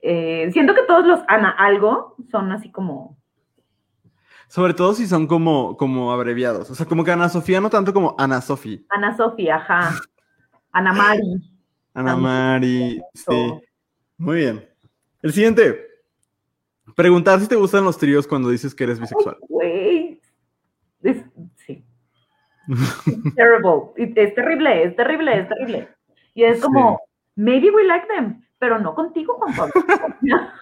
Eh, 0.00 0.50
siento 0.52 0.74
que 0.74 0.82
todos 0.82 1.06
los 1.06 1.20
Ana 1.28 1.50
algo 1.50 2.16
son 2.30 2.52
así 2.52 2.70
como. 2.70 3.16
Sobre 4.48 4.72
todo 4.74 4.94
si 4.94 5.06
son 5.06 5.26
como, 5.26 5.76
como 5.76 6.12
abreviados. 6.12 6.70
O 6.70 6.74
sea, 6.74 6.86
como 6.86 7.04
que 7.04 7.12
Ana 7.12 7.28
Sofía 7.28 7.60
no 7.60 7.68
tanto 7.68 7.92
como 7.92 8.14
Ana 8.18 8.40
Sofi. 8.40 8.86
Ana 8.88 9.16
Sofía, 9.16 9.56
ajá. 9.56 9.90
Ana 10.72 10.92
Mari. 10.92 11.42
Ana. 11.92 12.16
Mari. 12.16 13.00
Sí. 13.14 13.60
Muy 14.16 14.36
bien. 14.36 14.68
El 15.22 15.32
siguiente. 15.32 15.86
Preguntar 16.96 17.40
si 17.40 17.48
te 17.48 17.56
gustan 17.56 17.84
los 17.84 17.98
tríos 17.98 18.26
cuando 18.26 18.48
dices 18.48 18.74
que 18.74 18.84
eres 18.84 18.98
bisexual. 19.00 19.36
Güey. 19.48 20.20
Es- 21.02 21.24
sí. 21.56 21.84
It's 23.06 23.34
terrible. 23.34 23.92
Es 23.96 24.34
terrible, 24.34 24.84
es 24.84 24.96
terrible, 24.96 25.40
es 25.40 25.48
terrible. 25.48 25.88
Y 26.34 26.44
es 26.44 26.60
como, 26.60 27.00
maybe 27.36 27.70
we 27.70 27.84
like 27.84 28.06
them, 28.06 28.42
pero 28.58 28.78
no 28.78 28.94
contigo, 28.94 29.34
Juan 29.38 29.54
Pablo. 29.56 29.72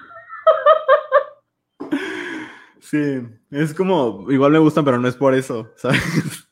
Sí. 2.80 3.20
Es 3.50 3.74
como, 3.74 4.30
igual 4.30 4.52
me 4.52 4.58
gustan, 4.60 4.84
pero 4.84 4.98
no 4.98 5.08
es 5.08 5.16
por 5.16 5.34
eso, 5.34 5.72
¿sabes? 5.76 6.48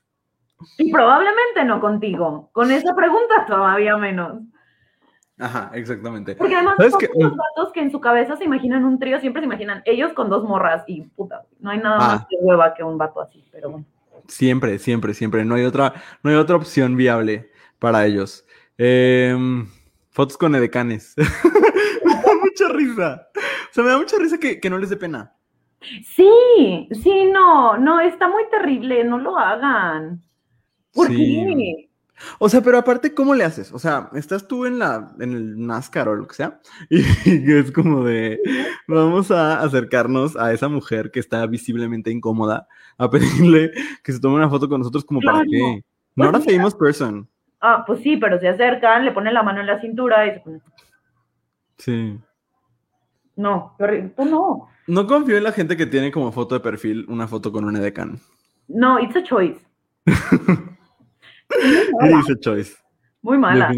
y 0.78 0.90
probablemente 0.90 1.64
no 1.64 1.80
contigo. 1.80 2.50
Con 2.52 2.72
esa 2.72 2.92
pregunta 2.94 3.44
todavía 3.46 3.96
menos. 3.96 4.40
Ajá, 5.38 5.70
exactamente. 5.74 6.34
Porque 6.34 6.56
además 6.56 6.74
¿Sabes 6.76 6.92
son 6.92 7.00
los 7.20 7.36
vatos 7.36 7.72
que 7.72 7.80
en 7.82 7.90
su 7.92 8.00
cabeza 8.00 8.36
se 8.36 8.44
imaginan 8.44 8.84
un 8.84 8.98
trío, 8.98 9.20
siempre 9.20 9.42
se 9.42 9.46
imaginan 9.46 9.82
ellos 9.84 10.12
con 10.12 10.28
dos 10.28 10.42
morras 10.44 10.82
y 10.88 11.02
puta, 11.02 11.44
no 11.60 11.70
hay 11.70 11.78
nada 11.78 11.96
Ah. 12.00 12.08
más 12.16 12.28
de 12.28 12.36
hueva 12.40 12.74
que 12.74 12.82
un 12.82 12.98
vato 12.98 13.20
así, 13.20 13.44
pero 13.52 13.70
bueno. 13.70 13.84
Siempre, 14.26 14.78
siempre, 14.78 15.14
siempre. 15.14 15.44
No 15.44 15.54
hay 15.54 15.64
otra, 15.64 15.92
no 16.22 16.30
hay 16.30 16.36
otra 16.36 16.56
opción 16.56 16.96
viable 16.96 17.50
para 17.78 18.06
ellos. 18.06 18.44
Em, 18.78 19.68
fotos 20.14 20.38
con 20.38 20.54
edecanes. 20.54 21.14
me 22.04 22.14
da 22.14 22.32
mucha 22.42 22.68
risa. 22.72 23.28
O 23.36 23.74
sea, 23.74 23.84
me 23.84 23.90
da 23.90 23.98
mucha 23.98 24.16
risa 24.18 24.38
que, 24.38 24.58
que 24.60 24.70
no 24.70 24.78
les 24.78 24.88
dé 24.88 24.96
pena. 24.96 25.34
Sí, 26.16 26.88
sí, 27.02 27.24
no, 27.30 27.76
no, 27.76 28.00
está 28.00 28.26
muy 28.28 28.44
terrible, 28.50 29.04
no 29.04 29.18
lo 29.18 29.36
hagan. 29.38 30.22
¿Por 30.94 31.08
Sí. 31.08 31.16
qué? 31.16 31.90
O 32.38 32.48
sea, 32.48 32.62
pero 32.62 32.78
aparte, 32.78 33.12
¿cómo 33.12 33.34
le 33.34 33.44
haces? 33.44 33.72
O 33.72 33.78
sea, 33.78 34.08
estás 34.14 34.46
tú 34.48 34.64
en 34.66 34.78
la, 34.78 35.14
en 35.18 35.32
el 35.34 35.58
NASCAR 35.66 36.08
o 36.08 36.14
lo 36.14 36.26
que 36.28 36.36
sea, 36.36 36.60
y 36.88 37.52
es 37.52 37.72
como 37.72 38.04
de, 38.04 38.40
vamos 38.86 39.30
a 39.32 39.60
acercarnos 39.60 40.36
a 40.36 40.52
esa 40.54 40.68
mujer 40.68 41.10
que 41.10 41.18
está 41.20 41.44
visiblemente 41.46 42.10
incómoda, 42.12 42.66
a 42.96 43.10
pedirle 43.10 43.72
que 44.04 44.12
se 44.12 44.20
tome 44.20 44.36
una 44.36 44.48
foto 44.48 44.68
con 44.68 44.78
nosotros, 44.80 45.04
como 45.04 45.20
para 45.20 45.42
qué. 45.44 45.82
No 46.16 46.28
era 46.28 46.38
Pues 46.38 46.54
famous 46.56 46.74
person. 46.76 47.28
Ah, 47.66 47.82
pues 47.86 48.00
sí, 48.00 48.18
pero 48.18 48.38
se 48.38 48.46
acercan, 48.48 49.06
le 49.06 49.12
ponen 49.12 49.32
la 49.32 49.42
mano 49.42 49.60
en 49.60 49.66
la 49.66 49.80
cintura 49.80 50.26
y 50.26 50.32
se 50.34 50.40
ponen- 50.42 50.62
Sí. 51.78 52.20
No. 53.36 53.74
Tú 54.16 54.24
no. 54.26 54.68
No 54.86 55.06
confío 55.06 55.38
en 55.38 55.44
la 55.44 55.52
gente 55.52 55.76
que 55.76 55.86
tiene 55.86 56.12
como 56.12 56.30
foto 56.30 56.54
de 56.54 56.60
perfil 56.60 57.06
una 57.08 57.26
foto 57.26 57.50
con 57.50 57.64
un 57.64 57.74
edecán. 57.76 58.18
No, 58.68 59.00
it's 59.00 59.16
a 59.16 59.22
choice. 59.22 59.58
Mala. 62.00 62.16
dice 62.18 62.38
choice. 62.40 62.76
Muy 63.22 63.38
mala. 63.38 63.72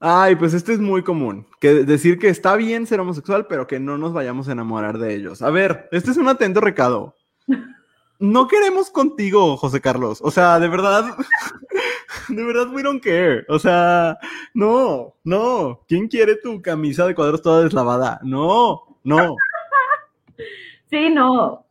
Ay, 0.00 0.34
pues 0.34 0.54
este 0.54 0.72
es 0.72 0.80
muy 0.80 1.02
común. 1.04 1.46
Que 1.60 1.84
decir 1.84 2.18
que 2.18 2.28
está 2.28 2.56
bien 2.56 2.86
ser 2.86 2.98
homosexual, 2.98 3.46
pero 3.48 3.68
que 3.68 3.78
no 3.78 3.96
nos 3.98 4.12
vayamos 4.12 4.48
a 4.48 4.52
enamorar 4.52 4.98
de 4.98 5.14
ellos. 5.14 5.42
A 5.42 5.50
ver, 5.50 5.88
este 5.92 6.10
es 6.10 6.16
un 6.16 6.28
atento 6.28 6.60
recado. 6.60 7.14
No 8.22 8.46
queremos 8.46 8.88
contigo, 8.90 9.56
José 9.56 9.80
Carlos. 9.80 10.20
O 10.22 10.30
sea, 10.30 10.60
de 10.60 10.68
verdad, 10.68 11.04
de 12.28 12.44
verdad, 12.44 12.68
we 12.72 12.82
don't 12.82 13.02
care. 13.02 13.44
O 13.48 13.58
sea, 13.58 14.16
no, 14.54 15.14
no. 15.24 15.80
¿Quién 15.88 16.06
quiere 16.06 16.36
tu 16.36 16.62
camisa 16.62 17.04
de 17.06 17.14
cuadros 17.16 17.42
toda 17.42 17.64
deslavada? 17.64 18.20
No, 18.22 18.82
no. 19.04 19.36
Sí, 20.88 21.08
no. 21.08 21.64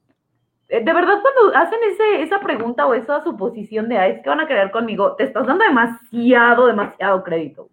Eh, 0.67 0.83
De 0.83 0.93
verdad, 0.93 1.19
cuando 1.21 1.55
hacen 1.55 1.77
ese, 1.91 2.23
esa 2.23 2.39
pregunta 2.39 2.87
o 2.87 2.95
esa 2.95 3.23
suposición 3.23 3.87
de, 3.87 3.97
ay, 3.99 4.11
es 4.13 4.23
que 4.23 4.29
van 4.29 4.39
a 4.39 4.47
querer 4.47 4.71
conmigo, 4.71 5.15
te 5.15 5.25
estás 5.25 5.45
dando 5.45 5.63
demasiado, 5.63 6.65
demasiado 6.65 7.23
crédito. 7.23 7.69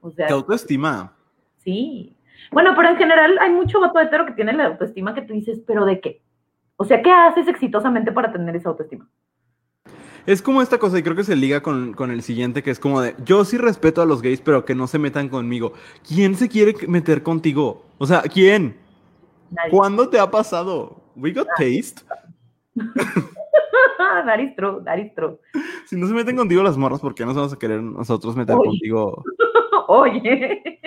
O 0.00 0.12
sea, 0.12 0.28
Qué 0.28 0.32
autoestima. 0.32 1.12
sí. 1.58 2.16
Bueno, 2.52 2.74
pero 2.76 2.90
en 2.90 2.96
general 2.98 3.36
hay 3.40 3.50
mucho 3.50 3.80
vato 3.80 3.98
hetero 3.98 4.26
que 4.26 4.32
tiene 4.32 4.52
la 4.52 4.66
autoestima 4.66 5.12
que 5.12 5.22
tú 5.22 5.32
dices, 5.32 5.60
¿pero 5.66 5.84
de 5.84 6.00
qué? 6.00 6.22
O 6.76 6.84
sea, 6.84 7.02
¿qué 7.02 7.10
haces 7.10 7.48
exitosamente 7.48 8.12
para 8.12 8.32
tener 8.32 8.56
esa 8.56 8.70
autoestima? 8.70 9.08
Es 10.26 10.40
como 10.40 10.62
esta 10.62 10.78
cosa, 10.78 10.98
y 10.98 11.02
creo 11.02 11.14
que 11.14 11.24
se 11.24 11.36
liga 11.36 11.62
con, 11.62 11.92
con 11.92 12.10
el 12.10 12.22
siguiente, 12.22 12.62
que 12.62 12.70
es 12.70 12.80
como 12.80 13.02
de, 13.02 13.14
yo 13.24 13.44
sí 13.44 13.58
respeto 13.58 14.00
a 14.00 14.06
los 14.06 14.22
gays, 14.22 14.40
pero 14.40 14.64
que 14.64 14.74
no 14.74 14.86
se 14.86 14.98
metan 14.98 15.28
conmigo. 15.28 15.74
¿Quién 16.06 16.34
se 16.34 16.48
quiere 16.48 16.74
meter 16.88 17.22
contigo? 17.22 17.84
O 17.98 18.06
sea, 18.06 18.22
¿quién? 18.22 18.76
Nadie. 19.50 19.70
¿Cuándo 19.70 20.08
te 20.08 20.18
ha 20.18 20.30
pasado? 20.30 21.02
We 21.14 21.32
got 21.32 21.46
taste. 21.58 22.02
that 24.24 24.38
is 24.40 24.56
true, 24.56 24.82
that 24.84 24.98
is 24.98 25.14
true. 25.14 25.38
Si 25.86 25.96
no 25.96 26.06
se 26.06 26.14
meten 26.14 26.36
contigo 26.36 26.62
las 26.62 26.78
morras, 26.78 27.00
¿por 27.00 27.14
qué 27.14 27.26
nos 27.26 27.36
vamos 27.36 27.52
a 27.52 27.58
querer 27.58 27.82
nosotros 27.82 28.34
meter 28.34 28.56
Uy. 28.56 28.68
contigo? 28.68 29.22
Oye. 29.88 30.80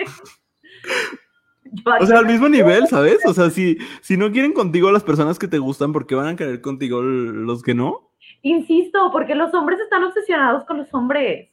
O 2.00 2.06
sea, 2.06 2.18
al 2.18 2.26
mismo 2.26 2.48
nivel, 2.48 2.86
¿sabes? 2.88 3.24
O 3.26 3.34
sea, 3.34 3.50
si, 3.50 3.78
si 4.00 4.16
no 4.16 4.30
quieren 4.32 4.52
contigo 4.52 4.90
las 4.90 5.02
personas 5.04 5.38
que 5.38 5.48
te 5.48 5.58
gustan, 5.58 5.92
¿por 5.92 6.06
qué 6.06 6.14
van 6.14 6.28
a 6.28 6.36
querer 6.36 6.60
contigo 6.60 7.02
los 7.02 7.62
que 7.62 7.74
no? 7.74 8.10
Insisto, 8.42 9.10
porque 9.12 9.34
los 9.34 9.52
hombres 9.54 9.80
están 9.80 10.04
obsesionados 10.04 10.64
con 10.64 10.78
los 10.78 10.92
hombres. 10.94 11.50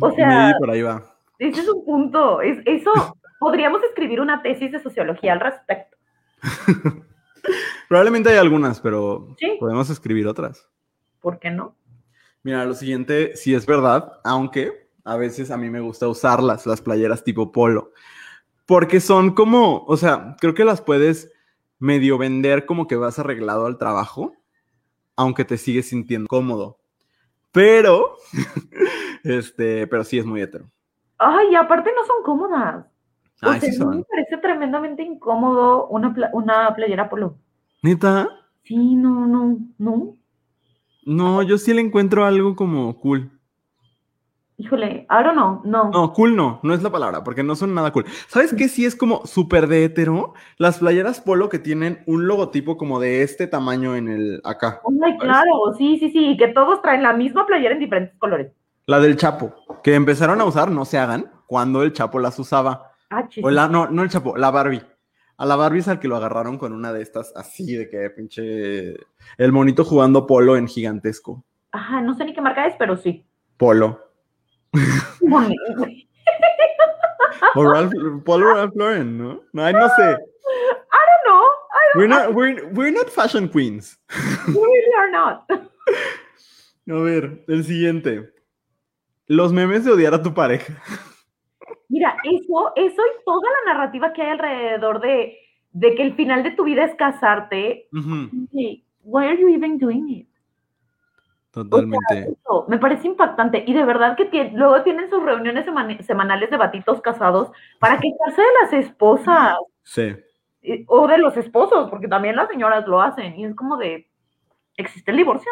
O 0.00 0.10
sea- 0.12 0.48
Sí, 0.50 0.54
por 0.58 0.70
ahí 0.70 0.82
va. 0.82 1.14
Ese 1.38 1.60
es 1.60 1.68
un 1.68 1.84
punto. 1.84 2.40
Es, 2.40 2.58
eso, 2.66 2.90
podríamos 3.40 3.82
escribir 3.84 4.20
una 4.20 4.42
tesis 4.42 4.70
de 4.72 4.80
sociología 4.82 5.32
al 5.32 5.40
respecto. 5.40 5.96
Probablemente 7.88 8.30
hay 8.30 8.36
algunas, 8.36 8.80
pero 8.80 9.34
Sí. 9.38 9.56
podemos 9.58 9.88
escribir 9.90 10.26
otras. 10.26 10.68
¿Por 11.20 11.38
qué 11.38 11.50
no? 11.50 11.74
Mira, 12.42 12.64
lo 12.64 12.74
siguiente 12.74 13.34
sí 13.36 13.54
es 13.54 13.66
verdad, 13.66 14.12
aunque 14.24 14.88
a 15.04 15.16
veces 15.16 15.50
a 15.50 15.56
mí 15.56 15.70
me 15.70 15.80
gusta 15.80 16.06
usarlas, 16.06 16.66
las 16.66 16.80
playeras 16.80 17.24
tipo 17.24 17.50
polo, 17.50 17.92
porque 18.68 19.00
son 19.00 19.32
como, 19.34 19.84
o 19.88 19.96
sea, 19.98 20.36
creo 20.40 20.54
que 20.54 20.66
las 20.66 20.82
puedes 20.82 21.32
medio 21.80 22.18
vender 22.18 22.66
como 22.66 22.86
que 22.86 22.96
vas 22.96 23.18
arreglado 23.18 23.66
al 23.66 23.78
trabajo, 23.78 24.34
aunque 25.16 25.44
te 25.46 25.58
sigues 25.58 25.88
sintiendo 25.88 26.28
cómodo. 26.28 26.78
Pero, 27.52 28.16
este, 29.24 29.86
pero 29.88 30.04
sí 30.04 30.18
es 30.18 30.26
muy 30.26 30.42
hetero. 30.42 30.70
Ay, 31.18 31.54
aparte 31.54 31.90
no 31.94 32.04
son 32.06 32.22
cómodas. 32.24 32.86
O 33.42 33.50
Ay, 33.50 33.60
sea, 33.60 33.70
sí 33.72 33.76
a 33.82 33.86
mí 33.86 33.86
son. 33.86 33.98
me 33.98 34.04
parece 34.04 34.38
tremendamente 34.38 35.02
incómodo 35.02 35.86
una, 35.88 36.14
pla- 36.14 36.30
una 36.32 36.74
playera 36.74 37.08
polo. 37.08 37.36
¿Neta? 37.82 38.28
Sí, 38.62 38.76
no, 38.94 39.26
no, 39.26 39.58
no. 39.78 40.16
No, 41.04 41.42
yo 41.42 41.58
sí 41.58 41.74
le 41.74 41.80
encuentro 41.80 42.24
algo 42.24 42.54
como 42.54 42.98
cool. 43.00 43.37
Híjole, 44.60 45.06
ahora 45.08 45.32
no, 45.32 45.62
no. 45.64 45.90
No, 45.90 46.12
cool 46.12 46.34
no, 46.34 46.58
no 46.64 46.74
es 46.74 46.82
la 46.82 46.90
palabra, 46.90 47.22
porque 47.22 47.44
no 47.44 47.54
son 47.54 47.76
nada 47.76 47.92
cool. 47.92 48.06
¿Sabes 48.26 48.52
qué 48.52 48.66
sí 48.68 48.84
es 48.84 48.96
como 48.96 49.24
súper 49.24 49.68
de 49.68 49.84
hetero? 49.84 50.34
Las 50.56 50.80
playeras 50.80 51.20
polo 51.20 51.48
que 51.48 51.60
tienen 51.60 52.02
un 52.06 52.26
logotipo 52.26 52.76
como 52.76 52.98
de 52.98 53.22
este 53.22 53.46
tamaño 53.46 53.94
en 53.94 54.08
el 54.08 54.40
acá. 54.42 54.82
Ay, 55.04 55.16
claro, 55.18 55.74
sí, 55.78 55.96
sí, 56.00 56.10
sí, 56.10 56.30
y 56.30 56.36
que 56.36 56.48
todos 56.48 56.82
traen 56.82 57.04
la 57.04 57.12
misma 57.12 57.46
playera 57.46 57.74
en 57.74 57.78
diferentes 57.78 58.18
colores. 58.18 58.50
La 58.86 58.98
del 58.98 59.16
Chapo, 59.16 59.54
que 59.84 59.94
empezaron 59.94 60.40
a 60.40 60.44
usar, 60.44 60.72
no 60.72 60.84
se 60.84 60.98
hagan, 60.98 61.30
cuando 61.46 61.84
el 61.84 61.92
Chapo 61.92 62.18
las 62.18 62.36
usaba. 62.40 62.90
Ah. 63.10 63.28
O 63.40 63.50
la, 63.50 63.68
no, 63.68 63.86
no 63.86 64.02
el 64.02 64.08
Chapo, 64.08 64.36
la 64.36 64.50
Barbie. 64.50 64.82
A 65.36 65.46
la 65.46 65.54
Barbie 65.54 65.78
es 65.78 65.88
al 65.88 66.00
que 66.00 66.08
lo 66.08 66.16
agarraron 66.16 66.58
con 66.58 66.72
una 66.72 66.92
de 66.92 67.00
estas 67.00 67.32
así, 67.36 67.76
de 67.76 67.88
que 67.88 68.10
pinche. 68.10 68.96
El 69.36 69.52
monito 69.52 69.84
jugando 69.84 70.26
polo 70.26 70.56
en 70.56 70.66
gigantesco. 70.66 71.44
Ajá, 71.70 72.00
no 72.00 72.14
sé 72.14 72.24
ni 72.24 72.34
qué 72.34 72.40
marca 72.40 72.66
es, 72.66 72.74
pero 72.76 72.96
sí. 72.96 73.24
Polo. 73.56 74.07
Bonito. 75.20 75.86
O 77.54 77.64
Ralph, 77.64 77.92
Polo 78.24 78.54
Ralph 78.54 78.74
Lauren, 78.76 79.18
¿no? 79.18 79.40
No, 79.52 79.64
ay, 79.64 79.72
no 79.72 79.88
sé. 79.90 80.16
No, 81.26 81.42
We're 81.94 82.08
not, 82.08 82.34
we're, 82.34 82.66
we're 82.72 82.90
not 82.90 83.10
fashion 83.10 83.48
queens. 83.48 83.98
you 84.46 84.54
really 84.54 84.94
are 84.98 85.10
not. 85.10 85.44
A 86.88 86.94
ver, 87.02 87.44
el 87.48 87.64
siguiente. 87.64 88.32
Los 89.26 89.52
memes 89.52 89.84
de 89.84 89.92
odiar 89.92 90.14
a 90.14 90.22
tu 90.22 90.32
pareja. 90.32 90.74
Mira, 91.88 92.16
eso, 92.24 92.72
eso 92.76 93.02
y 93.02 93.24
toda 93.26 93.48
la 93.50 93.74
narrativa 93.74 94.12
que 94.12 94.22
hay 94.22 94.30
alrededor 94.30 95.00
de, 95.00 95.36
de 95.72 95.94
que 95.94 96.02
el 96.02 96.14
final 96.14 96.42
de 96.42 96.52
tu 96.52 96.64
vida 96.64 96.84
es 96.84 96.94
casarte. 96.94 97.88
Ujú, 97.92 98.48
hey, 98.52 98.84
why 99.02 99.26
are 99.26 99.38
you 99.38 99.48
even 99.48 99.78
doing 99.78 100.08
it? 100.08 100.27
Totalmente. 101.50 102.32
Eso, 102.40 102.66
me 102.68 102.78
parece 102.78 103.06
impactante. 103.08 103.64
Y 103.66 103.72
de 103.74 103.84
verdad 103.84 104.16
que 104.16 104.50
luego 104.54 104.82
tienen 104.82 105.08
sus 105.10 105.22
reuniones 105.22 105.64
semana- 105.64 106.00
semanales 106.02 106.50
de 106.50 106.56
batitos 106.56 107.00
casados 107.00 107.50
para 107.78 107.98
quejarse 107.98 108.40
de 108.42 108.48
las 108.62 108.72
esposas 108.74 109.56
Sí. 109.82 110.14
o 110.86 111.08
de 111.08 111.18
los 111.18 111.36
esposos, 111.36 111.88
porque 111.90 112.08
también 112.08 112.36
las 112.36 112.48
señoras 112.48 112.86
lo 112.86 113.00
hacen. 113.00 113.34
Y 113.36 113.44
es 113.46 113.54
como 113.54 113.76
de, 113.76 114.08
¿existe 114.76 115.10
el 115.10 115.16
divorcio? 115.16 115.50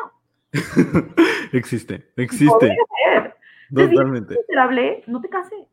Existe, 1.52 2.06
existe. 2.16 2.76
Totalmente. 3.74 4.36
Miserable, 4.36 5.02
no 5.06 5.20
te 5.20 5.28
cases. 5.28 5.66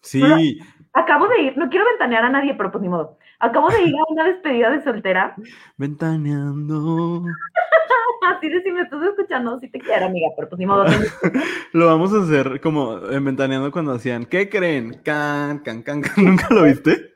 Sí, 0.00 0.58
Acabo 0.94 1.28
de 1.28 1.42
ir, 1.42 1.56
no 1.58 1.68
quiero 1.68 1.84
ventanear 1.86 2.24
a 2.24 2.30
nadie, 2.30 2.54
pero 2.54 2.70
pues 2.70 2.82
ni 2.82 2.88
modo. 2.88 3.18
Acabo 3.40 3.68
de 3.68 3.82
ir 3.82 3.94
a 3.94 4.12
una 4.12 4.24
despedida 4.24 4.70
de 4.70 4.82
soltera. 4.82 5.34
ventaneando. 5.76 7.22
Así 8.36 8.48
de 8.48 8.62
si 8.62 8.72
me 8.72 8.82
estás 8.82 9.02
escuchando, 9.02 9.58
sí 9.60 9.70
te 9.70 9.78
quiero, 9.78 10.06
amiga, 10.06 10.28
pero 10.36 10.48
pues 10.48 10.58
ni 10.58 10.66
modo. 10.66 10.84
Lo 11.72 11.86
vamos 11.86 12.12
a 12.12 12.22
hacer 12.22 12.60
como 12.60 12.98
en 13.10 13.24
ventaneando 13.24 13.70
cuando 13.70 13.92
hacían, 13.92 14.24
¿qué 14.26 14.48
creen? 14.48 15.00
Can, 15.04 15.60
can, 15.60 15.82
can, 15.82 16.02
can. 16.02 16.24
¿Nunca 16.24 16.46
lo 16.50 16.64
viste? 16.64 17.12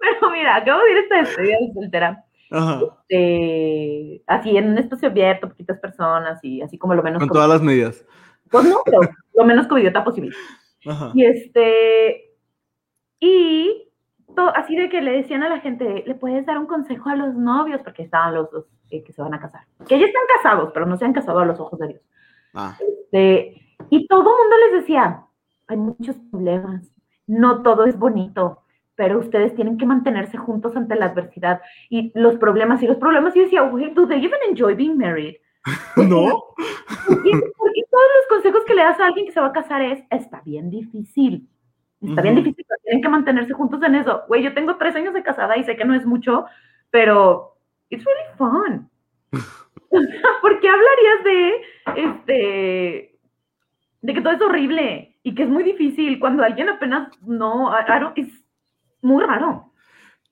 Pero 0.00 0.30
mira, 0.30 0.56
acabo 0.56 0.82
de 0.82 0.90
ir 0.92 0.96
a 0.96 1.00
esta 1.00 1.16
despedida 1.16 1.56
de 1.60 1.72
soltera. 1.74 2.24
Ajá. 2.50 2.80
eh, 3.10 4.22
así 4.26 4.56
en 4.56 4.70
un 4.70 4.78
espacio 4.78 5.08
abierto, 5.10 5.48
poquitas 5.50 5.78
personas 5.80 6.38
y 6.42 6.62
así 6.62 6.78
como 6.78 6.94
lo 6.94 7.02
menos. 7.02 7.18
Con 7.18 7.28
co- 7.28 7.34
todas 7.34 7.48
las 7.48 7.60
medidas. 7.62 8.04
Pues 8.50 8.64
no, 8.64 8.78
pero 8.86 9.00
lo 9.34 9.44
menos 9.44 9.66
covidiota 9.66 10.02
posible. 10.04 10.34
Ajá. 10.88 11.12
Y 11.14 11.24
este. 11.24 12.24
Y 13.20 13.88
to- 14.34 14.54
así 14.54 14.76
de 14.76 14.88
que 14.88 15.00
le 15.02 15.12
decían 15.12 15.42
a 15.42 15.48
la 15.48 15.60
gente, 15.60 16.04
le 16.06 16.14
puedes 16.14 16.46
dar 16.46 16.58
un 16.58 16.66
consejo 16.66 17.08
a 17.08 17.16
los 17.16 17.34
novios, 17.34 17.80
porque 17.82 18.02
estaban 18.02 18.34
los 18.34 18.50
dos 18.50 18.66
eh, 18.90 19.02
que 19.02 19.12
se 19.12 19.22
van 19.22 19.34
a 19.34 19.40
casar. 19.40 19.62
Que 19.86 19.98
ya 19.98 20.06
están 20.06 20.22
casados, 20.36 20.70
pero 20.72 20.86
no 20.86 20.96
se 20.96 21.04
han 21.04 21.12
casado 21.12 21.40
a 21.40 21.44
los 21.44 21.58
ojos 21.60 21.78
de 21.78 21.88
Dios. 21.88 22.00
Ah, 22.54 22.76
Este, 22.80 23.60
y 23.90 24.06
todo 24.06 24.20
el 24.20 24.24
mundo 24.26 24.56
les 24.66 24.80
decía, 24.80 25.24
hay 25.66 25.76
muchos 25.76 26.16
problemas, 26.30 26.90
no 27.26 27.62
todo 27.62 27.84
es 27.84 27.98
bonito, 27.98 28.62
pero 28.94 29.18
ustedes 29.18 29.54
tienen 29.54 29.76
que 29.78 29.86
mantenerse 29.86 30.36
juntos 30.38 30.76
ante 30.76 30.96
la 30.96 31.06
adversidad 31.06 31.60
y 31.90 32.10
los 32.18 32.36
problemas 32.36 32.82
y 32.82 32.86
los 32.86 32.96
problemas. 32.96 33.34
Y 33.34 33.40
yo 33.40 33.44
decía, 33.44 33.62
wait, 33.64 33.92
do 33.94 34.06
they 34.08 34.24
even 34.24 34.38
enjoy 34.48 34.74
being 34.74 34.96
married? 34.96 35.36
¿no? 35.96 36.44
Porque, 37.06 37.30
porque 37.56 37.82
todos 37.90 38.04
los 38.16 38.28
consejos 38.28 38.64
que 38.64 38.74
le 38.74 38.82
das 38.82 39.00
a 39.00 39.06
alguien 39.06 39.26
que 39.26 39.32
se 39.32 39.40
va 39.40 39.48
a 39.48 39.52
casar 39.52 39.82
es, 39.82 40.02
está 40.10 40.40
bien 40.44 40.70
difícil. 40.70 41.48
Está 42.00 42.22
bien 42.22 42.36
difícil, 42.36 42.64
pero 42.68 42.80
tienen 42.84 43.02
que 43.02 43.08
mantenerse 43.08 43.52
juntos 43.54 43.82
en 43.82 43.96
eso. 43.96 44.22
Güey, 44.28 44.44
yo 44.44 44.54
tengo 44.54 44.76
tres 44.76 44.94
años 44.94 45.14
de 45.14 45.22
casada 45.22 45.56
y 45.56 45.64
sé 45.64 45.76
que 45.76 45.84
no 45.84 45.94
es 45.94 46.06
mucho, 46.06 46.44
pero 46.90 47.56
it's 47.90 48.04
really 48.04 48.36
fun. 48.36 48.88
¿Por 50.42 50.60
qué 50.60 50.68
hablarías 50.68 51.24
de 51.24 51.62
este 51.96 53.18
de 54.00 54.14
que 54.14 54.20
todo 54.20 54.32
es 54.32 54.40
horrible 54.40 55.16
y 55.22 55.34
que 55.34 55.42
es 55.42 55.48
muy 55.48 55.64
difícil 55.64 56.20
cuando 56.20 56.44
alguien 56.44 56.68
apenas 56.68 57.10
no, 57.22 57.70
es 58.16 58.28
muy 59.02 59.24
raro. 59.24 59.67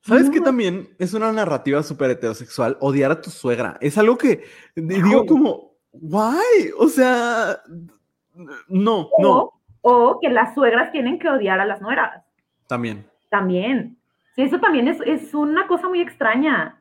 ¿Sabes 0.07 0.30
qué 0.30 0.40
también 0.40 0.88
es 0.98 1.14
una 1.14 1.32
narrativa 1.32 1.82
súper 1.82 2.11
heterosexual? 2.12 2.76
Odiar 2.80 3.11
a 3.11 3.20
tu 3.20 3.30
suegra. 3.30 3.76
Es 3.80 3.98
algo 3.98 4.16
que 4.16 4.44
digo 4.76 5.26
como, 5.26 5.72
why? 5.92 6.70
O 6.78 6.88
sea, 6.88 7.61
no, 8.68 9.09
no. 9.18 9.52
O 9.80 10.18
que 10.20 10.30
las 10.30 10.54
suegras 10.54 10.92
tienen 10.92 11.18
que 11.18 11.28
odiar 11.28 11.59
a 11.59 11.66
las 11.66 11.80
nueras. 11.80 12.24
También. 12.68 13.04
También. 13.30 13.98
Sí, 14.36 14.42
eso 14.42 14.61
también 14.61 14.86
es, 14.86 14.98
es 15.04 15.34
una 15.34 15.66
cosa 15.66 15.88
muy 15.88 16.00
extraña. 16.00 16.80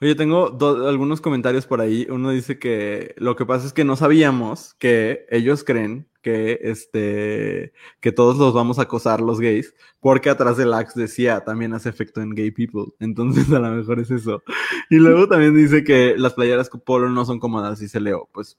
Oye, 0.00 0.14
tengo 0.14 0.56
algunos 0.86 1.20
comentarios 1.20 1.66
por 1.66 1.80
ahí. 1.80 2.06
Uno 2.10 2.30
dice 2.30 2.58
que 2.58 3.14
lo 3.18 3.36
que 3.36 3.46
pasa 3.46 3.66
es 3.66 3.72
que 3.72 3.84
no 3.84 3.96
sabíamos 3.96 4.74
que 4.74 5.26
ellos 5.30 5.64
creen 5.64 6.08
que 6.26 6.58
este 6.60 7.72
que 8.00 8.10
todos 8.10 8.36
los 8.36 8.52
vamos 8.52 8.80
a 8.80 8.82
acosar 8.82 9.20
los 9.20 9.38
gays, 9.38 9.72
porque 10.00 10.28
atrás 10.28 10.56
del 10.56 10.74
axe 10.74 11.00
decía 11.00 11.44
también 11.44 11.72
hace 11.72 11.88
efecto 11.88 12.20
en 12.20 12.34
gay 12.34 12.50
people. 12.50 12.92
Entonces 12.98 13.52
a 13.52 13.60
lo 13.60 13.70
mejor 13.70 14.00
es 14.00 14.10
eso. 14.10 14.42
Y 14.90 14.96
luego 14.96 15.28
también 15.28 15.54
dice 15.54 15.84
que 15.84 16.16
las 16.18 16.34
playeras 16.34 16.68
polo 16.84 17.08
no 17.10 17.24
son 17.24 17.38
cómodas 17.38 17.80
y 17.80 17.86
se 17.86 18.00
leo. 18.00 18.28
Pues 18.32 18.58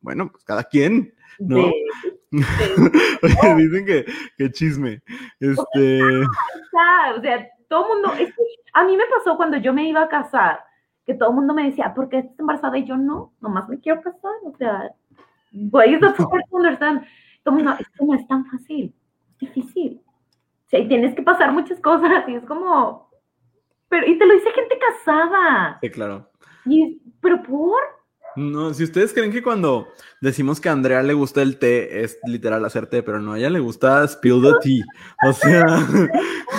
bueno, 0.00 0.30
pues 0.30 0.44
cada 0.44 0.62
quien, 0.62 1.12
¿no? 1.40 1.72
Oye, 3.22 3.54
dicen 3.56 3.86
que, 3.86 4.04
que 4.38 4.52
chisme. 4.52 5.02
Este. 5.40 6.00
O 6.22 7.20
sea, 7.20 7.48
todo 7.68 7.82
el 7.82 7.88
mundo. 7.88 8.12
a 8.74 8.84
mí 8.84 8.96
me 8.96 9.04
pasó 9.06 9.36
cuando 9.36 9.56
yo 9.56 9.72
me 9.74 9.88
iba 9.88 10.04
a 10.04 10.08
casar 10.08 10.60
que 11.04 11.14
todo 11.14 11.30
el 11.30 11.34
mundo 11.34 11.54
me 11.54 11.64
decía, 11.64 11.92
¿por 11.92 12.08
qué 12.08 12.18
estás 12.18 12.38
embarazada? 12.38 12.78
Y 12.78 12.84
yo 12.84 12.96
no, 12.96 13.32
nomás 13.40 13.68
me 13.68 13.80
quiero 13.80 14.00
casar, 14.00 14.30
o 14.44 14.56
sea, 14.56 14.94
so 15.52 16.30
hard 16.30 16.44
to 16.50 16.56
understand? 16.56 17.02
Todo 17.44 17.54
mundo, 17.54 17.74
esto 17.78 18.04
no 18.04 18.14
es 18.14 18.26
tan 18.28 18.44
fácil, 18.46 18.94
es 19.32 19.38
difícil. 19.38 20.00
O 20.66 20.68
sea, 20.68 20.86
tienes 20.86 21.14
que 21.14 21.22
pasar 21.22 21.52
muchas 21.52 21.80
cosas, 21.80 22.28
y 22.28 22.34
es 22.34 22.44
como, 22.44 23.10
pero, 23.88 24.06
y 24.06 24.18
te 24.18 24.26
lo 24.26 24.34
dice 24.34 24.50
gente 24.52 24.78
casada. 24.78 25.78
Sí, 25.82 25.90
claro. 25.90 26.30
Y, 26.66 27.00
pero 27.20 27.42
por... 27.42 27.80
No, 28.36 28.72
si 28.72 28.84
ustedes 28.84 29.12
creen 29.12 29.32
que 29.32 29.42
cuando 29.42 29.88
decimos 30.20 30.60
que 30.60 30.68
a 30.68 30.72
Andrea 30.72 31.02
le 31.02 31.14
gusta 31.14 31.42
el 31.42 31.58
té, 31.58 32.02
es 32.02 32.18
literal 32.24 32.64
hacer 32.64 32.86
té, 32.86 33.02
pero 33.02 33.18
no, 33.20 33.32
a 33.32 33.38
ella 33.38 33.50
le 33.50 33.58
gusta 33.58 34.06
spill 34.06 34.40
the 34.40 34.52
tea. 34.62 34.84
O 35.26 35.32
sea, 35.32 35.64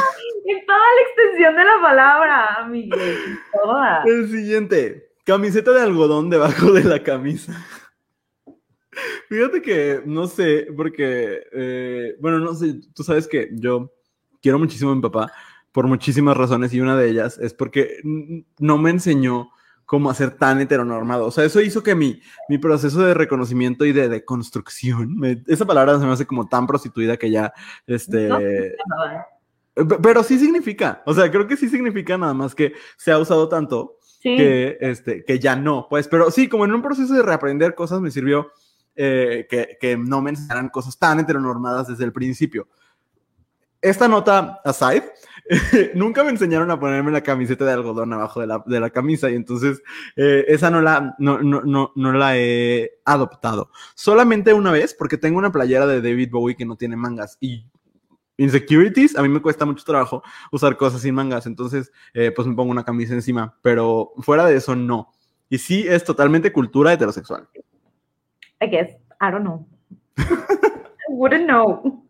la 0.81 1.01
extensión 1.07 1.55
de 1.55 1.63
la 1.63 1.81
palabra, 1.81 2.67
Miguel. 2.69 3.39
El 4.05 4.29
siguiente, 4.29 5.11
camiseta 5.25 5.71
de 5.71 5.81
algodón 5.81 6.29
debajo 6.29 6.71
de 6.71 6.83
la 6.83 7.01
camisa. 7.03 7.53
Fíjate 9.31 9.61
que 9.61 10.01
no 10.05 10.27
sé, 10.27 10.67
porque, 10.75 11.43
eh, 11.53 12.17
bueno, 12.19 12.39
no 12.39 12.53
sé, 12.53 12.81
tú 12.93 13.01
sabes 13.01 13.29
que 13.29 13.47
yo 13.53 13.93
quiero 14.41 14.59
muchísimo 14.59 14.91
a 14.91 14.95
mi 14.95 15.01
papá 15.01 15.31
por 15.71 15.87
muchísimas 15.87 16.35
razones 16.35 16.73
y 16.73 16.81
una 16.81 16.97
de 16.97 17.09
ellas 17.09 17.37
es 17.37 17.53
porque 17.53 18.01
no 18.03 18.77
me 18.77 18.89
enseñó 18.89 19.49
cómo 19.85 20.09
hacer 20.09 20.31
tan 20.31 20.59
heteronormado. 20.59 21.27
O 21.27 21.31
sea, 21.31 21.45
eso 21.45 21.61
hizo 21.61 21.81
que 21.81 21.95
mi, 21.95 22.19
mi 22.49 22.57
proceso 22.57 22.99
de 22.99 23.13
reconocimiento 23.13 23.85
y 23.85 23.93
de, 23.93 24.09
de 24.09 24.25
construcción, 24.25 25.15
esa 25.47 25.65
palabra 25.65 25.97
se 25.97 26.05
me 26.05 26.11
hace 26.11 26.27
como 26.27 26.49
tan 26.49 26.67
prostituida 26.67 27.15
que 27.15 27.31
ya, 27.31 27.53
este... 27.87 28.27
Eh, 28.27 28.75
pero 30.03 30.23
sí 30.23 30.39
significa, 30.39 31.03
o 31.05 31.13
sea, 31.13 31.31
creo 31.31 31.47
que 31.47 31.55
sí 31.55 31.69
significa 31.69 32.17
nada 32.17 32.33
más 32.33 32.53
que 32.53 32.73
se 32.97 33.13
ha 33.13 33.17
usado 33.17 33.47
tanto 33.47 33.95
que, 34.21 34.77
este, 34.81 35.23
que 35.23 35.39
ya 35.39 35.55
no, 35.55 35.87
pues, 35.89 36.09
pero 36.09 36.29
sí, 36.31 36.49
como 36.49 36.65
en 36.65 36.73
un 36.73 36.81
proceso 36.81 37.13
de 37.13 37.23
reaprender 37.23 37.75
cosas 37.75 38.01
me 38.01 38.11
sirvió 38.11 38.51
eh, 39.03 39.47
que, 39.49 39.79
que, 39.81 39.97
no 39.97 40.21
me 40.21 40.29
enseñaran 40.29 40.69
cosas 40.69 40.95
tan 40.95 41.19
heteronormadas 41.19 41.87
desde 41.87 42.03
el 42.03 42.13
principio. 42.13 42.67
Esta 43.81 44.07
nota 44.07 44.61
aside, 44.63 45.11
nunca 45.95 46.23
me 46.23 46.29
enseñaron 46.29 46.69
a 46.69 46.79
ponerme 46.79 47.11
la 47.11 47.21
camiseta 47.21 47.65
de 47.65 47.71
algodón 47.71 48.13
abajo 48.13 48.41
de 48.41 48.45
la, 48.45 48.63
de 48.63 48.79
la 48.79 48.91
camisa 48.91 49.31
y 49.31 49.35
entonces 49.35 49.81
eh, 50.15 50.45
esa 50.47 50.69
no 50.69 50.81
la, 50.81 51.15
no, 51.17 51.41
no, 51.41 51.61
no, 51.61 51.91
no 51.95 52.13
la 52.13 52.37
he 52.37 52.91
adoptado. 53.05 53.71
Solamente 53.95 54.53
una 54.53 54.71
vez 54.71 54.93
porque 54.93 55.17
tengo 55.17 55.39
una 55.39 55.51
playera 55.51 55.87
de 55.87 55.99
David 55.99 56.29
Bowie 56.29 56.55
que 56.55 56.65
no 56.65 56.75
tiene 56.75 56.95
mangas 56.95 57.39
y 57.39 57.65
insecurities, 58.37 59.17
a 59.17 59.23
mí 59.23 59.29
me 59.29 59.41
cuesta 59.41 59.65
mucho 59.65 59.83
trabajo 59.83 60.21
usar 60.51 60.77
cosas 60.77 61.01
sin 61.01 61.15
mangas, 61.15 61.47
entonces 61.47 61.91
eh, 62.13 62.31
pues 62.35 62.47
me 62.47 62.53
pongo 62.53 62.69
una 62.69 62.85
camisa 62.85 63.15
encima, 63.15 63.57
pero 63.63 64.13
fuera 64.19 64.45
de 64.45 64.57
eso 64.57 64.75
no. 64.75 65.11
Y 65.49 65.57
sí 65.57 65.85
es 65.87 66.03
totalmente 66.03 66.53
cultura 66.53 66.93
heterosexual. 66.93 67.49
I 68.61 68.67
guess, 68.67 68.95
I 69.19 69.31
don't 69.31 69.43
know. 69.43 69.67
I 70.17 71.09
wouldn't 71.09 71.45
know. 71.45 72.07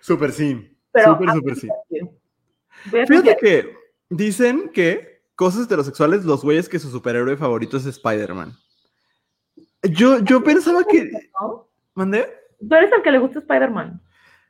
Súper 0.00 0.32
sí. 0.32 0.76
Súper, 1.04 1.30
súper 1.30 1.56
sí. 1.56 1.68
Fíjate 3.06 3.36
que 3.36 3.76
dicen 4.08 4.70
que 4.72 5.20
cosas 5.34 5.66
heterosexuales, 5.66 6.24
los 6.24 6.42
güeyes 6.42 6.68
que 6.68 6.78
su 6.78 6.90
superhéroe 6.90 7.36
favorito 7.36 7.76
es 7.76 7.86
Spider-Man. 7.86 8.52
Yo, 9.82 10.20
yo 10.20 10.42
pensaba 10.42 10.84
que... 10.84 11.10
¿Mandé? 11.94 12.26
Tú 12.66 12.74
eres 12.74 12.90
el 12.92 13.02
que 13.02 13.10
le 13.10 13.18
gusta 13.18 13.38
Spider-Man. 13.40 14.00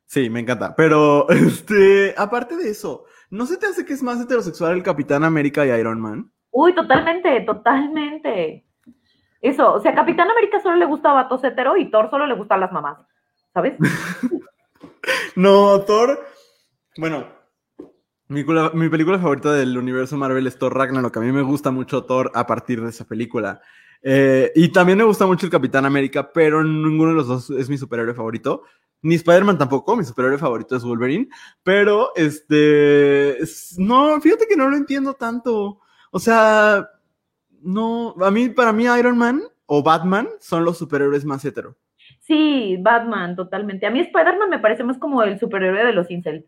Sí, 0.05 0.31
me 0.31 0.41
encanta. 0.41 0.75
Pero, 0.77 1.29
este, 1.31 2.15
aparte 2.17 2.57
de 2.57 2.71
eso, 2.71 3.05
¿no 3.31 3.47
se 3.47 3.57
te 3.57 3.67
hace 3.67 3.85
que 3.85 3.93
es 3.93 4.03
más 4.03 4.21
heterosexual 4.21 4.75
el 4.75 4.83
Capitán 4.83 5.25
América 5.25 5.67
y 5.67 5.71
Iron 5.71 6.01
Man? 6.01 6.31
Uy, 6.51 6.75
totalmente, 6.75 7.41
totalmente. 7.43 8.66
Eso, 9.47 9.75
o 9.75 9.81
sea, 9.81 9.95
Capitán 9.95 10.29
América 10.29 10.61
solo 10.61 10.75
le 10.75 10.87
gusta 10.87 11.11
a 11.11 11.15
vatos 11.15 11.45
hetero 11.45 11.77
y 11.77 11.89
Thor 11.89 12.11
solo 12.11 12.27
le 12.27 12.35
gusta 12.35 12.57
a 12.57 12.59
las 12.59 12.73
mamás, 12.73 12.99
¿sabes? 13.55 13.75
no, 15.37 15.81
Thor, 15.83 16.19
bueno, 16.97 17.29
mi, 18.27 18.43
mi, 18.43 18.89
película 18.89 19.21
favorita 19.21 19.53
del 19.53 19.79
universo 19.79 20.17
Marvel 20.17 20.49
es 20.49 20.59
Thor 20.59 20.77
Ragnarok. 20.77 21.17
A 21.17 21.21
mí 21.21 21.31
me 21.31 21.43
gusta 21.43 21.71
mucho 21.71 22.05
Thor 22.05 22.33
a 22.35 22.45
partir 22.45 22.83
de 22.83 22.91
esa 22.91 23.05
película. 23.05 23.61
Eh, 24.03 24.51
y 24.57 24.73
también 24.73 24.99
me 24.99 25.05
gusta 25.05 25.27
mucho 25.27 25.47
el 25.47 25.53
Capitán 25.53 25.85
América, 25.85 26.33
pero 26.33 26.65
ninguno 26.65 27.11
de 27.11 27.17
los 27.17 27.29
dos 27.29 27.51
es 27.51 27.69
mi 27.69 27.79
superhéroe 27.79 28.15
favorito. 28.15 28.65
Ni 29.03 29.15
Spider-Man 29.15 29.59
tampoco, 29.59 29.95
mi 29.95 30.03
superhéroe 30.03 30.39
favorito 30.39 30.75
es 30.75 30.83
Wolverine, 30.83 31.29
pero 31.63 32.11
este, 32.17 33.39
no, 33.79 34.21
fíjate 34.21 34.49
que 34.49 34.57
no 34.57 34.69
lo 34.69 34.77
entiendo 34.77 35.15
tanto. 35.15 35.79
O 36.11 36.19
sea, 36.19 36.89
no, 37.63 38.15
a 38.21 38.31
mí, 38.31 38.49
para 38.49 38.73
mí 38.73 38.85
Iron 38.85 39.19
Man 39.19 39.43
o 39.67 39.83
Batman 39.83 40.29
son 40.41 40.65
los 40.65 40.79
superhéroes 40.79 41.25
más 41.25 41.45
hetero. 41.45 41.77
Sí, 42.21 42.77
Batman, 42.81 43.37
totalmente. 43.37 43.87
A 43.87 43.91
mí 43.91 44.01
Spider-Man 44.01 44.51
me 44.51 44.59
parece 44.59 44.83
más 44.83 44.99
como 44.99 45.23
el 45.23 45.39
superhéroe 45.39 45.85
de 45.85 45.93
los 45.93 46.11
incel. 46.11 46.47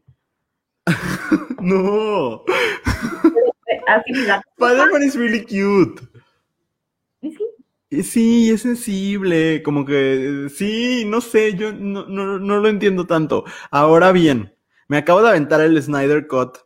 no. 1.60 2.44
Spider-Man 4.58 5.02
es 5.02 5.16
really 5.16 5.42
cute. 5.42 6.02
¿Y 7.20 7.32
sí? 7.32 7.44
Sí, 8.02 8.50
es 8.50 8.62
sensible, 8.62 9.62
como 9.62 9.84
que 9.86 10.48
sí, 10.54 11.04
no 11.06 11.22
sé, 11.22 11.54
yo 11.54 11.72
no, 11.72 12.06
no, 12.06 12.38
no, 12.38 12.60
lo 12.60 12.68
entiendo 12.68 13.06
tanto. 13.06 13.44
Ahora 13.70 14.12
bien, 14.12 14.54
me 14.88 14.98
acabo 14.98 15.22
de 15.22 15.30
aventar 15.30 15.62
el 15.62 15.80
Snyder 15.82 16.26
Cut 16.26 16.58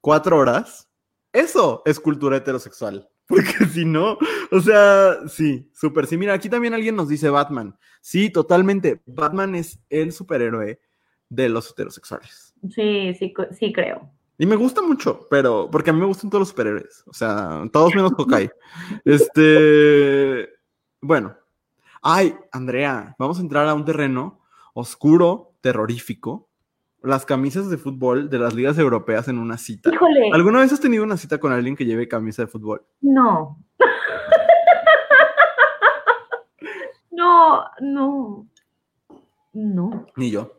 cuatro 0.00 0.38
horas. 0.38 0.88
Eso 1.32 1.82
es 1.86 1.98
cultura 1.98 2.36
heterosexual. 2.36 3.09
Porque 3.30 3.64
si 3.72 3.84
no, 3.84 4.18
o 4.50 4.60
sea, 4.60 5.26
sí, 5.28 5.70
súper 5.72 6.06
sí. 6.06 6.18
Mira, 6.18 6.34
aquí 6.34 6.50
también 6.50 6.74
alguien 6.74 6.96
nos 6.96 7.08
dice 7.08 7.30
Batman. 7.30 7.78
Sí, 8.02 8.28
totalmente. 8.28 9.00
Batman 9.06 9.54
es 9.54 9.78
el 9.88 10.12
superhéroe 10.12 10.80
de 11.28 11.48
los 11.48 11.70
heterosexuales. 11.70 12.52
Sí, 12.74 13.14
sí, 13.14 13.32
sí 13.58 13.72
creo. 13.72 14.10
Y 14.36 14.46
me 14.46 14.56
gusta 14.56 14.82
mucho, 14.82 15.28
pero 15.30 15.70
porque 15.70 15.90
a 15.90 15.92
mí 15.92 16.00
me 16.00 16.06
gustan 16.06 16.28
todos 16.28 16.40
los 16.40 16.48
superhéroes. 16.48 17.04
O 17.06 17.12
sea, 17.12 17.62
todos 17.72 17.94
menos 17.94 18.12
Hawkeye. 18.16 18.50
Este. 19.04 20.48
Bueno, 21.00 21.36
ay, 22.02 22.34
Andrea, 22.50 23.14
vamos 23.18 23.38
a 23.38 23.42
entrar 23.42 23.68
a 23.68 23.74
un 23.74 23.84
terreno 23.84 24.40
oscuro, 24.74 25.54
terrorífico. 25.60 26.49
Las 27.02 27.24
camisas 27.24 27.70
de 27.70 27.78
fútbol 27.78 28.28
de 28.28 28.38
las 28.38 28.54
ligas 28.54 28.78
europeas 28.78 29.28
en 29.28 29.38
una 29.38 29.56
cita. 29.56 29.90
Híjole. 29.92 30.30
¿Alguna 30.32 30.60
vez 30.60 30.72
has 30.72 30.80
tenido 30.80 31.02
una 31.02 31.16
cita 31.16 31.38
con 31.38 31.52
alguien 31.52 31.76
que 31.76 31.86
lleve 31.86 32.08
camisa 32.08 32.42
de 32.42 32.48
fútbol? 32.48 32.84
No. 33.00 33.58
no, 37.10 37.64
no. 37.80 38.46
No. 39.52 40.06
Ni 40.16 40.30
yo. 40.30 40.52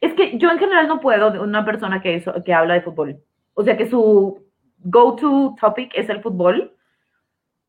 Es 0.00 0.12
que 0.14 0.38
yo 0.38 0.50
en 0.50 0.58
general 0.58 0.88
no 0.88 1.00
puedo 1.00 1.30
de 1.30 1.40
una 1.40 1.64
persona 1.64 2.02
que, 2.02 2.22
que 2.44 2.54
habla 2.54 2.74
de 2.74 2.82
fútbol. 2.82 3.18
O 3.54 3.64
sea, 3.64 3.76
que 3.76 3.88
su 3.88 4.44
go-to 4.78 5.56
topic 5.60 5.92
es 5.94 6.08
el 6.08 6.22
fútbol. 6.22 6.76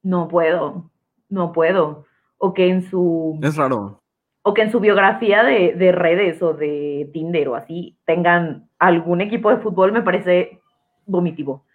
No 0.04 0.28
puedo. 0.28 0.92
No 1.30 1.54
puedo 1.54 2.06
o 2.40 2.54
que 2.54 2.68
en 2.68 2.90
su... 2.90 3.40
Es 3.44 3.56
raro. 3.56 4.02
O 4.42 4.54
que 4.54 4.62
en 4.62 4.72
su 4.72 4.80
biografía 4.80 5.44
de, 5.44 5.92
redes 5.92 6.42
o 6.42 6.54
de 6.54 7.10
Tinder 7.14 7.50
o 7.50 7.56
así 7.56 7.98
tengan 8.06 8.70
algún 8.80 9.22
equipo 9.22 9.50
de 9.50 9.58
fútbol 9.58 9.92
me 9.92 10.02
parece 10.02 10.60
vomitivo. 11.06 11.66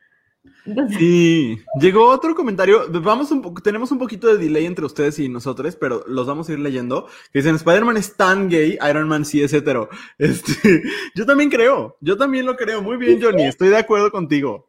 Sí, 0.97 1.59
llegó 1.81 2.09
otro 2.09 2.35
comentario. 2.35 2.85
Vamos 3.03 3.31
un 3.31 3.55
tenemos 3.63 3.91
un 3.93 3.99
poquito 3.99 4.29
de 4.29 4.43
delay 4.43 4.67
entre 4.67 4.85
ustedes 4.85 5.19
y 5.19 5.29
nosotros, 5.29 5.77
pero 5.77 6.05
los 6.07 6.27
vamos 6.27 6.49
a 6.49 6.53
ir 6.53 6.59
leyendo. 6.59 7.07
Que 7.33 7.41
dicen 7.41 7.57
Spider-Man 7.57 7.97
es 7.97 8.17
tan 8.17 8.49
gay, 8.49 8.79
Iron 8.89 9.09
Man 9.09 9.25
sí 9.25 9.43
es 9.43 9.53
hetero. 9.53 9.89
Este, 10.19 10.83
yo 11.15 11.27
también 11.27 11.51
creo, 11.51 11.97
yo 12.01 12.17
también 12.17 12.47
lo 12.47 12.57
creo. 12.57 12.83
Muy 12.83 12.97
bien, 12.97 13.21
Johnny, 13.23 13.45
estoy 13.45 13.69
de 13.69 13.79
acuerdo 13.79 14.11
contigo. 14.11 14.69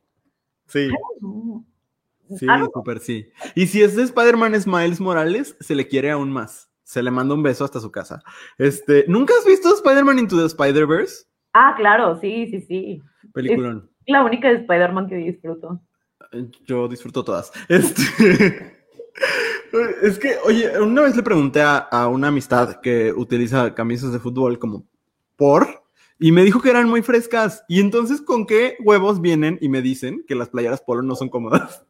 Sí. 0.67 0.89
Sí, 2.37 2.47
súper 2.73 2.99
sí. 2.99 3.27
Y 3.53 3.67
si 3.67 3.83
es 3.83 3.95
de 3.95 4.03
Spider-Man 4.03 4.55
es 4.55 4.65
Miles 4.65 4.99
Morales, 4.99 5.55
se 5.59 5.75
le 5.75 5.87
quiere 5.87 6.11
aún 6.11 6.31
más. 6.31 6.69
Se 6.86 7.03
le 7.03 7.11
manda 7.11 7.36
un 7.36 7.43
beso 7.43 7.65
hasta 7.65 7.81
su 7.81 7.91
casa. 7.91 8.23
Este, 8.57 9.03
¿nunca 9.09 9.33
has 9.38 9.45
visto 9.45 9.73
Spider-Man 9.73 10.19
Into 10.19 10.38
the 10.38 10.45
Spider-Verse? 10.45 11.25
Ah, 11.51 11.73
claro, 11.75 12.17
sí, 12.21 12.47
sí, 12.47 12.61
sí. 12.61 13.01
Peliculón 13.33 13.89
la 14.07 14.23
única 14.23 14.49
de 14.49 14.55
Spider-Man 14.55 15.07
que 15.07 15.15
disfruto. 15.15 15.81
Yo 16.65 16.88
disfruto 16.88 17.23
todas. 17.23 17.51
Este... 17.69 18.77
es 20.01 20.19
que, 20.19 20.36
oye, 20.45 20.79
una 20.79 21.03
vez 21.03 21.15
le 21.15 21.23
pregunté 21.23 21.61
a, 21.61 22.07
una 22.07 22.27
amistad 22.27 22.81
que 22.81 23.13
utiliza 23.13 23.73
camisas 23.73 24.11
de 24.11 24.19
fútbol 24.19 24.59
como 24.59 24.86
por, 25.36 25.83
y 26.19 26.31
me 26.31 26.43
dijo 26.43 26.61
que 26.61 26.69
eran 26.69 26.89
muy 26.89 27.01
frescas. 27.01 27.63
Y 27.67 27.79
entonces, 27.79 28.21
¿con 28.21 28.45
qué 28.45 28.77
huevos 28.83 29.21
vienen 29.21 29.57
y 29.61 29.69
me 29.69 29.81
dicen 29.81 30.23
que 30.27 30.36
las 30.36 30.49
playeras 30.49 30.81
polo 30.81 31.01
no 31.01 31.15
son 31.15 31.29
cómodas? 31.29 31.86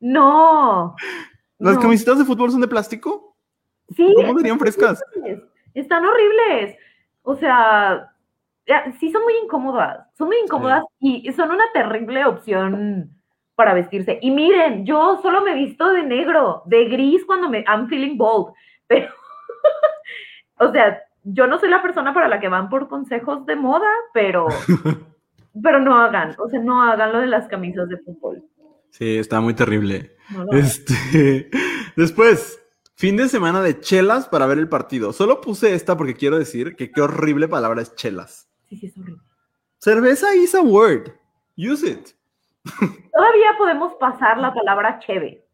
No. 0.00 0.96
¿Las 1.58 1.78
camisetas 1.78 2.18
de 2.18 2.24
fútbol 2.24 2.50
son 2.50 2.62
de 2.62 2.68
plástico? 2.68 3.29
Sí. 3.94 4.12
¿Cómo 4.16 4.38
serían 4.38 4.58
frescas? 4.58 5.02
Están 5.74 6.04
horribles. 6.04 6.76
O 7.22 7.36
sea, 7.36 8.12
sí 8.98 9.10
son 9.10 9.22
muy 9.22 9.34
incómodas, 9.42 10.06
son 10.16 10.28
muy 10.28 10.38
incómodas 10.44 10.84
y 11.00 11.30
son 11.32 11.50
una 11.50 11.64
terrible 11.72 12.24
opción 12.24 13.10
para 13.54 13.74
vestirse. 13.74 14.18
Y 14.22 14.30
miren, 14.30 14.86
yo 14.86 15.20
solo 15.20 15.42
me 15.42 15.54
visto 15.54 15.92
de 15.92 16.02
negro, 16.02 16.62
de 16.64 16.86
gris 16.86 17.24
cuando 17.26 17.48
me 17.50 17.64
I'm 17.68 17.88
feeling 17.88 18.16
bold, 18.16 18.54
pero 18.86 19.10
o 20.58 20.72
sea, 20.72 21.02
yo 21.24 21.46
no 21.46 21.58
soy 21.58 21.68
la 21.68 21.82
persona 21.82 22.14
para 22.14 22.28
la 22.28 22.40
que 22.40 22.48
van 22.48 22.70
por 22.70 22.88
consejos 22.88 23.44
de 23.46 23.56
moda, 23.56 23.90
pero 24.14 24.46
pero 25.62 25.80
no 25.80 25.96
hagan, 25.96 26.34
o 26.38 26.48
sea, 26.48 26.60
no 26.60 26.82
hagan 26.82 27.12
lo 27.12 27.20
de 27.20 27.26
las 27.26 27.48
camisas 27.48 27.88
de 27.88 27.98
fútbol. 27.98 28.42
Sí, 28.90 29.18
está 29.18 29.40
muy 29.40 29.54
terrible. 29.54 30.16
este, 30.52 31.50
después, 31.96 32.62
fin 33.00 33.16
de 33.16 33.30
semana 33.30 33.62
de 33.62 33.80
chelas 33.80 34.28
para 34.28 34.44
ver 34.44 34.58
el 34.58 34.68
partido. 34.68 35.14
Solo 35.14 35.40
puse 35.40 35.74
esta 35.74 35.96
porque 35.96 36.14
quiero 36.14 36.38
decir 36.38 36.76
que 36.76 36.92
qué 36.92 37.00
horrible 37.00 37.48
palabra 37.48 37.80
es 37.80 37.94
chelas. 37.94 38.46
Sí, 38.68 38.76
sí, 38.76 38.86
es 38.88 38.98
horrible. 38.98 39.22
Cerveza 39.78 40.34
is 40.34 40.54
a 40.54 40.60
word. 40.60 41.10
Use 41.56 41.88
it. 41.88 42.10
Todavía 43.10 43.56
podemos 43.56 43.94
pasar 43.94 44.36
la 44.36 44.52
palabra 44.54 44.98
cheve. 44.98 45.46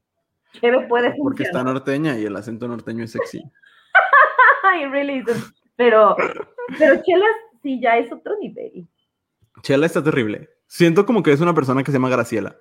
Cheve 0.55 0.89
puede 0.89 1.11
funcionar. 1.11 1.23
Porque 1.23 1.43
está 1.45 1.63
norteña 1.63 2.19
y 2.19 2.25
el 2.25 2.35
acento 2.35 2.67
norteño 2.67 3.05
es 3.05 3.13
sexy. 3.13 3.41
really 4.91 5.23
pero, 5.77 6.17
pero 6.77 7.01
chelas 7.05 7.37
sí 7.63 7.81
ya 7.81 7.97
es 7.97 8.11
otro 8.11 8.37
nivel. 8.41 8.89
Chela 9.63 9.87
está 9.87 10.03
terrible. 10.03 10.51
Siento 10.67 11.07
como 11.07 11.23
que 11.23 11.31
es 11.31 11.41
una 11.41 11.55
persona 11.55 11.85
que 11.85 11.93
se 11.93 11.99
llama 11.99 12.09
Graciela. 12.09 12.57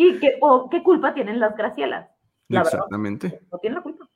¿Y 0.00 0.20
qué, 0.20 0.38
qué 0.70 0.82
culpa 0.84 1.12
tienen 1.12 1.40
las 1.40 1.56
Gracielas? 1.56 2.08
Exactamente. 2.48 3.40
no 3.50 3.58
tienen 3.58 3.78
la 3.78 3.82
culpa. 3.82 4.08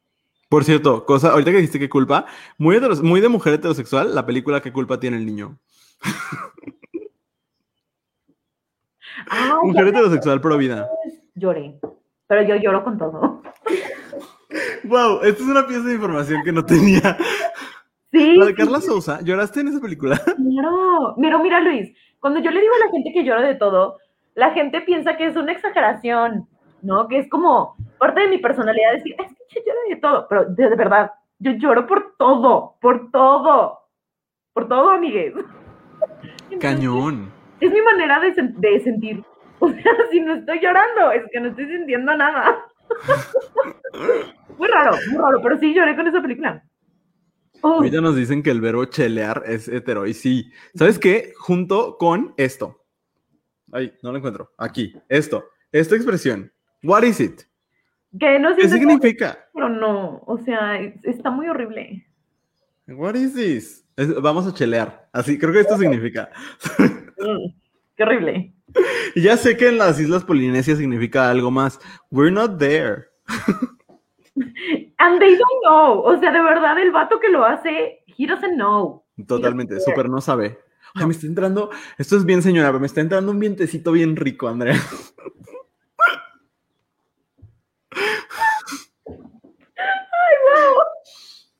Por 0.49 0.63
cierto, 0.63 1.05
cosa, 1.05 1.33
ahorita 1.33 1.51
que 1.51 1.57
dijiste 1.57 1.81
qué 1.81 1.89
culpa, 1.89 2.25
muy 2.57 2.79
de, 2.79 2.89
muy 3.03 3.21
de 3.21 3.29
mujer 3.29 3.55
heterosexual, 3.55 4.15
la 4.15 4.25
película 4.25 4.61
qué 4.61 4.73
culpa 4.73 5.01
tiene 5.01 5.17
el 5.17 5.27
niño. 5.27 5.59
mujer 9.65 9.89
heterosexual 9.89 10.41
pro 10.41 10.57
vida. 10.57 10.89
Lloré, 11.35 11.81
pero 12.29 12.43
yo 12.43 12.55
lloro 12.55 12.85
con 12.85 12.97
todo. 12.97 13.43
Wow, 14.85 15.23
esta 15.23 15.43
es 15.43 15.49
una 15.49 15.67
pieza 15.67 15.89
de 15.89 15.95
información 15.95 16.45
que 16.45 16.53
no 16.53 16.65
tenía. 16.65 17.19
Sí. 18.13 18.37
La 18.37 18.47
de 18.47 18.55
Carla 18.55 18.81
Sousa, 18.81 19.21
¿lloraste 19.23 19.61
en 19.61 19.69
esa 19.69 19.81
película? 19.81 20.17
Claro, 20.37 21.17
pero 21.21 21.43
mira 21.43 21.61
Luis, 21.61 21.93
cuando 22.21 22.39
yo 22.39 22.53
le 22.53 22.61
digo 22.61 22.73
a 22.73 22.87
la 22.87 22.93
gente 22.93 23.13
que 23.13 23.25
lloro 23.25 23.43
de 23.43 23.57
todo, 23.57 23.99
la 24.35 24.51
gente 24.53 24.81
piensa 24.81 25.17
que 25.17 25.27
es 25.27 25.37
una 25.37 25.53
exageración. 25.53 26.49
¿no? 26.83 27.09
Que 27.09 27.19
es 27.19 27.29
como 27.29 27.77
parte 27.99 28.21
de 28.21 28.29
mi 28.29 28.39
personalidad 28.39 28.93
decir, 28.95 29.15
es 29.19 29.33
que 29.49 29.61
yo 29.61 29.63
lloro 29.67 29.81
de 29.89 29.97
todo, 29.97 30.27
pero 30.29 30.45
de, 30.47 30.77
verdad, 30.77 31.13
yo 31.39 31.53
lloro 31.53 31.87
por 31.87 32.15
todo, 32.19 32.77
por 32.81 33.11
todo, 33.11 33.79
por 34.53 34.69
todo, 34.69 34.91
amigues. 34.91 35.35
Cañón. 36.61 37.33
Es 37.61 37.73
mi 37.73 37.81
manera 37.81 38.21
de, 38.21 38.35
de 38.37 38.81
sentir. 38.81 39.25
O 39.65 39.69
sea, 39.69 39.93
si 40.11 40.19
no 40.19 40.35
estoy 40.35 40.59
llorando, 40.59 41.13
es 41.13 41.23
que 41.31 41.39
no 41.39 41.51
estoy 41.51 41.67
sintiendo 41.67 42.17
nada. 42.17 42.65
muy 44.59 44.67
raro, 44.67 44.97
muy 45.09 45.19
raro, 45.19 45.41
pero 45.41 45.57
sí 45.59 45.73
lloré 45.73 45.95
con 45.95 46.09
esa 46.09 46.21
película. 46.21 46.65
Oh. 47.61 47.85
Ya 47.85 48.01
nos 48.01 48.17
dicen 48.17 48.43
que 48.43 48.51
el 48.51 48.61
verbo 48.61 48.87
chelear 48.87 49.45
es 49.47 49.69
hetero, 49.69 50.05
y 50.09 50.15
sí. 50.15 50.51
¿Sabes 50.75 50.99
qué? 50.99 51.33
Junto 51.37 51.97
con 51.97 52.35
esto. 52.39 52.82
Ay, 53.73 53.93
no 54.03 54.13
lo 54.13 54.19
encuentro. 54.19 54.53
Aquí, 54.59 54.95
esto. 55.09 55.45
Esta 55.73 55.97
expresión. 55.97 56.53
What 56.83 57.03
is 57.05 57.21
it? 57.21 57.43
Que 58.19 58.39
no 58.39 58.55
¿Qué 58.55 58.69
significa? 58.69 59.39
pero 59.55 59.71
no, 59.71 60.23
o 60.27 60.39
sea, 60.39 60.79
está 61.03 61.31
muy 61.31 61.49
horrible. 61.49 62.07
What 62.87 63.15
is 63.15 63.35
this? 63.35 63.83
vamos 64.21 64.47
a 64.47 64.53
chelear. 64.53 65.09
Así, 65.13 65.39
creo 65.39 65.53
que 65.53 65.61
esto 65.61 65.79
significa. 65.79 66.31
Mm, 66.79 67.55
qué 67.97 68.03
horrible. 68.03 68.55
Ya 69.15 69.37
sé 69.37 69.55
que 69.55 69.69
en 69.69 69.77
las 69.77 70.01
Islas 70.01 70.25
Polinesias 70.25 70.79
significa 70.79 71.31
algo 71.31 71.51
más. 71.51 71.79
We're 72.11 72.33
not 72.33 72.59
there. 72.59 73.09
And 74.99 75.21
they 75.21 75.37
don't 75.37 75.63
know. 75.65 76.01
O 76.01 76.19
sea, 76.19 76.33
de 76.33 76.41
verdad, 76.41 76.79
el 76.79 76.91
vato 76.91 77.21
que 77.21 77.29
lo 77.29 77.45
hace, 77.45 78.03
he 78.07 78.27
doesn't 78.27 78.55
know. 78.55 79.05
Totalmente, 79.27 79.79
súper 79.81 80.09
no 80.09 80.23
sabe. 80.23 80.59
Ay, 80.95 81.07
me 81.07 81.13
está 81.13 81.27
entrando, 81.27 81.71
esto 81.99 82.17
es 82.17 82.25
bien 82.25 82.43
señora, 82.43 82.69
pero 82.69 82.81
me 82.81 82.87
está 82.87 83.01
entrando 83.01 83.33
un 83.33 83.39
vientecito 83.39 83.93
bien 83.93 84.17
rico, 84.17 84.49
Andrea. 84.49 84.81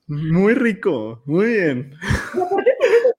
Muy 0.07 0.53
rico, 0.53 1.23
muy 1.25 1.45
bien. 1.45 1.93
aparte 2.33 2.71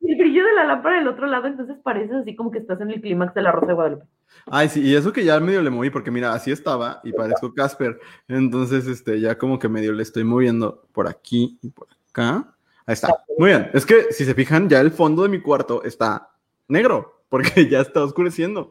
el 0.03 0.17
brillo 0.17 0.45
de 0.45 0.53
la 0.53 0.65
lámpara 0.65 0.99
del 0.99 1.09
otro 1.09 1.27
lado, 1.27 1.47
entonces 1.47 1.77
parece 1.83 2.15
así 2.15 2.37
como 2.37 2.51
que 2.51 2.59
estás 2.59 2.81
en 2.81 2.91
el 2.91 3.01
clímax 3.01 3.35
de 3.35 3.43
la 3.43 3.53
Rosa 3.53 3.67
de 3.67 3.75
Guadalupe. 3.75 4.07
Ay, 4.47 4.69
sí, 4.69 4.83
y 4.83 4.95
eso 4.95 5.13
que 5.13 5.25
ya 5.25 5.41
medio 5.41 5.63
le 5.63 5.71
moví, 5.71 5.91
porque 5.91 6.11
mira, 6.11 6.35
así 6.35 6.53
estaba 6.53 7.01
y 7.03 7.13
parezco 7.13 7.55
Casper. 7.55 7.99
Entonces, 8.29 8.87
este, 8.87 9.21
ya 9.21 9.39
como 9.39 9.59
que 9.59 9.69
medio 9.69 9.93
le 9.93 10.03
estoy 10.03 10.25
moviendo 10.25 10.87
por 10.93 11.09
aquí 11.09 11.59
y 11.63 11.71
por 11.71 11.89
acá. 12.11 12.54
Ahí 12.87 12.95
está. 12.95 13.25
Muy 13.39 13.49
bien. 13.49 13.71
Es 13.73 13.87
que 13.87 14.13
si 14.13 14.25
se 14.25 14.35
fijan, 14.35 14.69
ya 14.69 14.81
el 14.81 14.91
fondo 14.91 15.23
de 15.23 15.29
mi 15.29 15.41
cuarto 15.41 15.83
está 15.85 16.31
negro, 16.69 17.25
porque 17.29 17.69
ya 17.69 17.81
está 17.81 18.03
oscureciendo. 18.03 18.69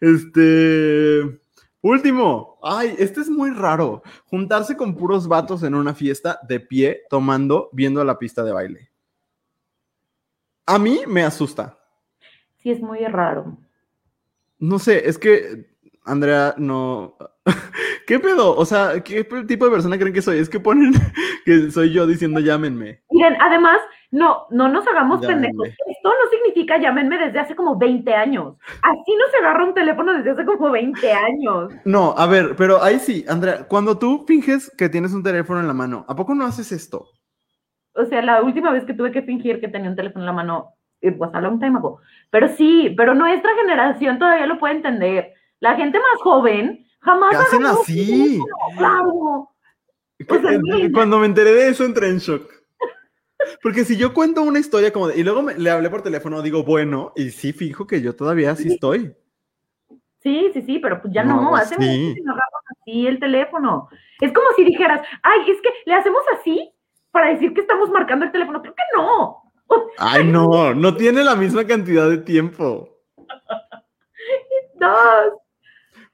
Este. 0.00 1.40
Último, 1.80 2.58
ay, 2.62 2.94
este 2.98 3.20
es 3.20 3.28
muy 3.28 3.50
raro. 3.50 4.02
Juntarse 4.24 4.74
con 4.74 4.96
puros 4.96 5.28
vatos 5.28 5.62
en 5.64 5.74
una 5.74 5.92
fiesta 5.92 6.40
de 6.48 6.58
pie, 6.58 7.02
tomando, 7.10 7.68
viendo 7.72 8.02
la 8.02 8.18
pista 8.18 8.42
de 8.42 8.52
baile. 8.52 8.90
A 10.64 10.78
mí 10.78 11.00
me 11.06 11.24
asusta. 11.24 11.78
Sí, 12.56 12.70
es 12.70 12.80
muy 12.80 13.00
raro. 13.00 13.58
No 14.58 14.78
sé, 14.78 15.06
es 15.06 15.18
que 15.18 15.73
Andrea 16.04 16.54
no. 16.58 17.16
¿Qué 18.06 18.18
pedo? 18.20 18.54
O 18.56 18.64
sea, 18.64 19.02
¿qué 19.02 19.24
tipo 19.46 19.64
de 19.64 19.70
persona 19.70 19.98
creen 19.98 20.12
que 20.12 20.22
soy? 20.22 20.38
Es 20.38 20.48
que 20.48 20.60
ponen 20.60 20.92
que 21.44 21.70
soy 21.70 21.92
yo 21.92 22.06
diciendo 22.06 22.40
llámenme. 22.40 23.00
Miren, 23.10 23.36
además, 23.40 23.78
no, 24.10 24.46
no 24.50 24.68
nos 24.68 24.86
hagamos 24.86 25.24
pendejos. 25.24 25.68
Esto 25.68 26.08
no 26.08 26.30
significa 26.30 26.78
llámenme 26.78 27.18
desde 27.18 27.40
hace 27.40 27.56
como 27.56 27.76
20 27.76 28.14
años. 28.14 28.56
Así 28.82 29.16
no 29.18 29.24
se 29.30 29.38
agarra 29.38 29.64
un 29.64 29.74
teléfono 29.74 30.12
desde 30.12 30.30
hace 30.30 30.44
como 30.44 30.70
20 30.70 31.12
años. 31.12 31.72
No, 31.84 32.14
a 32.16 32.26
ver, 32.26 32.54
pero 32.56 32.82
ahí 32.82 32.98
sí, 32.98 33.24
Andrea, 33.28 33.66
cuando 33.66 33.98
tú 33.98 34.24
finges 34.26 34.70
que 34.76 34.88
tienes 34.88 35.12
un 35.14 35.22
teléfono 35.22 35.60
en 35.60 35.66
la 35.66 35.74
mano, 35.74 36.04
¿a 36.08 36.14
poco 36.14 36.34
no 36.34 36.44
haces 36.44 36.70
esto? 36.72 37.08
O 37.94 38.04
sea, 38.06 38.22
la 38.22 38.42
última 38.42 38.72
vez 38.72 38.84
que 38.84 38.94
tuve 38.94 39.12
que 39.12 39.22
fingir 39.22 39.60
que 39.60 39.68
tenía 39.68 39.88
un 39.88 39.96
teléfono 39.96 40.22
en 40.22 40.26
la 40.26 40.32
mano, 40.32 40.74
was 41.18 41.30
a 41.34 41.40
long 41.40 41.58
time 41.58 41.76
ago. 41.76 42.00
Pero 42.30 42.48
sí, 42.48 42.94
pero 42.96 43.14
nuestra 43.14 43.50
generación 43.56 44.18
todavía 44.18 44.46
lo 44.46 44.58
puede 44.58 44.74
entender. 44.74 45.34
La 45.64 45.76
gente 45.76 45.98
más 45.98 46.20
joven 46.20 46.86
jamás. 47.00 47.30
¿Qué 47.30 47.36
hacen 47.38 47.64
así? 47.64 48.38
Claro. 48.76 49.48
Cuando 50.92 51.18
me 51.18 51.24
enteré 51.24 51.54
de 51.54 51.68
eso 51.68 51.86
entré 51.86 52.10
en 52.10 52.18
shock. 52.18 52.52
Porque 53.62 53.86
si 53.86 53.96
yo 53.96 54.12
cuento 54.12 54.42
una 54.42 54.58
historia 54.58 54.92
como 54.92 55.08
de, 55.08 55.18
y 55.18 55.22
luego 55.22 55.40
le 55.40 55.70
hablé 55.70 55.88
por 55.88 56.02
teléfono, 56.02 56.42
digo, 56.42 56.64
bueno, 56.64 57.14
y 57.16 57.30
sí 57.30 57.54
fijo 57.54 57.86
que 57.86 58.02
yo 58.02 58.14
todavía 58.14 58.54
sí 58.56 58.74
estoy. 58.74 59.16
Sí, 60.22 60.50
sí, 60.52 60.60
sí, 60.66 60.78
pero 60.80 61.00
pues 61.00 61.14
ya 61.14 61.24
no, 61.24 61.40
no 61.40 61.56
hacemos 61.56 61.86
así 61.86 63.06
el 63.06 63.18
teléfono. 63.18 63.88
Es 64.20 64.34
como 64.34 64.48
si 64.56 64.64
dijeras, 64.64 65.00
ay, 65.22 65.50
es 65.50 65.62
que 65.62 65.70
le 65.86 65.94
hacemos 65.94 66.24
así 66.38 66.70
para 67.10 67.30
decir 67.30 67.54
que 67.54 67.62
estamos 67.62 67.88
marcando 67.88 68.26
el 68.26 68.32
teléfono. 68.32 68.60
Creo 68.60 68.74
que 68.74 68.82
no. 68.98 69.42
Ay, 69.96 70.24
no, 70.24 70.74
no 70.74 70.94
tiene 70.94 71.24
la 71.24 71.34
misma 71.36 71.66
cantidad 71.66 72.10
de 72.10 72.18
tiempo. 72.18 72.98
Dos. 74.74 75.43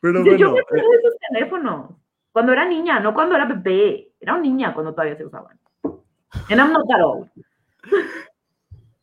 Pero 0.01 0.25
Yo, 0.25 0.53
me 0.53 0.61
acuerdo 0.61 0.91
de 0.91 0.97
esos 0.97 1.15
teléfonos. 1.31 1.91
Cuando 2.33 2.53
era 2.53 2.65
niña, 2.67 3.01
no 3.01 3.13
cuando 3.13 3.37
era 3.37 3.47
bebé. 3.47 4.13
Era 4.21 4.35
una 4.35 4.43
niña 4.43 4.75
cuando 4.75 4.93
todavía 4.93 5.17
se 5.17 5.27
usaban. 5.27 5.59
And 5.83 6.61
I'm 6.61 6.73
not. 6.73 6.87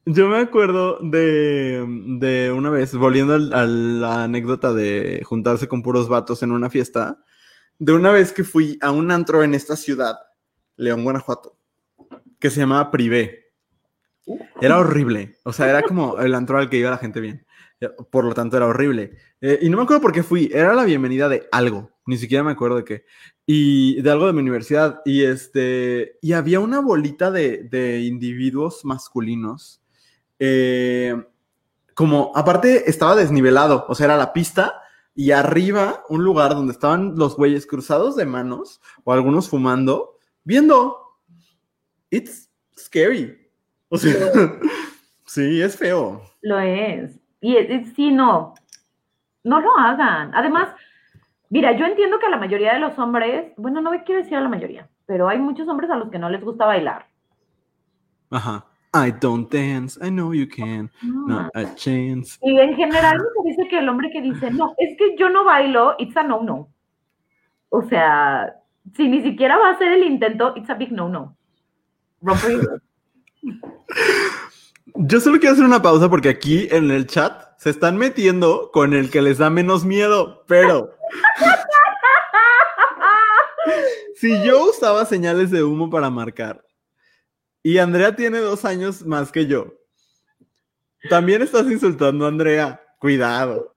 Yo 0.05 0.29
me 0.29 0.37
acuerdo 0.37 0.99
de, 1.01 1.85
de 2.19 2.51
una 2.53 2.69
vez, 2.69 2.95
volviendo 2.95 3.33
a 3.33 3.65
la 3.65 4.23
anécdota 4.23 4.73
de 4.73 5.21
juntarse 5.25 5.67
con 5.67 5.83
puros 5.83 6.07
vatos 6.07 6.43
en 6.43 6.53
una 6.53 6.69
fiesta, 6.69 7.21
de 7.77 7.91
una 7.91 8.11
vez 8.11 8.31
que 8.31 8.45
fui 8.45 8.79
a 8.81 8.91
un 8.91 9.11
antro 9.11 9.43
en 9.43 9.53
esta 9.53 9.75
ciudad, 9.75 10.15
León, 10.77 11.03
Guanajuato, 11.03 11.57
que 12.39 12.49
se 12.49 12.61
llamaba 12.61 12.89
Privé. 12.89 13.47
Era 14.61 14.77
horrible, 14.79 15.35
o 15.43 15.51
sea, 15.51 15.69
era 15.69 15.81
como 15.81 16.17
el 16.19 16.33
antro 16.35 16.57
al 16.57 16.69
que 16.69 16.77
iba 16.77 16.89
la 16.89 16.97
gente 16.97 17.19
bien. 17.19 17.45
Por 18.09 18.25
lo 18.25 18.33
tanto, 18.33 18.57
era 18.57 18.67
horrible. 18.67 19.17
Eh, 19.41 19.59
y 19.61 19.69
no 19.69 19.77
me 19.77 19.83
acuerdo 19.83 20.01
por 20.01 20.11
qué 20.11 20.23
fui, 20.23 20.49
era 20.53 20.73
la 20.73 20.83
bienvenida 20.83 21.29
de 21.29 21.47
algo, 21.51 21.91
ni 22.05 22.17
siquiera 22.17 22.43
me 22.43 22.51
acuerdo 22.51 22.77
de 22.77 22.83
qué. 22.83 23.05
Y 23.45 24.01
de 24.01 24.11
algo 24.11 24.27
de 24.27 24.33
mi 24.33 24.41
universidad. 24.41 25.01
Y 25.05 25.23
este, 25.23 26.17
y 26.21 26.33
había 26.33 26.59
una 26.59 26.79
bolita 26.79 27.31
de, 27.31 27.63
de 27.63 28.01
individuos 28.01 28.83
masculinos 28.83 29.81
eh, 30.39 31.15
como, 31.93 32.31
aparte 32.35 32.89
estaba 32.89 33.15
desnivelado, 33.15 33.85
o 33.87 33.95
sea, 33.95 34.05
era 34.05 34.17
la 34.17 34.33
pista 34.33 34.81
y 35.15 35.31
arriba 35.31 36.03
un 36.09 36.23
lugar 36.23 36.51
donde 36.51 36.73
estaban 36.73 37.15
los 37.15 37.35
güeyes 37.35 37.65
cruzados 37.65 38.15
de 38.15 38.25
manos 38.25 38.81
o 39.03 39.13
algunos 39.13 39.49
fumando, 39.49 40.19
viendo. 40.43 40.95
It's 42.11 42.49
scary. 42.77 43.35
O 43.89 43.97
sea, 43.97 44.31
sí, 45.25 45.61
es 45.61 45.75
feo. 45.75 46.21
Lo 46.41 46.59
es. 46.59 47.16
Y 47.41 47.55
sí, 47.95 48.11
no. 48.11 48.53
No 49.43 49.59
lo 49.59 49.77
hagan. 49.77 50.31
Además, 50.33 50.69
mira, 51.49 51.77
yo 51.77 51.85
entiendo 51.85 52.19
que 52.19 52.25
a 52.25 52.29
la 52.29 52.37
mayoría 52.37 52.73
de 52.73 52.79
los 52.79 52.97
hombres, 52.99 53.53
bueno, 53.57 53.81
no 53.81 53.91
quiero 54.03 54.21
decir 54.21 54.37
a 54.37 54.41
la 54.41 54.49
mayoría, 54.49 54.87
pero 55.05 55.29
hay 55.29 55.39
muchos 55.39 55.67
hombres 55.67 55.89
a 55.89 55.95
los 55.95 56.09
que 56.09 56.19
no 56.19 56.29
les 56.29 56.43
gusta 56.43 56.65
bailar. 56.65 57.07
Ajá. 58.29 58.65
I 58.93 59.11
don't 59.11 59.51
dance, 59.51 59.99
I 60.01 60.09
know 60.09 60.33
you 60.33 60.47
can, 60.47 60.89
No. 61.03 61.27
not 61.27 61.55
a 61.55 61.75
chance. 61.75 62.39
Y 62.41 62.57
en 62.57 62.75
general 62.75 63.17
me 63.19 63.25
parece 63.43 63.67
que 63.69 63.79
el 63.79 63.89
hombre 63.89 64.09
que 64.11 64.21
dice, 64.21 64.49
no, 64.49 64.73
es 64.77 64.97
que 64.97 65.15
yo 65.17 65.29
no 65.29 65.43
bailo, 65.43 65.95
it's 65.99 66.15
a 66.17 66.23
no-no. 66.23 66.69
O 67.69 67.83
sea, 67.83 68.55
si 68.95 69.07
ni 69.07 69.21
siquiera 69.21 69.57
va 69.57 69.69
a 69.69 69.73
hacer 69.73 69.91
el 69.91 70.03
intento, 70.03 70.53
it's 70.55 70.69
a 70.69 70.73
big 70.73 70.91
no-no. 70.91 71.35
Yo 74.99 75.19
solo 75.19 75.39
quiero 75.39 75.53
hacer 75.53 75.65
una 75.65 75.81
pausa 75.81 76.09
porque 76.09 76.29
aquí 76.29 76.67
en 76.71 76.89
el 76.89 77.05
chat 77.05 77.55
se 77.59 77.69
están 77.69 77.97
metiendo 77.97 78.71
con 78.71 78.93
el 78.93 79.11
que 79.11 79.21
les 79.21 79.37
da 79.37 79.51
menos 79.51 79.85
miedo, 79.85 80.43
pero 80.47 80.95
si 84.15 84.43
yo 84.43 84.65
usaba 84.65 85.05
señales 85.05 85.51
de 85.51 85.63
humo 85.63 85.91
para 85.91 86.09
marcar 86.09 86.65
y 87.61 87.77
Andrea 87.77 88.15
tiene 88.15 88.39
dos 88.39 88.65
años 88.65 89.05
más 89.05 89.31
que 89.31 89.45
yo, 89.45 89.75
también 91.09 91.43
estás 91.43 91.67
insultando 91.67 92.25
a 92.25 92.29
Andrea. 92.29 92.81
Cuidado. 92.99 93.75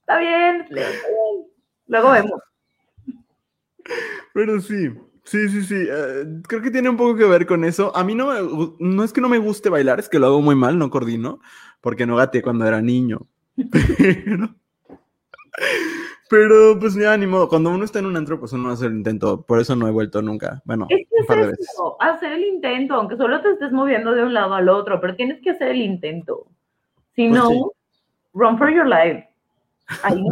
Está 0.00 0.18
bien. 0.18 0.66
Luego 1.86 2.10
vemos. 2.10 2.40
Pero 4.34 4.60
sí, 4.60 4.90
sí, 5.26 5.48
sí, 5.50 5.62
sí. 5.64 5.74
eh, 5.88 6.24
creo 6.48 6.62
que 6.62 6.70
tiene 6.70 6.88
un 6.88 6.96
poco 6.96 7.16
que 7.16 7.24
ver 7.26 7.46
con 7.46 7.64
eso. 7.64 7.94
A 7.96 8.02
mí 8.04 8.14
no 8.14 8.26
me, 8.28 8.76
no 8.80 9.04
es 9.04 9.12
que 9.12 9.20
no 9.20 9.28
me 9.28 9.38
guste 9.38 9.68
bailar, 9.68 9.98
es 10.00 10.08
que 10.08 10.18
lo 10.18 10.26
hago 10.28 10.40
muy 10.42 10.54
mal, 10.56 10.78
no 10.78 10.90
coordino, 10.90 11.40
porque 11.82 12.06
no 12.06 12.16
gateé 12.16 12.42
cuando 12.42 12.66
era 12.66 12.80
niño. 12.82 13.26
Pero, 14.28 14.54
pero 16.28 16.78
pues 16.78 16.94
ya, 16.94 17.16
ni 17.16 17.26
modo. 17.26 17.48
Cuando 17.48 17.70
uno 17.70 17.84
está 17.84 17.98
en 18.00 18.06
un 18.06 18.16
antro, 18.16 18.38
pues 18.40 18.52
uno 18.52 18.70
hace 18.70 18.86
el 18.86 18.94
intento. 18.96 19.42
Por 19.42 19.60
eso 19.60 19.76
no 19.76 19.86
he 19.88 19.92
vuelto 19.92 20.20
nunca. 20.22 20.60
Bueno, 20.64 20.86
Es 20.88 21.06
que 21.08 21.14
un 21.20 21.26
par 21.26 21.38
de 21.38 21.44
es 21.44 21.50
veces. 21.52 21.68
eso, 21.72 21.96
hacer 22.00 22.32
el 22.32 22.44
intento, 22.44 22.94
aunque 22.94 23.16
solo 23.16 23.40
te 23.40 23.52
estés 23.52 23.72
moviendo 23.72 24.12
de 24.12 24.24
un 24.24 24.34
lado 24.34 24.54
al 24.54 24.68
otro, 24.68 25.00
pero 25.00 25.14
tienes 25.16 25.40
que 25.42 25.50
hacer 25.50 25.68
el 25.68 25.80
intento. 25.82 26.46
Si 27.14 27.28
Pues 27.28 27.40
no, 27.40 27.48
sí. 27.48 27.60
run 28.34 28.58
for 28.58 28.70
your 28.70 28.86
life. 28.86 29.28
Ahí. 30.02 30.22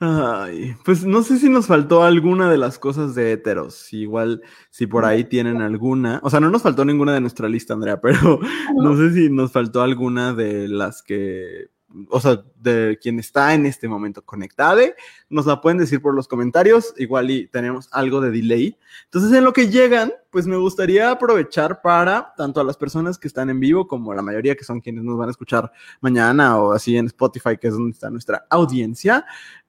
Ay, 0.00 0.74
pues 0.84 1.04
no 1.04 1.22
sé 1.22 1.38
si 1.38 1.48
nos 1.48 1.66
faltó 1.66 2.02
alguna 2.02 2.50
de 2.50 2.58
las 2.58 2.78
cosas 2.78 3.14
de 3.14 3.32
heteros. 3.32 3.92
Igual, 3.92 4.42
si 4.70 4.86
por 4.86 5.04
ahí 5.04 5.24
tienen 5.24 5.62
alguna. 5.62 6.20
O 6.22 6.30
sea, 6.30 6.40
no 6.40 6.50
nos 6.50 6.62
faltó 6.62 6.84
ninguna 6.84 7.14
de 7.14 7.20
nuestra 7.20 7.48
lista, 7.48 7.74
Andrea, 7.74 8.00
pero 8.00 8.40
no 8.76 8.96
sé 8.96 9.12
si 9.12 9.30
nos 9.30 9.52
faltó 9.52 9.82
alguna 9.82 10.34
de 10.34 10.68
las 10.68 11.02
que. 11.02 11.70
O 12.08 12.20
sea, 12.20 12.42
de 12.56 12.98
quien 13.00 13.18
está 13.18 13.54
en 13.54 13.66
este 13.66 13.88
momento 13.88 14.24
conectada. 14.24 14.82
Nos 15.28 15.46
la 15.46 15.60
pueden 15.60 15.78
decir 15.78 16.02
por 16.02 16.14
los 16.14 16.28
comentarios. 16.28 16.94
Igual 16.96 17.30
y 17.30 17.46
tenemos 17.46 17.88
algo 17.92 18.20
de 18.20 18.30
delay. 18.30 18.76
Entonces, 19.04 19.32
en 19.32 19.44
lo 19.44 19.52
que 19.52 19.68
llegan, 19.68 20.12
pues 20.30 20.46
me 20.46 20.56
gustaría 20.56 21.10
aprovechar 21.10 21.80
para 21.82 22.34
tanto 22.36 22.60
a 22.60 22.64
las 22.64 22.76
personas 22.76 23.18
que 23.18 23.28
están 23.28 23.50
en 23.50 23.60
vivo 23.60 23.86
como 23.86 24.12
a 24.12 24.14
la 24.14 24.22
mayoría 24.22 24.56
que 24.56 24.64
son 24.64 24.80
quienes 24.80 25.04
nos 25.04 25.16
van 25.16 25.28
a 25.28 25.30
escuchar 25.30 25.70
mañana 26.00 26.58
o 26.58 26.72
así 26.72 26.96
en 26.96 27.06
Spotify, 27.06 27.56
que 27.60 27.68
es 27.68 27.74
donde 27.74 27.92
está 27.92 28.10
nuestra 28.10 28.46
audiencia. 28.50 29.24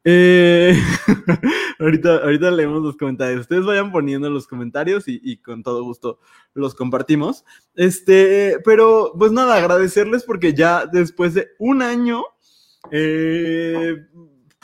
Eh, 0.07 0.79
ahorita, 1.79 2.17
ahorita 2.17 2.51
leemos 2.51 2.83
los 2.83 2.95
comentarios. 2.95 3.41
Ustedes 3.41 3.65
vayan 3.65 3.91
poniendo 3.91 4.29
los 4.29 4.47
comentarios 4.47 5.07
y, 5.07 5.19
y 5.23 5.37
con 5.37 5.63
todo 5.63 5.83
gusto 5.83 6.19
los 6.53 6.75
compartimos. 6.75 7.43
Este, 7.73 8.59
pero 8.63 9.13
pues 9.17 9.31
nada, 9.31 9.55
agradecerles 9.55 10.23
porque 10.23 10.53
ya 10.53 10.85
después 10.85 11.33
de 11.33 11.49
un 11.57 11.81
año, 11.81 12.23
eh, 12.91 14.05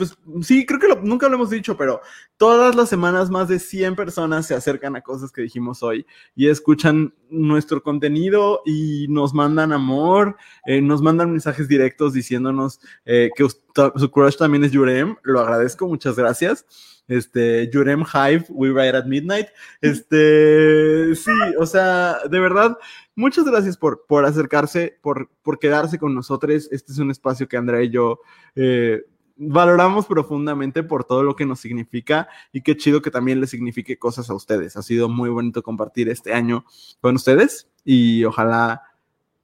pues 0.01 0.17
sí, 0.41 0.65
creo 0.65 0.79
que 0.79 0.87
nunca 1.03 1.29
lo 1.29 1.35
hemos 1.35 1.51
dicho, 1.51 1.77
pero 1.77 2.01
todas 2.35 2.73
las 2.75 2.89
semanas 2.89 3.29
más 3.29 3.47
de 3.47 3.59
100 3.59 3.95
personas 3.95 4.47
se 4.47 4.55
acercan 4.55 4.95
a 4.95 5.01
cosas 5.01 5.31
que 5.31 5.43
dijimos 5.43 5.83
hoy 5.83 6.07
y 6.35 6.47
escuchan 6.47 7.13
nuestro 7.29 7.83
contenido 7.83 8.63
y 8.65 9.05
nos 9.09 9.35
mandan 9.35 9.71
amor, 9.71 10.37
eh, 10.65 10.81
nos 10.81 11.03
mandan 11.03 11.29
mensajes 11.29 11.67
directos 11.67 12.13
diciéndonos 12.13 12.79
eh, 13.05 13.29
que 13.35 13.47
su 13.47 14.11
crush 14.11 14.37
también 14.37 14.63
es 14.63 14.71
Yurem. 14.71 15.17
Lo 15.21 15.39
agradezco, 15.39 15.87
muchas 15.87 16.15
gracias. 16.15 16.65
Este, 17.07 17.69
Yurem 17.71 18.03
Hive, 18.03 18.45
We 18.49 18.69
Ride 18.69 18.97
at 18.97 19.05
Midnight. 19.05 19.49
Este, 19.81 21.13
sí, 21.13 21.31
o 21.59 21.65
sea, 21.67 22.17
de 22.27 22.39
verdad, 22.39 22.75
muchas 23.15 23.45
gracias 23.45 23.77
por, 23.77 24.05
por 24.07 24.25
acercarse, 24.25 24.97
por, 25.01 25.29
por 25.43 25.59
quedarse 25.59 25.99
con 25.99 26.15
nosotros. 26.15 26.69
Este 26.71 26.91
es 26.91 26.97
un 26.97 27.11
espacio 27.11 27.47
que 27.47 27.57
Andrea 27.57 27.83
y 27.83 27.91
yo 27.91 28.21
eh, 28.55 29.03
valoramos 29.43 30.05
profundamente 30.05 30.83
por 30.83 31.03
todo 31.03 31.23
lo 31.23 31.35
que 31.35 31.47
nos 31.47 31.59
significa 31.59 32.29
y 32.51 32.61
qué 32.61 32.77
chido 32.77 33.01
que 33.01 33.09
también 33.09 33.41
les 33.41 33.49
signifique 33.49 33.97
cosas 33.97 34.29
a 34.29 34.35
ustedes. 34.35 34.77
Ha 34.77 34.83
sido 34.83 35.09
muy 35.09 35.29
bonito 35.29 35.63
compartir 35.63 36.09
este 36.09 36.33
año 36.33 36.63
con 37.01 37.15
ustedes 37.15 37.67
y 37.83 38.23
ojalá 38.23 38.83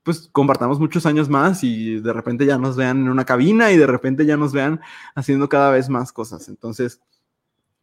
pues 0.04 0.30
compartamos 0.32 0.80
muchos 0.80 1.06
años 1.06 1.30
más 1.30 1.64
y 1.64 2.00
de 2.00 2.14
repente 2.14 2.46
ya 2.46 2.58
nos 2.58 2.78
vean 2.78 3.02
en 3.02 3.10
una 3.10 3.26
cabina 3.26 3.72
y 3.72 3.78
de 3.78 3.88
repente 3.88 4.26
ya 4.26 4.38
nos 4.38 4.54
vean 4.54 4.80
haciendo 5.16 5.50
cada 5.50 5.72
vez 5.72 5.90
más 5.90 6.14
cosas. 6.14 6.48
Entonces, 6.48 7.02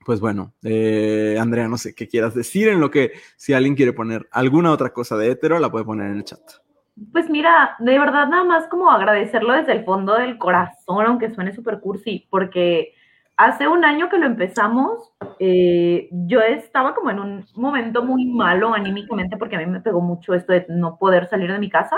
pues 0.07 0.21
bueno, 0.21 0.55
eh, 0.63 1.37
Andrea, 1.39 1.69
no 1.69 1.77
sé 1.79 1.95
qué 1.95 2.07
quieras 2.09 2.35
decir 2.35 2.69
en 2.69 2.81
lo 2.81 2.91
que 2.91 3.13
si 3.37 3.53
alguien 3.53 3.75
quiere 3.75 3.93
poner 3.93 4.29
alguna 4.31 4.71
otra 4.71 4.93
cosa 4.93 5.17
de 5.17 5.33
hetero, 5.33 5.59
la 5.59 5.71
puede 5.71 5.85
poner 5.85 6.11
en 6.11 6.19
el 6.19 6.25
chat. 6.25 6.64
Pues 7.13 7.29
mira, 7.29 7.75
de 7.81 7.99
verdad 7.99 8.29
nada 8.29 8.45
más 8.45 8.69
como 8.69 8.91
agradecerlo 8.91 9.55
desde 9.55 9.73
el 9.73 9.85
fondo 9.85 10.15
del 10.15 10.39
corazón, 10.39 11.07
aunque 11.07 11.31
suene 11.31 11.53
súper 11.53 11.81
cursi, 11.81 12.29
porque 12.31 12.95
hace 13.37 13.67
un 13.67 13.85
año 13.85 14.09
que 14.09 14.19
lo 14.19 14.27
empezamos, 14.27 15.13
eh, 15.41 16.09
yo 16.13 16.41
estaba 16.41 16.95
como 16.95 17.11
en 17.11 17.19
un 17.19 17.45
momento 17.57 18.05
muy 18.05 18.27
malo 18.27 18.75
anímicamente 18.75 19.37
porque 19.37 19.57
a 19.57 19.59
mí 19.59 19.67
me 19.67 19.81
pegó 19.81 20.01
mucho 20.01 20.35
esto 20.35 20.53
de 20.53 20.67
no 20.69 20.97
poder 20.97 21.29
salir 21.29 21.51
de 21.51 21.59
mi 21.59 21.69
casa. 21.69 21.97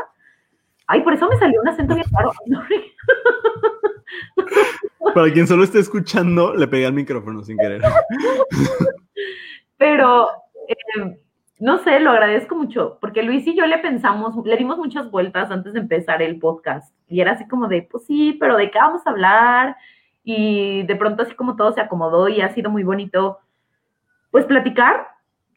Ay, 0.87 1.03
por 1.03 1.13
eso 1.13 1.29
me 1.29 1.39
salió 1.39 1.61
un 1.61 1.69
acento 1.69 1.95
bien 1.95 2.07
raro. 2.13 2.33
Para 5.15 5.33
quien 5.33 5.47
solo 5.47 5.65
esté 5.65 5.81
escuchando, 5.81 6.55
le 6.55 6.69
pegué 6.69 6.87
al 6.87 6.93
micrófono 6.93 7.43
sin 7.43 7.59
querer. 7.59 7.81
Pero, 9.77 10.29
eh, 10.69 11.19
no 11.59 11.79
sé, 11.79 12.01
lo 12.01 12.11
agradezco 12.11 12.55
mucho, 12.55 12.99
porque 13.01 13.23
Luis 13.23 13.47
y 13.47 13.57
yo 13.57 13.67
le 13.67 13.79
pensamos, 13.79 14.35
le 14.45 14.57
dimos 14.57 14.77
muchas 14.77 15.11
vueltas 15.11 15.51
antes 15.51 15.73
de 15.73 15.81
empezar 15.81 16.21
el 16.21 16.39
podcast. 16.39 16.95
Y 17.09 17.21
era 17.21 17.33
así 17.33 17.49
como 17.49 17.67
de, 17.69 17.83
pues 17.83 18.05
sí, 18.05 18.37
pero 18.39 18.57
¿de 18.57 18.71
qué 18.71 18.79
vamos 18.79 19.07
a 19.07 19.11
hablar? 19.11 19.77
Y 20.23 20.83
de 20.83 20.97
pronto 20.97 21.23
así 21.23 21.35
como 21.35 21.57
todo 21.57 21.73
se 21.73 21.81
acomodó 21.81 22.29
y 22.29 22.43
ha 22.43 22.53
sido 22.53 22.71
muy 22.71 22.83
bonito, 22.83 23.39
pues 24.31 24.45
platicar, 24.45 25.09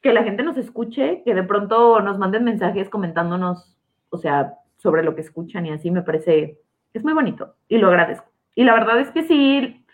que 0.02 0.14
la 0.14 0.24
gente 0.24 0.44
nos 0.44 0.58
escuche, 0.58 1.22
que 1.26 1.36
de 1.36 1.44
pronto 1.44 2.00
nos 2.00 2.18
manden 2.18 2.46
mensajes 2.46 2.90
comentándonos, 2.90 3.76
o 4.10 4.18
sea, 4.18 4.54
sobre 4.78 5.04
lo 5.04 5.16
que 5.16 5.22
escuchan 5.22 5.66
y 5.66 5.72
así 5.72 5.92
me 5.92 6.02
parece, 6.02 6.60
es 6.94 7.04
muy 7.04 7.14
bonito 7.14 7.56
y 7.68 7.78
lo 7.78 7.90
agradezco. 7.90 8.30
Y 8.56 8.64
la 8.64 8.74
verdad 8.74 9.00
es 9.02 9.12
que 9.12 9.24
sí, 9.24 9.86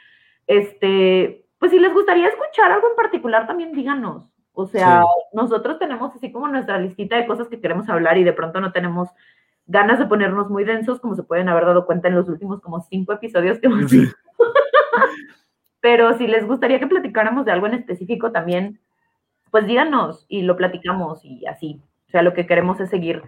este, 0.46 1.46
pues 1.58 1.72
si 1.72 1.80
les 1.80 1.94
gustaría 1.94 2.28
escuchar 2.28 2.72
algo 2.72 2.90
en 2.90 2.96
particular, 2.96 3.48
también 3.48 3.74
díganos. 3.74 4.35
O 4.56 4.68
sea, 4.68 5.04
nosotros 5.34 5.78
tenemos 5.80 6.16
así 6.16 6.32
como 6.32 6.48
nuestra 6.48 6.80
listita 6.80 7.18
de 7.18 7.28
cosas 7.28 7.48
que 7.50 7.60
queremos 7.60 7.90
hablar 7.90 8.18
y 8.18 8.24
de 8.24 8.34
pronto 8.34 8.62
no 8.62 8.72
tenemos 8.72 9.10
ganas 9.68 10.00
de 10.00 10.06
ponernos 10.06 10.50
muy 10.50 10.64
densos, 10.64 11.00
como 11.00 11.16
se 11.16 11.24
pueden 11.24 11.50
haber 11.50 11.66
dado 11.66 11.86
cuenta 11.86 12.08
en 12.08 12.16
los 12.16 12.30
últimos 12.30 12.62
como 12.62 12.82
cinco 12.82 13.14
episodios 13.14 13.60
que 13.60 13.68
hemos 13.68 13.92
visto. 13.92 14.18
Pero 15.82 16.18
si 16.18 16.28
les 16.28 16.48
gustaría 16.48 16.80
que 16.80 16.88
platicáramos 16.88 17.46
de 17.46 17.52
algo 17.52 17.68
en 17.68 17.76
específico 17.76 18.32
también, 18.32 18.80
pues 19.52 19.68
díganos 19.68 20.26
y 20.30 20.44
lo 20.44 20.56
platicamos 20.56 21.24
y 21.24 21.46
así. 21.46 21.82
O 22.08 22.12
sea, 22.12 22.22
lo 22.22 22.34
que 22.34 22.48
queremos 22.48 22.80
es 22.80 22.90
seguir, 22.90 23.24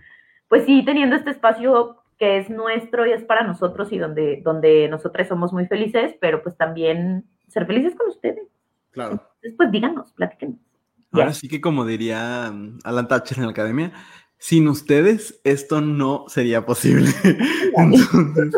pues 0.48 0.66
sí, 0.66 0.84
teniendo 0.86 1.16
este 1.16 1.32
espacio 1.32 1.98
que 2.18 2.38
es 2.38 2.50
nuestro 2.50 3.06
y 3.06 3.12
es 3.12 3.24
para 3.24 3.44
nosotros 3.44 3.92
y 3.92 3.98
donde, 3.98 4.42
donde 4.44 4.88
nosotras 4.88 5.28
somos 5.28 5.54
muy 5.54 5.68
felices, 5.68 6.16
pero 6.20 6.42
pues 6.42 6.58
también 6.58 7.26
ser 7.48 7.66
felices 7.66 7.96
con 7.96 8.10
ustedes. 8.10 8.48
Claro. 8.92 9.14
Entonces, 9.14 9.54
pues 9.56 9.72
díganos, 9.72 10.12
platíquenos. 10.14 10.67
Ahora 11.12 11.34
sí 11.34 11.48
que 11.48 11.62
como 11.62 11.86
diría 11.86 12.52
mm, 12.52 12.80
Alan 12.84 13.08
Thatcher 13.08 13.40
en 13.40 13.46
la 13.46 13.52
academia, 13.52 13.94
sin 14.38 14.68
ustedes 14.68 15.40
esto 15.44 15.82
no 15.82 16.26
sería 16.28 16.66
posible. 16.66 17.10
Entonces, 17.78 18.54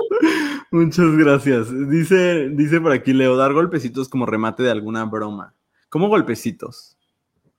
muchas 0.71 1.15
gracias. 1.15 1.89
Dice, 1.89 2.49
dice 2.49 2.81
por 2.81 2.91
aquí 2.91 3.13
Leo, 3.13 3.37
dar 3.37 3.53
golpecitos 3.53 4.09
como 4.09 4.25
remate 4.25 4.63
de 4.63 4.71
alguna 4.71 5.05
broma. 5.05 5.53
¿Cómo 5.89 6.07
golpecitos? 6.07 6.97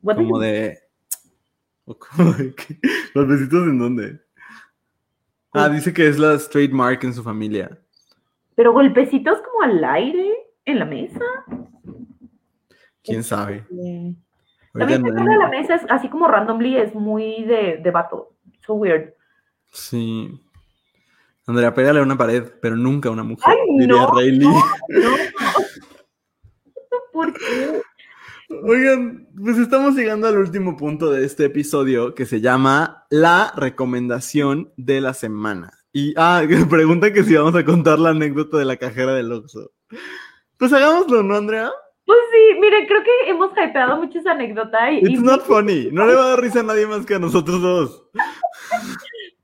como 0.03 0.39
de... 0.39 0.79
¿Golpecitos 3.15 3.67
en 3.67 3.79
dónde? 3.79 4.21
Ah, 5.53 5.69
dice 5.69 5.93
que 5.93 6.07
es 6.07 6.19
la 6.19 6.35
straight 6.35 6.71
mark 6.71 7.01
en 7.03 7.13
su 7.13 7.23
familia. 7.25 7.77
Pero 8.55 8.73
golpecitos 8.73 9.41
como 9.41 9.63
al 9.63 9.85
aire, 9.85 10.31
en 10.65 10.79
la 10.79 10.85
mesa. 10.85 11.25
¿Quién 13.03 13.25
sabe? 13.25 13.67
También 14.73 15.07
en 15.07 15.39
la 15.39 15.49
mesa 15.49 15.75
es 15.75 15.83
así 15.89 16.09
como 16.09 16.29
randomly, 16.29 16.77
es 16.77 16.95
muy 16.95 17.45
de, 17.45 17.81
de 17.83 17.91
vato. 17.91 18.35
So 18.67 18.75
weird. 18.75 19.15
Sí. 19.73 20.31
Andrea, 21.47 21.75
pégale 21.75 22.01
a 22.01 22.03
una 22.03 22.17
pared, 22.17 22.53
pero 22.61 22.77
nunca 22.77 23.09
a 23.09 23.13
una 23.13 23.25
mujer. 23.25 23.45
Ay, 23.49 23.57
diría 23.79 23.97
no, 23.97 24.13
No, 24.39 24.55
¿Por 27.13 27.33
qué? 27.33 27.83
Oigan, 28.65 29.29
pues 29.41 29.59
estamos 29.59 29.95
llegando 29.95 30.27
al 30.27 30.37
último 30.37 30.77
punto 30.77 31.13
de 31.13 31.25
este 31.25 31.45
episodio 31.45 32.17
que 32.17 32.27
se 32.27 32.41
llama 32.41 33.07
La 33.09 33.53
recomendación 33.57 34.73
de 34.77 35.01
la 35.01 35.15
semana. 35.15 35.81
Y, 35.93 36.15
ah, 36.17 36.43
pregunta 36.71 37.13
que 37.13 37.23
si 37.23 37.35
vamos 37.35 37.55
a 37.55 37.65
contar 37.65 37.99
la 37.99 38.11
anécdota 38.11 38.59
de 38.59 38.65
la 38.65 38.77
cajera 38.77 39.15
del 39.15 39.33
Oxxo. 39.33 39.73
Pues 40.57 40.73
hagámoslo, 40.73 41.23
¿no, 41.23 41.37
Andrea? 41.37 41.71
Pues 42.11 42.19
sí, 42.33 42.59
miren, 42.59 42.89
creo 42.89 43.05
que 43.05 43.31
hemos 43.31 43.53
hypeado 43.53 43.97
mucho 43.99 44.19
esa 44.19 44.33
anécdota. 44.33 44.91
Y, 44.91 44.99
It's 44.99 45.23
not 45.23 45.43
funny. 45.43 45.91
No 45.93 46.05
le 46.07 46.17
va 46.17 46.25
a 46.25 46.29
dar 46.31 46.41
risa 46.41 46.59
a 46.59 46.65
nadie 46.65 46.85
más 46.85 47.07
que 47.07 47.15
a 47.15 47.21
nosotros 47.21 47.63
dos. 47.63 48.09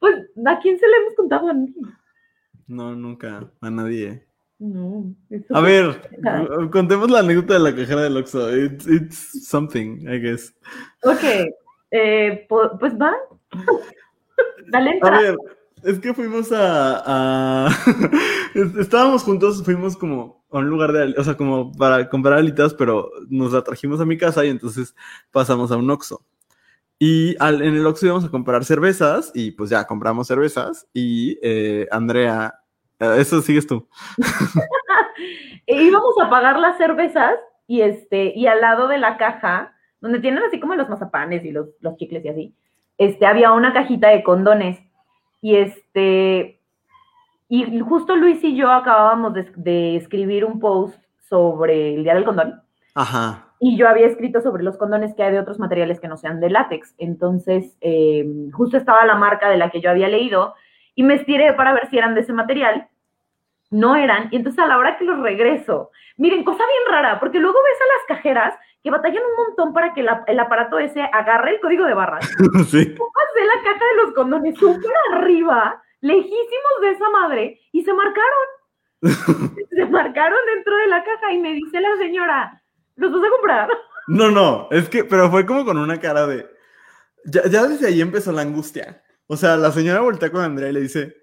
Pues, 0.01 0.17
¿a 0.45 0.59
quién 0.59 0.77
se 0.77 0.89
le 0.89 0.97
hemos 0.97 1.15
contado 1.15 1.49
a 1.49 1.55
mí? 1.55 1.73
No, 2.67 2.97
nunca. 2.97 3.49
A 3.61 3.71
nadie. 3.71 4.27
No. 4.59 5.15
A 5.51 5.61
ver, 5.61 6.11
contemos 6.73 7.09
la 7.09 7.21
anécdota 7.21 7.55
de 7.55 7.61
la 7.61 7.77
cajera 7.77 8.03
del 8.03 8.17
Oxxo. 8.17 8.57
It's, 8.57 9.47
something, 9.49 10.01
I 10.09 10.19
guess. 10.19 10.53
Ok. 11.05 11.23
Eh, 11.93 12.47
pues 12.49 12.95
va. 13.01 13.15
Dale 14.73 14.99
A 15.03 15.11
ver, 15.21 15.37
es 15.85 16.01
que 16.01 16.13
fuimos 16.13 16.51
a, 16.53 17.69
Estábamos 18.81 19.23
juntos, 19.23 19.63
fuimos 19.65 19.97
como 19.97 20.45
a 20.57 20.61
un 20.61 20.69
lugar 20.69 20.93
de... 20.93 21.15
O 21.19 21.25
sea, 21.25 21.37
como 21.37 21.73
para 21.73 22.09
comprar 22.09 22.39
alitas, 22.39 22.75
pero 22.75 23.11
nos 23.29 23.53
la 23.53 23.63
trajimos 23.63 24.01
a 24.01 24.05
mi 24.05 24.17
casa 24.17 24.45
y 24.45 24.49
entonces 24.49 24.95
pasamos 25.31 25.71
a 25.73 25.77
un 25.77 25.91
Oxxo. 25.91 26.25
Y 26.99 27.37
en 27.41 27.77
el 27.77 27.87
Oxxo 27.87 28.07
íbamos 28.07 28.25
a 28.25 28.31
comprar 28.31 28.65
cervezas 28.65 29.31
y 29.35 29.51
pues 29.51 29.71
ya 29.71 29.87
compramos 29.87 30.27
cervezas 30.27 30.87
y 30.93 31.39
eh, 31.43 31.87
Andrea... 31.91 32.55
Eh, 32.99 33.17
eso 33.19 33.43
sigues 33.43 33.67
tú. 33.67 33.89
e 35.67 35.83
íbamos 35.83 36.15
a 36.23 36.31
pagar 36.31 36.59
las 36.59 36.79
cervezas 36.79 37.35
y 37.67 37.83
este 37.83 38.33
y 38.35 38.47
al 38.47 38.61
lado 38.61 38.89
de 38.89 38.99
la 38.99 39.19
caja, 39.19 39.75
donde 40.01 40.21
tienen 40.21 40.43
así 40.45 40.61
como 40.61 40.75
los 40.75 40.89
mazapanes 40.89 41.45
y 41.45 41.51
los, 41.51 41.69
los 41.81 41.97
chicles 41.97 42.25
y 42.25 42.29
así, 42.29 42.55
este, 42.99 43.27
había 43.27 43.53
una 43.53 43.73
cajita 43.73 44.09
de 44.09 44.23
condones. 44.23 44.79
Y 45.41 45.57
este, 45.57 46.56
y 47.49 47.81
justo 47.81 48.17
Luis 48.17 48.43
y 48.43 48.57
yo 48.57 48.71
acabábamos 48.71 49.35
de, 49.35 49.97
escribir 49.97 50.45
un 50.45 50.59
post 50.59 50.99
sobre 51.29 51.95
el 51.95 52.03
Día 52.03 52.15
del 52.15 52.25
Condón. 52.25 52.61
Ajá. 52.95 53.53
Y 53.61 53.77
yo 53.77 53.89
había 53.89 54.07
escrito 54.07 54.41
sobre 54.41 54.63
los 54.63 54.77
condones 54.77 55.15
que 55.15 55.23
hay 55.23 55.33
de 55.33 55.41
otros 55.41 55.59
materiales 55.59 56.01
que 56.01 56.09
no 56.09 56.17
sean 56.17 56.41
de 56.41 56.51
látex. 56.51 56.95
Entonces, 56.99 57.77
em, 57.81 58.51
justo 58.51 58.77
estaba 58.77 59.07
la 59.07 59.15
marca 59.15 59.49
de 59.49 59.57
la 59.57 59.71
que 59.71 59.81
yo 59.81 59.91
había 59.91 60.09
leído 60.09 60.55
y 60.95 61.03
me 61.03 61.15
estiré 61.15 61.53
para 61.55 61.73
ver 61.73 61.89
si 61.89 61.99
eran 61.99 62.15
de 62.15 62.23
ese 62.23 62.33
material. 62.33 62.89
No 63.71 63.97
eran. 63.97 64.29
Y 64.31 64.37
entonces 64.37 64.59
a 64.63 64.67
la 64.67 64.79
hora 64.79 64.97
que 64.99 65.05
los 65.05 65.21
regreso, 65.21 65.91
miren, 66.17 66.45
cosa 66.45 66.65
bien 66.67 66.95
rara, 66.95 67.19
porque 67.21 67.39
luego 67.39 67.59
ves 67.63 67.79
a 67.81 68.15
las 68.15 68.19
cajeras 68.19 68.55
que 68.83 68.91
batallan 68.91 69.23
un 69.25 69.47
montón 69.47 69.73
para 69.73 69.93
que 69.95 70.01
el 70.01 70.41
aparato 70.41 70.79
ese 70.79 71.03
agarre 71.03 71.55
el 71.55 71.61
código 71.61 71.85
de 71.85 71.95
barras. 71.95 72.25
sí. 72.69 72.85
Pasé 72.85 73.45
la 73.45 73.63
caja 73.65 73.85
de 73.85 74.03
los 74.03 74.15
condones 74.15 74.57
súper 74.59 74.93
arriba, 75.13 75.83
lejísimos 76.01 76.81
de 76.83 76.91
esa 76.91 77.11
madre, 77.11 77.61
y 77.73 77.83
se 77.83 77.93
marcaron. 77.93 78.47
se 79.71 79.87
marcaron 79.87 80.39
dentro 80.55 80.77
de 80.77 80.87
la 80.89 81.05
caja 81.05 81.33
y 81.33 81.39
me 81.39 81.53
dice 81.53 81.81
la 81.81 81.97
señora, 81.99 82.63
¿los 82.97 83.13
vas 83.13 83.23
a 83.25 83.31
comprar? 83.31 83.69
No, 84.09 84.31
no, 84.31 84.69
es 84.71 84.89
que, 84.89 85.05
pero 85.05 85.31
fue 85.31 85.45
como 85.45 85.65
con 85.65 85.79
una 85.79 85.99
cara 85.99 86.27
de... 86.27 86.47
Ya, 87.25 87.45
ya 87.49 87.65
desde 87.65 87.89
ahí 87.89 88.01
empezó 88.01 88.33
la 88.33 88.43
angustia. 88.43 89.03
O 89.27 89.37
sea, 89.37 89.57
la 89.57 89.73
señora 89.73 90.01
voltea 90.01 90.31
con 90.31 90.43
Andrea 90.43 90.71
y 90.71 90.73
le 90.73 90.81
dice, 90.81 91.17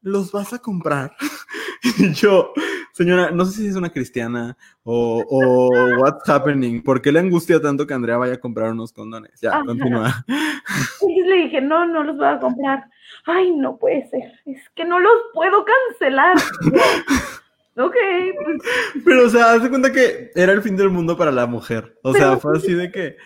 ¿los 0.00 0.30
vas 0.30 0.52
a 0.52 0.60
comprar? 0.60 1.16
y 1.98 2.12
yo, 2.12 2.52
Señora, 2.92 3.30
no 3.30 3.46
sé 3.46 3.62
si 3.62 3.66
es 3.68 3.76
una 3.76 3.88
cristiana 3.88 4.56
o, 4.82 5.24
o 5.26 5.68
what's 6.00 6.28
happening. 6.28 6.82
¿Por 6.82 7.00
qué 7.00 7.10
le 7.10 7.20
angustia 7.20 7.58
tanto 7.58 7.86
que 7.86 7.94
Andrea 7.94 8.16
vaya 8.16 8.34
a 8.34 8.40
comprar 8.40 8.72
unos 8.72 8.92
condones? 8.92 9.40
Ya, 9.40 9.62
continúa. 9.64 10.24
Le 11.30 11.44
dije, 11.44 11.60
no, 11.60 11.86
no 11.86 12.02
los 12.02 12.16
voy 12.16 12.26
a 12.26 12.40
comprar. 12.40 12.84
Ay, 13.24 13.52
no 13.52 13.76
puede 13.78 14.08
ser. 14.08 14.32
Es 14.46 14.68
que 14.74 14.84
no 14.84 14.98
los 14.98 15.12
puedo 15.32 15.64
cancelar. 15.64 16.36
ok. 17.76 17.94
Pues. 18.44 19.02
Pero, 19.04 19.26
o 19.26 19.28
sea, 19.28 19.52
haz 19.52 19.62
de 19.62 19.70
cuenta 19.70 19.92
que 19.92 20.30
era 20.34 20.52
el 20.52 20.62
fin 20.62 20.76
del 20.76 20.90
mundo 20.90 21.16
para 21.16 21.30
la 21.30 21.46
mujer. 21.46 21.96
O 22.02 22.12
sea, 22.12 22.36
fue 22.36 22.56
así 22.56 22.74
de 22.74 22.90
que. 22.90 23.16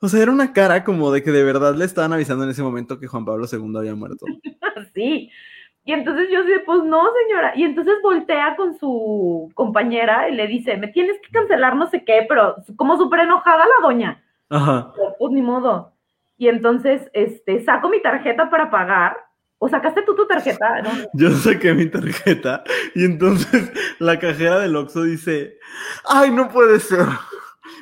O 0.00 0.08
sea, 0.08 0.22
era 0.22 0.32
una 0.32 0.52
cara 0.52 0.84
como 0.84 1.10
de 1.10 1.22
que 1.22 1.30
de 1.30 1.42
verdad 1.44 1.74
le 1.74 1.86
estaban 1.86 2.12
avisando 2.12 2.44
en 2.44 2.50
ese 2.50 2.62
momento 2.62 3.00
que 3.00 3.06
Juan 3.06 3.24
Pablo 3.24 3.46
II 3.50 3.78
había 3.78 3.94
muerto. 3.94 4.26
sí. 4.94 5.30
Y 5.86 5.92
entonces 5.92 6.28
yo 6.30 6.42
dije, 6.44 6.60
pues 6.60 6.82
no, 6.84 7.02
señora. 7.22 7.52
Y 7.56 7.62
entonces 7.62 7.94
voltea 8.02 8.54
con 8.56 8.78
su 8.78 9.50
compañera 9.54 10.28
y 10.28 10.34
le 10.34 10.46
dice, 10.46 10.76
me 10.76 10.88
tienes 10.88 11.18
que 11.20 11.30
cancelar 11.30 11.76
no 11.76 11.88
sé 11.88 12.04
qué, 12.04 12.26
pero 12.28 12.56
como 12.76 12.96
súper 12.96 13.20
enojada 13.20 13.64
la 13.64 13.86
doña. 13.86 14.22
Ajá. 14.50 14.92
Pues 15.18 15.32
ni 15.32 15.42
modo. 15.42 15.93
Y 16.36 16.48
entonces, 16.48 17.10
este, 17.12 17.64
saco 17.64 17.88
mi 17.88 18.02
tarjeta 18.02 18.50
para 18.50 18.70
pagar. 18.70 19.16
¿O 19.58 19.68
sacaste 19.68 20.02
tú 20.02 20.14
tu 20.14 20.26
tarjeta? 20.26 20.82
Yo 21.14 21.30
saqué 21.30 21.72
mi 21.72 21.86
tarjeta 21.86 22.64
y 22.94 23.04
entonces 23.04 23.72
la 23.98 24.18
cajera 24.18 24.58
del 24.58 24.76
Oxxo 24.76 25.04
dice, 25.04 25.58
ay, 26.06 26.30
no 26.30 26.48
puede 26.48 26.80
ser. 26.80 27.06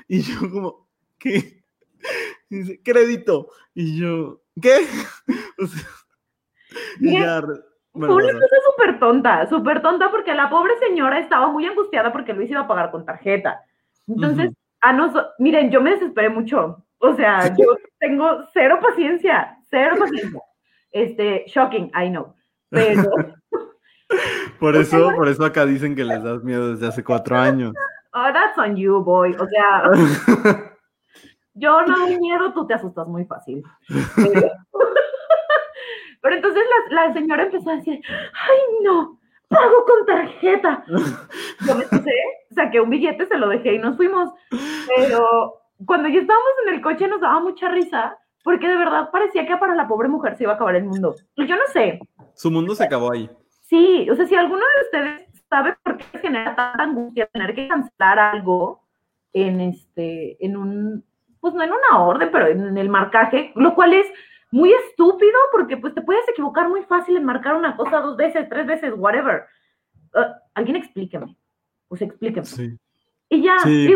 Y 0.06 0.22
yo 0.22 0.38
como, 0.40 0.88
¿qué? 1.18 1.64
dice, 2.50 2.80
crédito. 2.84 3.48
Y 3.74 3.98
yo, 3.98 4.42
¿qué? 4.60 4.86
O 5.58 5.66
sea, 5.66 5.88
y 7.00 7.12
ya 7.12 7.42
fue 7.92 8.08
una 8.08 8.32
cosa 8.32 8.56
súper 8.70 8.98
tonta, 8.98 9.46
súper 9.48 9.82
tonta 9.82 10.10
porque 10.10 10.34
la 10.34 10.48
pobre 10.48 10.72
señora 10.78 11.18
estaba 11.18 11.48
muy 11.48 11.66
angustiada 11.66 12.12
porque 12.12 12.32
Luis 12.32 12.50
iba 12.50 12.60
a 12.60 12.68
pagar 12.68 12.90
con 12.90 13.04
tarjeta. 13.04 13.64
Entonces, 14.08 14.52
a 14.80 14.92
nosotros, 14.92 15.32
miren, 15.38 15.70
yo 15.70 15.80
me 15.80 15.90
desesperé 15.90 16.30
mucho. 16.30 16.84
O 17.04 17.16
sea, 17.16 17.52
yo 17.56 17.76
tengo 17.98 18.44
cero 18.52 18.78
paciencia, 18.80 19.58
cero 19.68 19.96
paciencia. 19.98 20.40
Este, 20.92 21.44
shocking, 21.48 21.90
I 21.94 22.08
know. 22.08 22.34
Pero... 22.70 23.02
por 24.60 24.76
eso, 24.76 25.10
por 25.16 25.28
eso 25.28 25.44
acá 25.44 25.66
dicen 25.66 25.96
que 25.96 26.04
les 26.04 26.22
das 26.22 26.44
miedo 26.44 26.70
desde 26.70 26.86
hace 26.86 27.02
cuatro 27.02 27.36
años. 27.36 27.72
Oh, 28.14 28.30
that's 28.32 28.56
on 28.56 28.76
you, 28.76 29.02
boy. 29.02 29.34
O 29.34 29.46
sea, 29.48 29.82
yo 31.54 31.82
no 31.82 31.98
doy 31.98 32.20
miedo, 32.20 32.52
tú 32.52 32.68
te 32.68 32.74
asustas 32.74 33.08
muy 33.08 33.24
fácil. 33.24 33.64
Pero 34.14 34.52
entonces 36.36 36.62
la, 36.90 37.12
señora 37.12 37.42
empezó 37.44 37.70
a 37.70 37.76
decir, 37.76 38.00
ay 38.06 38.58
no, 38.84 39.18
pago 39.48 39.84
con 39.86 40.06
tarjeta. 40.06 40.84
Yo 41.66 41.74
me 41.74 41.84
puse, 41.86 42.12
saqué 42.54 42.80
un 42.80 42.90
billete, 42.90 43.26
se 43.26 43.38
lo 43.38 43.48
dejé 43.48 43.74
y 43.74 43.78
nos 43.80 43.96
fuimos. 43.96 44.30
Pero 44.94 45.61
cuando 45.86 46.08
ya 46.08 46.20
estábamos 46.20 46.50
en 46.66 46.74
el 46.74 46.80
coche 46.80 47.08
nos 47.08 47.20
daba 47.20 47.40
mucha 47.40 47.68
risa 47.68 48.18
porque 48.42 48.68
de 48.68 48.76
verdad 48.76 49.10
parecía 49.10 49.46
que 49.46 49.56
para 49.56 49.74
la 49.74 49.86
pobre 49.86 50.08
mujer 50.08 50.36
se 50.36 50.44
iba 50.44 50.52
a 50.52 50.54
acabar 50.56 50.76
el 50.76 50.84
mundo. 50.84 51.14
Y 51.36 51.46
yo 51.46 51.56
no 51.56 51.62
sé. 51.72 52.00
Su 52.34 52.50
mundo 52.50 52.74
se 52.74 52.84
acabó 52.84 53.12
ahí. 53.12 53.30
Sí, 53.62 54.08
o 54.10 54.16
sea, 54.16 54.26
si 54.26 54.34
alguno 54.34 54.60
de 54.60 54.82
ustedes 54.84 55.44
sabe 55.48 55.76
por 55.82 55.96
qué 55.96 56.18
genera 56.18 56.56
tanta 56.56 56.82
angustia 56.82 57.26
tener 57.26 57.54
que 57.54 57.68
cancelar 57.68 58.18
algo 58.18 58.82
en 59.32 59.60
este, 59.60 60.44
en 60.44 60.56
un 60.56 61.04
pues 61.40 61.54
no 61.54 61.62
en 61.64 61.72
una 61.72 62.00
orden, 62.04 62.30
pero 62.30 62.46
en 62.46 62.78
el 62.78 62.88
marcaje, 62.88 63.52
lo 63.56 63.74
cual 63.74 63.94
es 63.94 64.06
muy 64.52 64.72
estúpido 64.72 65.36
porque 65.50 65.76
pues 65.76 65.92
te 65.92 66.02
puedes 66.02 66.26
equivocar 66.28 66.68
muy 66.68 66.84
fácil 66.84 67.16
en 67.16 67.24
marcar 67.24 67.56
una 67.56 67.76
cosa 67.76 68.00
dos 68.00 68.16
veces, 68.16 68.48
tres 68.48 68.64
veces, 68.64 68.92
whatever. 68.96 69.46
Uh, 70.14 70.32
alguien 70.54 70.76
explíqueme, 70.76 71.36
pues 71.88 72.02
explíqueme. 72.02 72.46
Sí. 72.46 72.78
Y 73.28 73.42
ya, 73.42 73.58
sí, 73.58 73.92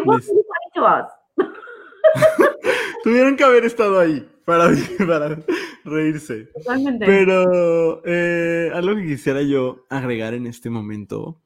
Tuvieron 3.04 3.36
que 3.36 3.44
haber 3.44 3.64
estado 3.64 3.98
ahí 3.98 4.28
para, 4.44 4.70
para 5.06 5.38
reírse. 5.84 6.46
Totalmente. 6.54 7.06
Pero 7.06 8.02
eh, 8.04 8.70
algo 8.74 8.96
que 8.96 9.06
quisiera 9.06 9.42
yo 9.42 9.84
agregar 9.88 10.34
en 10.34 10.46
este 10.46 10.70
momento 10.70 11.40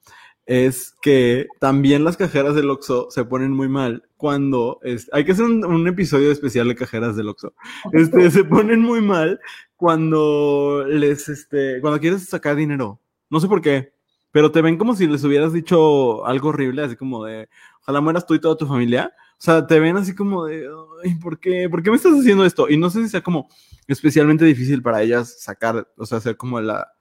es 0.46 0.96
que 1.00 1.46
también 1.60 2.02
las 2.02 2.16
cajeras 2.16 2.56
del 2.56 2.70
Oxxo 2.70 3.08
se 3.10 3.24
ponen 3.24 3.52
muy 3.52 3.68
mal 3.68 4.02
cuando 4.16 4.80
es, 4.82 5.08
hay 5.12 5.24
que 5.24 5.30
hacer 5.32 5.44
un, 5.44 5.86
episodio 5.86 6.32
especial 6.32 6.66
de 6.66 6.74
cajeras 6.74 7.14
del 7.14 7.28
Oxxo. 7.28 7.54
Este, 7.92 8.30
se 8.32 8.42
ponen 8.42 8.80
muy 8.80 9.00
mal 9.00 9.38
cuando 9.76 10.84
les, 10.88 11.28
este, 11.28 11.80
cuando 11.80 12.00
quieres 12.00 12.28
sacar 12.28 12.56
dinero. 12.56 13.00
No 13.28 13.38
sé 13.38 13.46
por 13.46 13.62
qué, 13.62 13.92
pero 14.32 14.50
te 14.50 14.60
ven 14.60 14.76
como 14.76 14.96
si 14.96 15.06
les 15.06 15.22
hubieras 15.22 15.52
dicho 15.52 16.26
algo 16.26 16.48
horrible, 16.48 16.82
así 16.82 16.96
como 16.96 17.24
de, 17.24 17.48
ojalá 17.82 18.00
mueras 18.00 18.26
tú 18.26 18.34
y 18.34 18.40
toda 18.40 18.56
tu 18.56 18.66
familia. 18.66 19.14
O 19.40 19.42
sea, 19.42 19.66
te 19.66 19.80
ven 19.80 19.96
así 19.96 20.14
como 20.14 20.44
de, 20.44 20.68
Ay, 21.02 21.14
¿por 21.14 21.40
qué? 21.40 21.68
¿Por 21.70 21.82
qué 21.82 21.90
me 21.90 21.96
estás 21.96 22.12
haciendo 22.12 22.44
esto? 22.44 22.68
Y 22.68 22.76
no 22.76 22.90
sé 22.90 23.02
si 23.02 23.08
sea 23.08 23.22
como 23.22 23.48
especialmente 23.86 24.44
difícil 24.44 24.82
para 24.82 25.00
ellas 25.00 25.40
sacar, 25.40 25.88
o 25.96 26.04
sea, 26.04 26.18
hacer 26.18 26.36
como 26.36 26.60
la, 26.60 26.92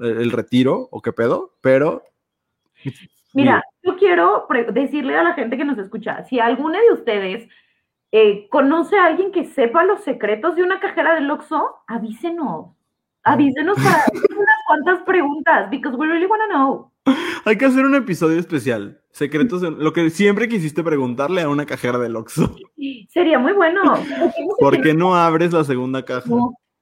el 0.00 0.32
retiro 0.32 0.88
o 0.90 1.00
qué 1.00 1.12
pedo, 1.12 1.56
pero 1.60 2.02
Mira, 3.34 3.64
yo 3.82 3.96
quiero 3.96 4.46
decirle 4.72 5.16
a 5.16 5.22
la 5.22 5.34
gente 5.34 5.56
que 5.56 5.64
nos 5.64 5.78
escucha, 5.78 6.24
si 6.24 6.38
alguna 6.38 6.80
de 6.80 6.92
ustedes 6.92 7.48
eh, 8.12 8.48
conoce 8.48 8.96
a 8.96 9.06
alguien 9.06 9.32
que 9.32 9.44
sepa 9.44 9.84
los 9.84 10.04
secretos 10.04 10.54
de 10.54 10.62
una 10.62 10.78
cajera 10.78 11.14
del 11.14 11.30
Oxxo, 11.30 11.82
avísenos. 11.88 12.76
Avísenos 13.24 13.76
para 13.76 13.96
hacer 13.96 14.36
unas 14.36 14.56
cuantas 14.66 15.02
preguntas, 15.04 15.70
because 15.70 15.96
we 15.96 16.06
really 16.06 16.26
want 16.26 16.42
to 16.42 16.48
know. 16.48 16.92
Hay 17.44 17.58
que 17.58 17.64
hacer 17.64 17.84
un 17.84 17.96
episodio 17.96 18.38
especial. 18.38 19.00
Secretos, 19.14 19.60
de, 19.60 19.70
lo 19.70 19.92
que 19.92 20.10
siempre 20.10 20.48
quisiste 20.48 20.82
preguntarle 20.82 21.42
a 21.42 21.48
una 21.48 21.66
cajera 21.66 21.98
del 22.00 22.16
Oxxo. 22.16 22.56
Sería 23.10 23.38
muy 23.38 23.52
bueno. 23.52 23.80
¿Por 24.58 24.82
qué 24.82 24.92
no 24.92 25.14
abres 25.14 25.52
la 25.52 25.62
segunda 25.62 26.04
caja? 26.04 26.28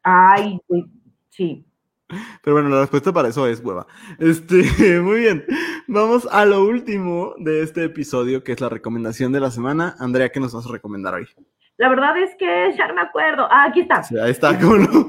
Ay, 0.02 0.58
sí. 1.28 1.62
Pero 2.42 2.54
bueno, 2.56 2.70
la 2.70 2.80
respuesta 2.80 3.12
para 3.12 3.28
eso 3.28 3.46
es 3.46 3.62
hueva. 3.62 3.86
Este, 4.18 4.62
muy 5.02 5.20
bien. 5.20 5.44
Vamos 5.86 6.26
a 6.32 6.46
lo 6.46 6.64
último 6.64 7.34
de 7.36 7.62
este 7.62 7.84
episodio, 7.84 8.42
que 8.42 8.52
es 8.52 8.62
la 8.62 8.70
recomendación 8.70 9.30
de 9.30 9.40
la 9.40 9.50
semana. 9.50 9.94
Andrea, 9.98 10.30
¿qué 10.30 10.40
nos 10.40 10.54
vas 10.54 10.66
a 10.66 10.72
recomendar 10.72 11.12
hoy? 11.12 11.28
La 11.76 11.90
verdad 11.90 12.16
es 12.16 12.34
que 12.36 12.74
ya 12.78 12.88
no 12.88 12.94
me 12.94 13.02
acuerdo. 13.02 13.46
Ah, 13.50 13.66
aquí 13.68 13.80
está. 13.80 14.00
ahí 14.24 14.30
está, 14.30 14.58
¿cómo 14.58 14.76
no? 14.76 14.86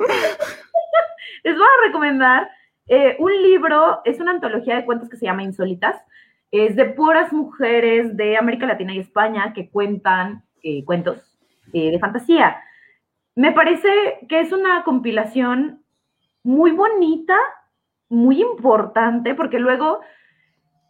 Les 1.46 1.56
voy 1.56 1.64
a 1.64 1.88
recomendar 1.88 2.50
eh, 2.88 3.16
un 3.18 3.32
libro, 3.44 4.02
es 4.04 4.20
una 4.20 4.32
antología 4.32 4.76
de 4.76 4.84
cuentos 4.84 5.08
que 5.08 5.16
se 5.16 5.26
llama 5.26 5.44
Insólitas. 5.44 5.96
Es 6.54 6.76
de 6.76 6.86
puras 6.86 7.34
mujeres 7.34 8.16
de 8.16 8.38
América 8.38 8.68
Latina 8.68 8.94
y 8.94 9.00
España 9.00 9.54
que 9.56 9.72
cuentan 9.72 10.44
eh, 10.62 10.86
cuentos 10.86 11.18
eh, 11.74 11.90
de 11.90 11.98
fantasía. 11.98 12.62
Me 13.34 13.54
parece 13.54 13.90
que 14.30 14.40
es 14.40 14.52
una 14.52 14.84
compilación 14.84 15.84
muy 16.44 16.70
bonita, 16.70 17.36
muy 18.08 18.40
importante, 18.40 19.34
porque 19.34 19.58
luego 19.58 20.02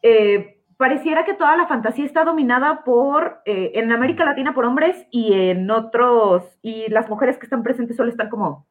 eh, 0.01 0.61
pareciera 0.75 1.23
que 1.23 1.33
toda 1.33 1.55
la 1.55 1.67
fantasía 1.67 2.03
está 2.03 2.25
dominada 2.25 2.83
por, 2.83 3.39
en 3.45 3.93
América 3.93 4.25
Latina 4.25 4.53
por 4.53 4.65
hombres 4.65 5.07
y 5.11 5.31
en 5.31 5.71
otros, 5.71 6.59
y 6.61 6.89
las 6.89 7.07
mujeres 7.07 7.37
que 7.37 7.45
están 7.45 7.63
presentes 7.63 7.95
solo 7.95 8.09
están 8.09 8.29
como 8.29 8.67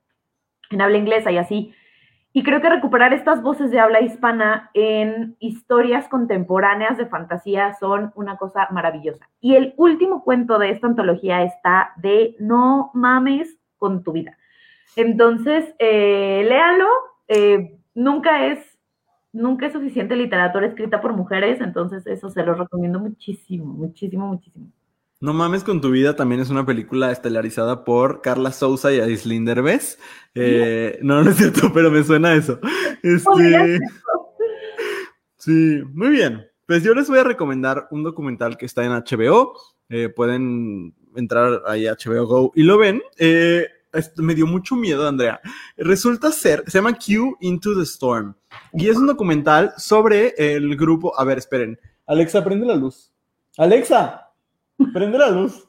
en 0.69 0.83
habla 0.83 0.99
inglesa 0.99 1.33
y 1.33 1.39
así. 1.39 1.75
Y 2.33 2.43
creo 2.43 2.61
que 2.63 2.71
recuperar 2.71 3.13
estas 3.13 3.43
voces 3.43 3.71
de 3.71 3.79
habla 3.79 4.01
hispana 4.01 4.71
en 4.73 5.37
historias 5.39 6.09
contemporáneas 6.09 6.97
de 6.97 7.07
fantasía 7.07 7.75
son 7.75 8.13
una 8.15 8.37
cosa 8.37 8.69
maravillosa. 8.71 9.29
Y 9.41 9.55
el 9.55 9.75
último 9.77 10.25
cuento 10.25 10.59
de 10.59 10.71
esta 10.71 10.87
antología 10.87 11.43
está 11.43 11.93
de 11.97 12.37
No 12.39 12.91
mames 12.95 13.59
con 13.77 14.03
tu 14.03 14.13
vida. 14.13 14.39
Entonces, 14.97 15.75
eh, 15.79 16.45
léalo. 16.49 16.89
Eh, 17.29 17.79
nunca 17.95 18.47
es 18.47 18.73
nunca 19.33 19.67
es 19.67 19.73
suficiente 19.73 20.15
literatura 20.15 20.67
escrita 20.67 21.01
por 21.01 21.15
mujeres, 21.15 21.61
entonces 21.61 22.07
eso 22.07 22.29
se 22.29 22.43
lo 22.45 22.55
recomiendo 22.55 23.01
muchísimo, 23.01 23.73
muchísimo, 23.73 24.27
muchísimo. 24.27 24.71
No 25.23 25.33
mames 25.33 25.63
con 25.63 25.81
tu 25.81 25.93
vida 25.93 26.17
también 26.17 26.41
es 26.41 26.51
una 26.51 26.67
película 26.67 27.13
estelarizada 27.13 27.85
por 27.85 28.23
Carla 28.23 28.51
Souza 28.51 28.93
y 28.93 28.99
Aislinn 28.99 29.45
Derbez. 29.45 30.01
Eh, 30.35 30.99
no, 31.01 31.23
no 31.23 31.31
es 31.31 31.37
cierto, 31.37 31.73
pero 31.73 31.93
me 31.93 32.03
suena 32.03 32.35
eso. 32.35 32.59
Este... 33.05 33.79
Sí, 35.37 35.81
muy 35.95 36.09
bien. 36.09 36.45
Pues 36.67 36.83
yo 36.83 36.93
les 36.93 37.09
voy 37.09 37.21
a 37.21 37.25
recomendar 37.25 37.87
un 37.93 38.03
documental 38.03 38.57
que 38.57 38.67
está 38.67 38.85
en 38.85 38.91
HBO. 38.91 39.55
Eh, 39.89 40.09
pueden 40.09 40.93
entrar 41.15 41.63
ahí 41.69 41.87
a 41.87 41.95
HBO 41.95 42.27
Go 42.27 42.53
y 42.57 42.65
lo 42.65 42.77
ven. 42.77 43.01
Eh, 43.17 43.69
me 44.17 44.35
dio 44.35 44.49
mucho 44.49 44.75
miedo, 44.75 45.07
Andrea. 45.07 45.41
Resulta 45.77 46.33
ser, 46.33 46.65
se 46.67 46.79
llama 46.79 46.99
Q 46.99 47.37
Into 47.43 47.77
the 47.77 47.85
Storm. 47.85 48.35
Y 48.73 48.89
es 48.89 48.97
un 48.97 49.07
documental 49.07 49.73
sobre 49.77 50.35
el 50.37 50.77
grupo. 50.77 51.17
A 51.17 51.23
ver, 51.23 51.39
esperen. 51.39 51.79
Alexa, 52.09 52.43
prende 52.43 52.67
la 52.67 52.75
luz. 52.75 53.13
Alexa, 53.57 54.22
prende 54.93 55.19
la 55.19 55.31
luz. 55.31 55.69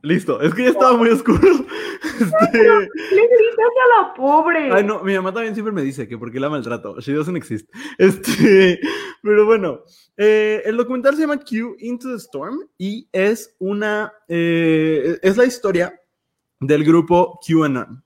Listo, 0.00 0.40
es 0.40 0.54
que 0.54 0.62
ya 0.62 0.70
estaba 0.70 0.96
muy 0.96 1.08
oscuro. 1.08 1.40
Este... 2.04 2.58
Le 2.58 3.22
gritas 3.26 3.72
a 3.82 4.02
la 4.02 4.14
pobre. 4.14 4.70
Ay, 4.72 4.84
no, 4.84 5.02
mi 5.02 5.14
mamá 5.14 5.32
también 5.32 5.54
siempre 5.54 5.72
me 5.72 5.82
dice 5.82 6.06
que 6.06 6.16
porque 6.16 6.38
la 6.38 6.48
maltrato. 6.48 7.00
She 7.00 7.12
doesn't 7.12 7.36
exist. 7.36 7.68
Este, 7.98 8.78
pero 9.22 9.46
bueno, 9.46 9.80
eh, 10.16 10.62
el 10.64 10.76
documental 10.76 11.16
se 11.16 11.22
llama 11.22 11.38
Q 11.38 11.76
Into 11.80 12.10
the 12.10 12.16
Storm 12.16 12.60
y 12.78 13.08
es 13.10 13.56
una, 13.58 14.12
eh, 14.28 15.18
es 15.22 15.36
la 15.36 15.44
historia 15.44 15.98
del 16.60 16.84
grupo 16.84 17.40
QAnon. 17.46 18.04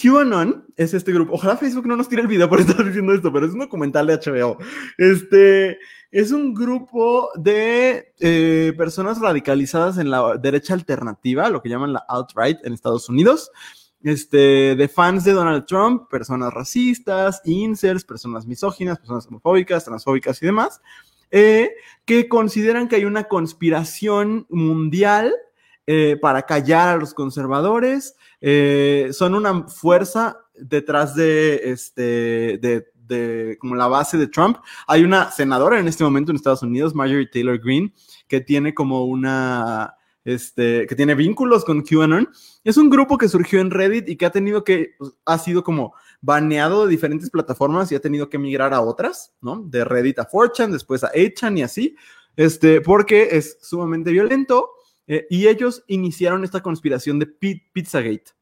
QAnon 0.00 0.66
es 0.76 0.94
este 0.94 1.12
grupo. 1.12 1.34
Ojalá 1.34 1.56
Facebook 1.56 1.86
no 1.86 1.96
nos 1.96 2.08
tire 2.08 2.22
el 2.22 2.28
video 2.28 2.48
por 2.48 2.60
estar 2.60 2.84
diciendo 2.84 3.12
esto, 3.14 3.32
pero 3.32 3.46
es 3.46 3.52
un 3.52 3.60
documental 3.60 4.06
de 4.06 4.16
HBO. 4.16 4.58
Este 4.98 5.78
es 6.10 6.32
un 6.32 6.54
grupo 6.54 7.30
de 7.36 8.12
eh, 8.18 8.72
personas 8.76 9.20
radicalizadas 9.20 9.98
en 9.98 10.10
la 10.10 10.36
derecha 10.36 10.74
alternativa, 10.74 11.48
lo 11.50 11.62
que 11.62 11.68
llaman 11.68 11.92
la 11.92 12.04
alt-right 12.08 12.58
en 12.64 12.72
Estados 12.72 13.08
Unidos. 13.08 13.50
Este, 14.02 14.76
de 14.76 14.88
fans 14.88 15.24
de 15.24 15.32
Donald 15.32 15.66
Trump, 15.66 16.08
personas 16.08 16.54
racistas, 16.54 17.42
incels, 17.44 18.02
personas 18.02 18.46
misóginas, 18.46 18.98
personas 18.98 19.26
homofóbicas, 19.26 19.84
transfóbicas 19.84 20.42
y 20.42 20.46
demás, 20.46 20.80
eh, 21.30 21.72
que 22.06 22.26
consideran 22.26 22.88
que 22.88 22.96
hay 22.96 23.04
una 23.04 23.24
conspiración 23.24 24.46
mundial 24.48 25.34
eh, 25.86 26.16
para 26.20 26.46
callar 26.46 26.88
a 26.88 26.96
los 26.96 27.12
conservadores, 27.12 28.16
son 29.12 29.34
una 29.34 29.68
fuerza 29.68 30.38
detrás 30.54 31.14
de, 31.14 31.60
este, 31.64 32.58
de, 32.58 32.86
como 33.58 33.74
la 33.74 33.88
base 33.88 34.18
de 34.18 34.28
Trump. 34.28 34.58
Hay 34.86 35.04
una 35.04 35.30
senadora 35.30 35.78
en 35.78 35.88
este 35.88 36.04
momento 36.04 36.30
en 36.30 36.36
Estados 36.36 36.62
Unidos, 36.62 36.94
Marjorie 36.94 37.26
Taylor 37.26 37.58
Greene, 37.58 37.92
que 38.28 38.40
tiene 38.40 38.74
como 38.74 39.04
una, 39.04 39.94
este, 40.24 40.86
que 40.86 40.94
tiene 40.94 41.14
vínculos 41.14 41.64
con 41.64 41.82
QAnon. 41.82 42.28
Es 42.64 42.76
un 42.76 42.90
grupo 42.90 43.18
que 43.18 43.28
surgió 43.28 43.60
en 43.60 43.70
Reddit 43.70 44.08
y 44.08 44.16
que 44.16 44.26
ha 44.26 44.30
tenido 44.30 44.64
que, 44.64 44.94
pues, 44.98 45.12
ha 45.24 45.38
sido 45.38 45.64
como 45.64 45.94
baneado 46.20 46.84
de 46.84 46.90
diferentes 46.90 47.30
plataformas 47.30 47.90
y 47.90 47.94
ha 47.94 48.00
tenido 48.00 48.28
que 48.28 48.38
migrar 48.38 48.74
a 48.74 48.80
otras, 48.80 49.34
¿no? 49.40 49.62
De 49.62 49.84
Reddit 49.84 50.18
a 50.18 50.28
4chan, 50.28 50.70
después 50.70 51.02
a 51.04 51.10
8chan 51.12 51.58
y 51.58 51.62
así, 51.62 51.96
este, 52.36 52.80
porque 52.80 53.28
es 53.32 53.58
sumamente 53.62 54.10
violento 54.10 54.70
eh, 55.06 55.26
y 55.30 55.48
ellos 55.48 55.82
iniciaron 55.88 56.44
esta 56.44 56.62
conspiración 56.62 57.18
de 57.18 57.26
Pizzagate. 57.26 58.39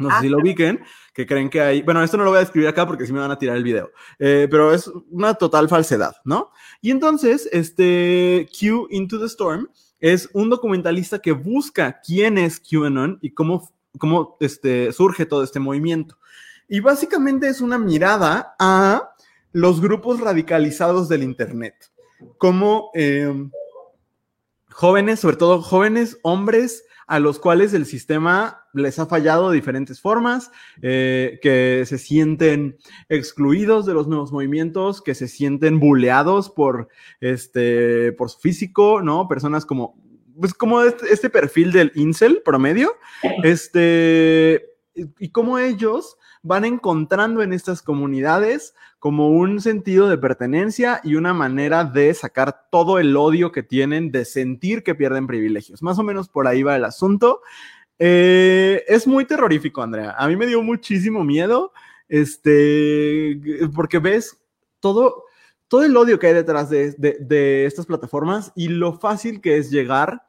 No 0.00 0.08
sé 0.08 0.14
ah, 0.16 0.20
si 0.22 0.28
lo 0.28 0.38
ubiquen, 0.38 0.80
que 1.12 1.26
creen 1.26 1.48
que 1.50 1.60
hay. 1.60 1.82
Bueno, 1.82 2.02
esto 2.02 2.16
no 2.16 2.24
lo 2.24 2.30
voy 2.30 2.38
a 2.38 2.40
describir 2.40 2.68
acá 2.68 2.86
porque 2.86 3.06
si 3.06 3.12
me 3.12 3.20
van 3.20 3.30
a 3.30 3.38
tirar 3.38 3.56
el 3.56 3.62
video. 3.62 3.90
Eh, 4.18 4.48
pero 4.50 4.72
es 4.72 4.90
una 5.10 5.34
total 5.34 5.68
falsedad, 5.68 6.16
¿no? 6.24 6.50
Y 6.80 6.90
entonces, 6.90 7.48
este 7.52 8.48
Q 8.58 8.88
Into 8.90 9.18
the 9.18 9.26
Storm 9.26 9.68
es 10.00 10.28
un 10.32 10.50
documentalista 10.50 11.18
que 11.18 11.32
busca 11.32 12.00
quién 12.04 12.38
es 12.38 12.60
QAnon 12.60 13.18
y 13.20 13.32
cómo, 13.32 13.70
cómo 13.98 14.36
este, 14.40 14.92
surge 14.92 15.26
todo 15.26 15.44
este 15.44 15.60
movimiento. 15.60 16.18
Y 16.68 16.80
básicamente 16.80 17.48
es 17.48 17.60
una 17.60 17.78
mirada 17.78 18.54
a 18.58 19.10
los 19.52 19.80
grupos 19.80 20.20
radicalizados 20.20 21.08
del 21.08 21.22
Internet. 21.22 21.74
Como. 22.38 22.90
Eh, 22.94 23.32
jóvenes, 24.80 25.20
sobre 25.20 25.36
todo 25.36 25.60
jóvenes 25.60 26.18
hombres 26.22 26.84
a 27.06 27.18
los 27.18 27.38
cuales 27.38 27.74
el 27.74 27.86
sistema 27.86 28.59
les 28.72 28.98
ha 28.98 29.06
fallado 29.06 29.50
de 29.50 29.56
diferentes 29.56 30.00
formas, 30.00 30.50
eh, 30.82 31.38
que 31.42 31.84
se 31.86 31.98
sienten 31.98 32.76
excluidos 33.08 33.86
de 33.86 33.94
los 33.94 34.08
nuevos 34.08 34.32
movimientos, 34.32 35.02
que 35.02 35.14
se 35.14 35.28
sienten 35.28 35.80
buleados 35.80 36.50
por, 36.50 36.88
este, 37.20 38.12
por 38.12 38.30
su 38.30 38.38
físico, 38.38 39.02
¿no? 39.02 39.28
Personas 39.28 39.66
como 39.66 39.96
pues 40.38 40.54
como 40.54 40.80
este, 40.80 41.12
este 41.12 41.28
perfil 41.28 41.70
del 41.70 41.92
incel 41.94 42.40
promedio, 42.42 42.96
este, 43.42 44.70
y 44.94 45.28
cómo 45.28 45.58
ellos 45.58 46.16
van 46.42 46.64
encontrando 46.64 47.42
en 47.42 47.52
estas 47.52 47.82
comunidades 47.82 48.74
como 48.98 49.28
un 49.28 49.60
sentido 49.60 50.08
de 50.08 50.18
pertenencia 50.18 51.00
y 51.04 51.14
una 51.14 51.34
manera 51.34 51.84
de 51.84 52.12
sacar 52.14 52.68
todo 52.70 52.98
el 52.98 53.16
odio 53.16 53.52
que 53.52 53.62
tienen 53.62 54.10
de 54.10 54.24
sentir 54.24 54.82
que 54.82 54.94
pierden 54.94 55.26
privilegios. 55.26 55.82
Más 55.82 55.98
o 55.98 56.02
menos 56.02 56.28
por 56.28 56.46
ahí 56.46 56.62
va 56.62 56.76
el 56.76 56.84
asunto. 56.84 57.40
Eh, 58.02 58.82
es 58.88 59.06
muy 59.06 59.26
terrorífico, 59.26 59.82
Andrea. 59.82 60.14
A 60.18 60.26
mí 60.26 60.34
me 60.34 60.46
dio 60.46 60.62
muchísimo 60.62 61.22
miedo, 61.22 61.72
este, 62.08 63.38
porque 63.74 63.98
ves 63.98 64.40
todo, 64.80 65.24
todo 65.68 65.84
el 65.84 65.96
odio 65.96 66.18
que 66.18 66.28
hay 66.28 66.34
detrás 66.34 66.70
de, 66.70 66.92
de 66.92 67.66
estas 67.66 67.84
plataformas 67.84 68.52
y 68.56 68.68
lo 68.68 68.94
fácil 68.98 69.42
que 69.42 69.58
es 69.58 69.70
llegar 69.70 70.22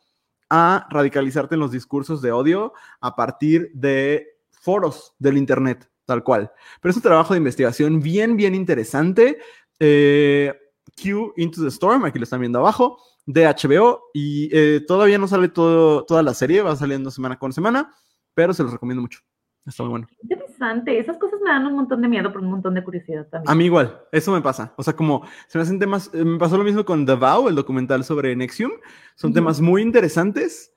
a 0.49 0.85
radicalizarte 0.89 1.55
en 1.55 1.61
los 1.61 1.71
discursos 1.71 2.21
de 2.21 2.33
odio 2.33 2.73
a 2.99 3.15
partir 3.15 3.71
de 3.73 4.27
foros 4.51 5.15
del 5.17 5.37
Internet 5.37 5.89
tal 6.05 6.23
cual. 6.23 6.51
Pero 6.81 6.89
es 6.89 6.97
un 6.97 7.03
trabajo 7.03 7.33
de 7.33 7.37
investigación 7.37 8.01
bien, 8.01 8.35
bien 8.35 8.53
interesante. 8.53 9.37
Eh, 9.79 10.53
Q 11.01 11.33
Into 11.37 11.61
the 11.61 11.69
Storm, 11.69 12.03
aquí 12.03 12.19
lo 12.19 12.23
están 12.23 12.41
viendo 12.41 12.59
abajo, 12.59 12.97
de 13.31 13.45
HBO, 13.45 14.09
y 14.13 14.49
eh, 14.51 14.81
todavía 14.87 15.17
no 15.17 15.27
sale 15.27 15.49
todo, 15.49 16.05
toda 16.05 16.23
la 16.23 16.33
serie, 16.33 16.61
va 16.61 16.75
saliendo 16.75 17.11
semana 17.11 17.37
con 17.37 17.53
semana, 17.53 17.93
pero 18.33 18.53
se 18.53 18.63
los 18.63 18.71
recomiendo 18.71 19.01
mucho. 19.01 19.19
Está 19.65 19.83
muy 19.83 19.91
bueno. 19.91 20.07
Interesante, 20.23 20.99
esas 20.99 21.17
cosas 21.17 21.39
me 21.43 21.49
dan 21.49 21.67
un 21.67 21.75
montón 21.75 22.01
de 22.01 22.07
miedo, 22.07 22.29
pero 22.31 22.43
un 22.43 22.51
montón 22.51 22.73
de 22.73 22.83
curiosidad 22.83 23.27
también. 23.27 23.51
A 23.51 23.55
mí 23.55 23.65
igual, 23.65 24.01
eso 24.11 24.31
me 24.31 24.41
pasa. 24.41 24.73
O 24.75 24.83
sea, 24.83 24.95
como 24.95 25.25
se 25.47 25.57
me 25.57 25.63
hacen 25.63 25.79
temas, 25.79 26.09
eh, 26.13 26.23
me 26.23 26.37
pasó 26.37 26.57
lo 26.57 26.63
mismo 26.63 26.83
con 26.83 27.05
The 27.05 27.13
Vow, 27.13 27.47
el 27.47 27.55
documental 27.55 28.03
sobre 28.03 28.35
Nexium. 28.35 28.71
Son 29.15 29.33
temas 29.33 29.61
muy 29.61 29.81
interesantes, 29.81 30.73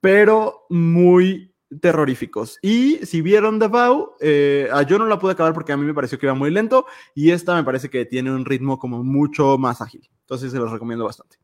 pero 0.00 0.66
muy 0.68 1.54
terroríficos. 1.80 2.58
Y 2.62 2.96
si 3.06 3.22
vieron 3.22 3.58
The 3.58 3.68
Vow, 3.68 4.16
eh, 4.20 4.68
yo 4.86 4.98
no 4.98 5.06
la 5.06 5.18
pude 5.18 5.32
acabar 5.32 5.52
porque 5.52 5.72
a 5.72 5.76
mí 5.76 5.84
me 5.84 5.94
pareció 5.94 6.18
que 6.18 6.26
iba 6.26 6.34
muy 6.34 6.50
lento 6.50 6.86
y 7.14 7.30
esta 7.30 7.54
me 7.54 7.64
parece 7.64 7.90
que 7.90 8.04
tiene 8.06 8.30
un 8.30 8.44
ritmo 8.44 8.78
como 8.78 9.02
mucho 9.04 9.58
más 9.58 9.80
ágil. 9.80 10.08
Entonces 10.20 10.52
se 10.52 10.58
los 10.58 10.70
recomiendo 10.70 11.04
bastante. 11.04 11.38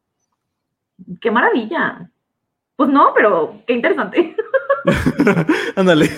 ¡Qué 1.21 1.31
maravilla! 1.31 2.11
Pues 2.77 2.91
no, 2.91 3.13
pero 3.15 3.63
qué 3.67 3.75
interesante. 3.75 4.37
Ándale. 5.77 6.11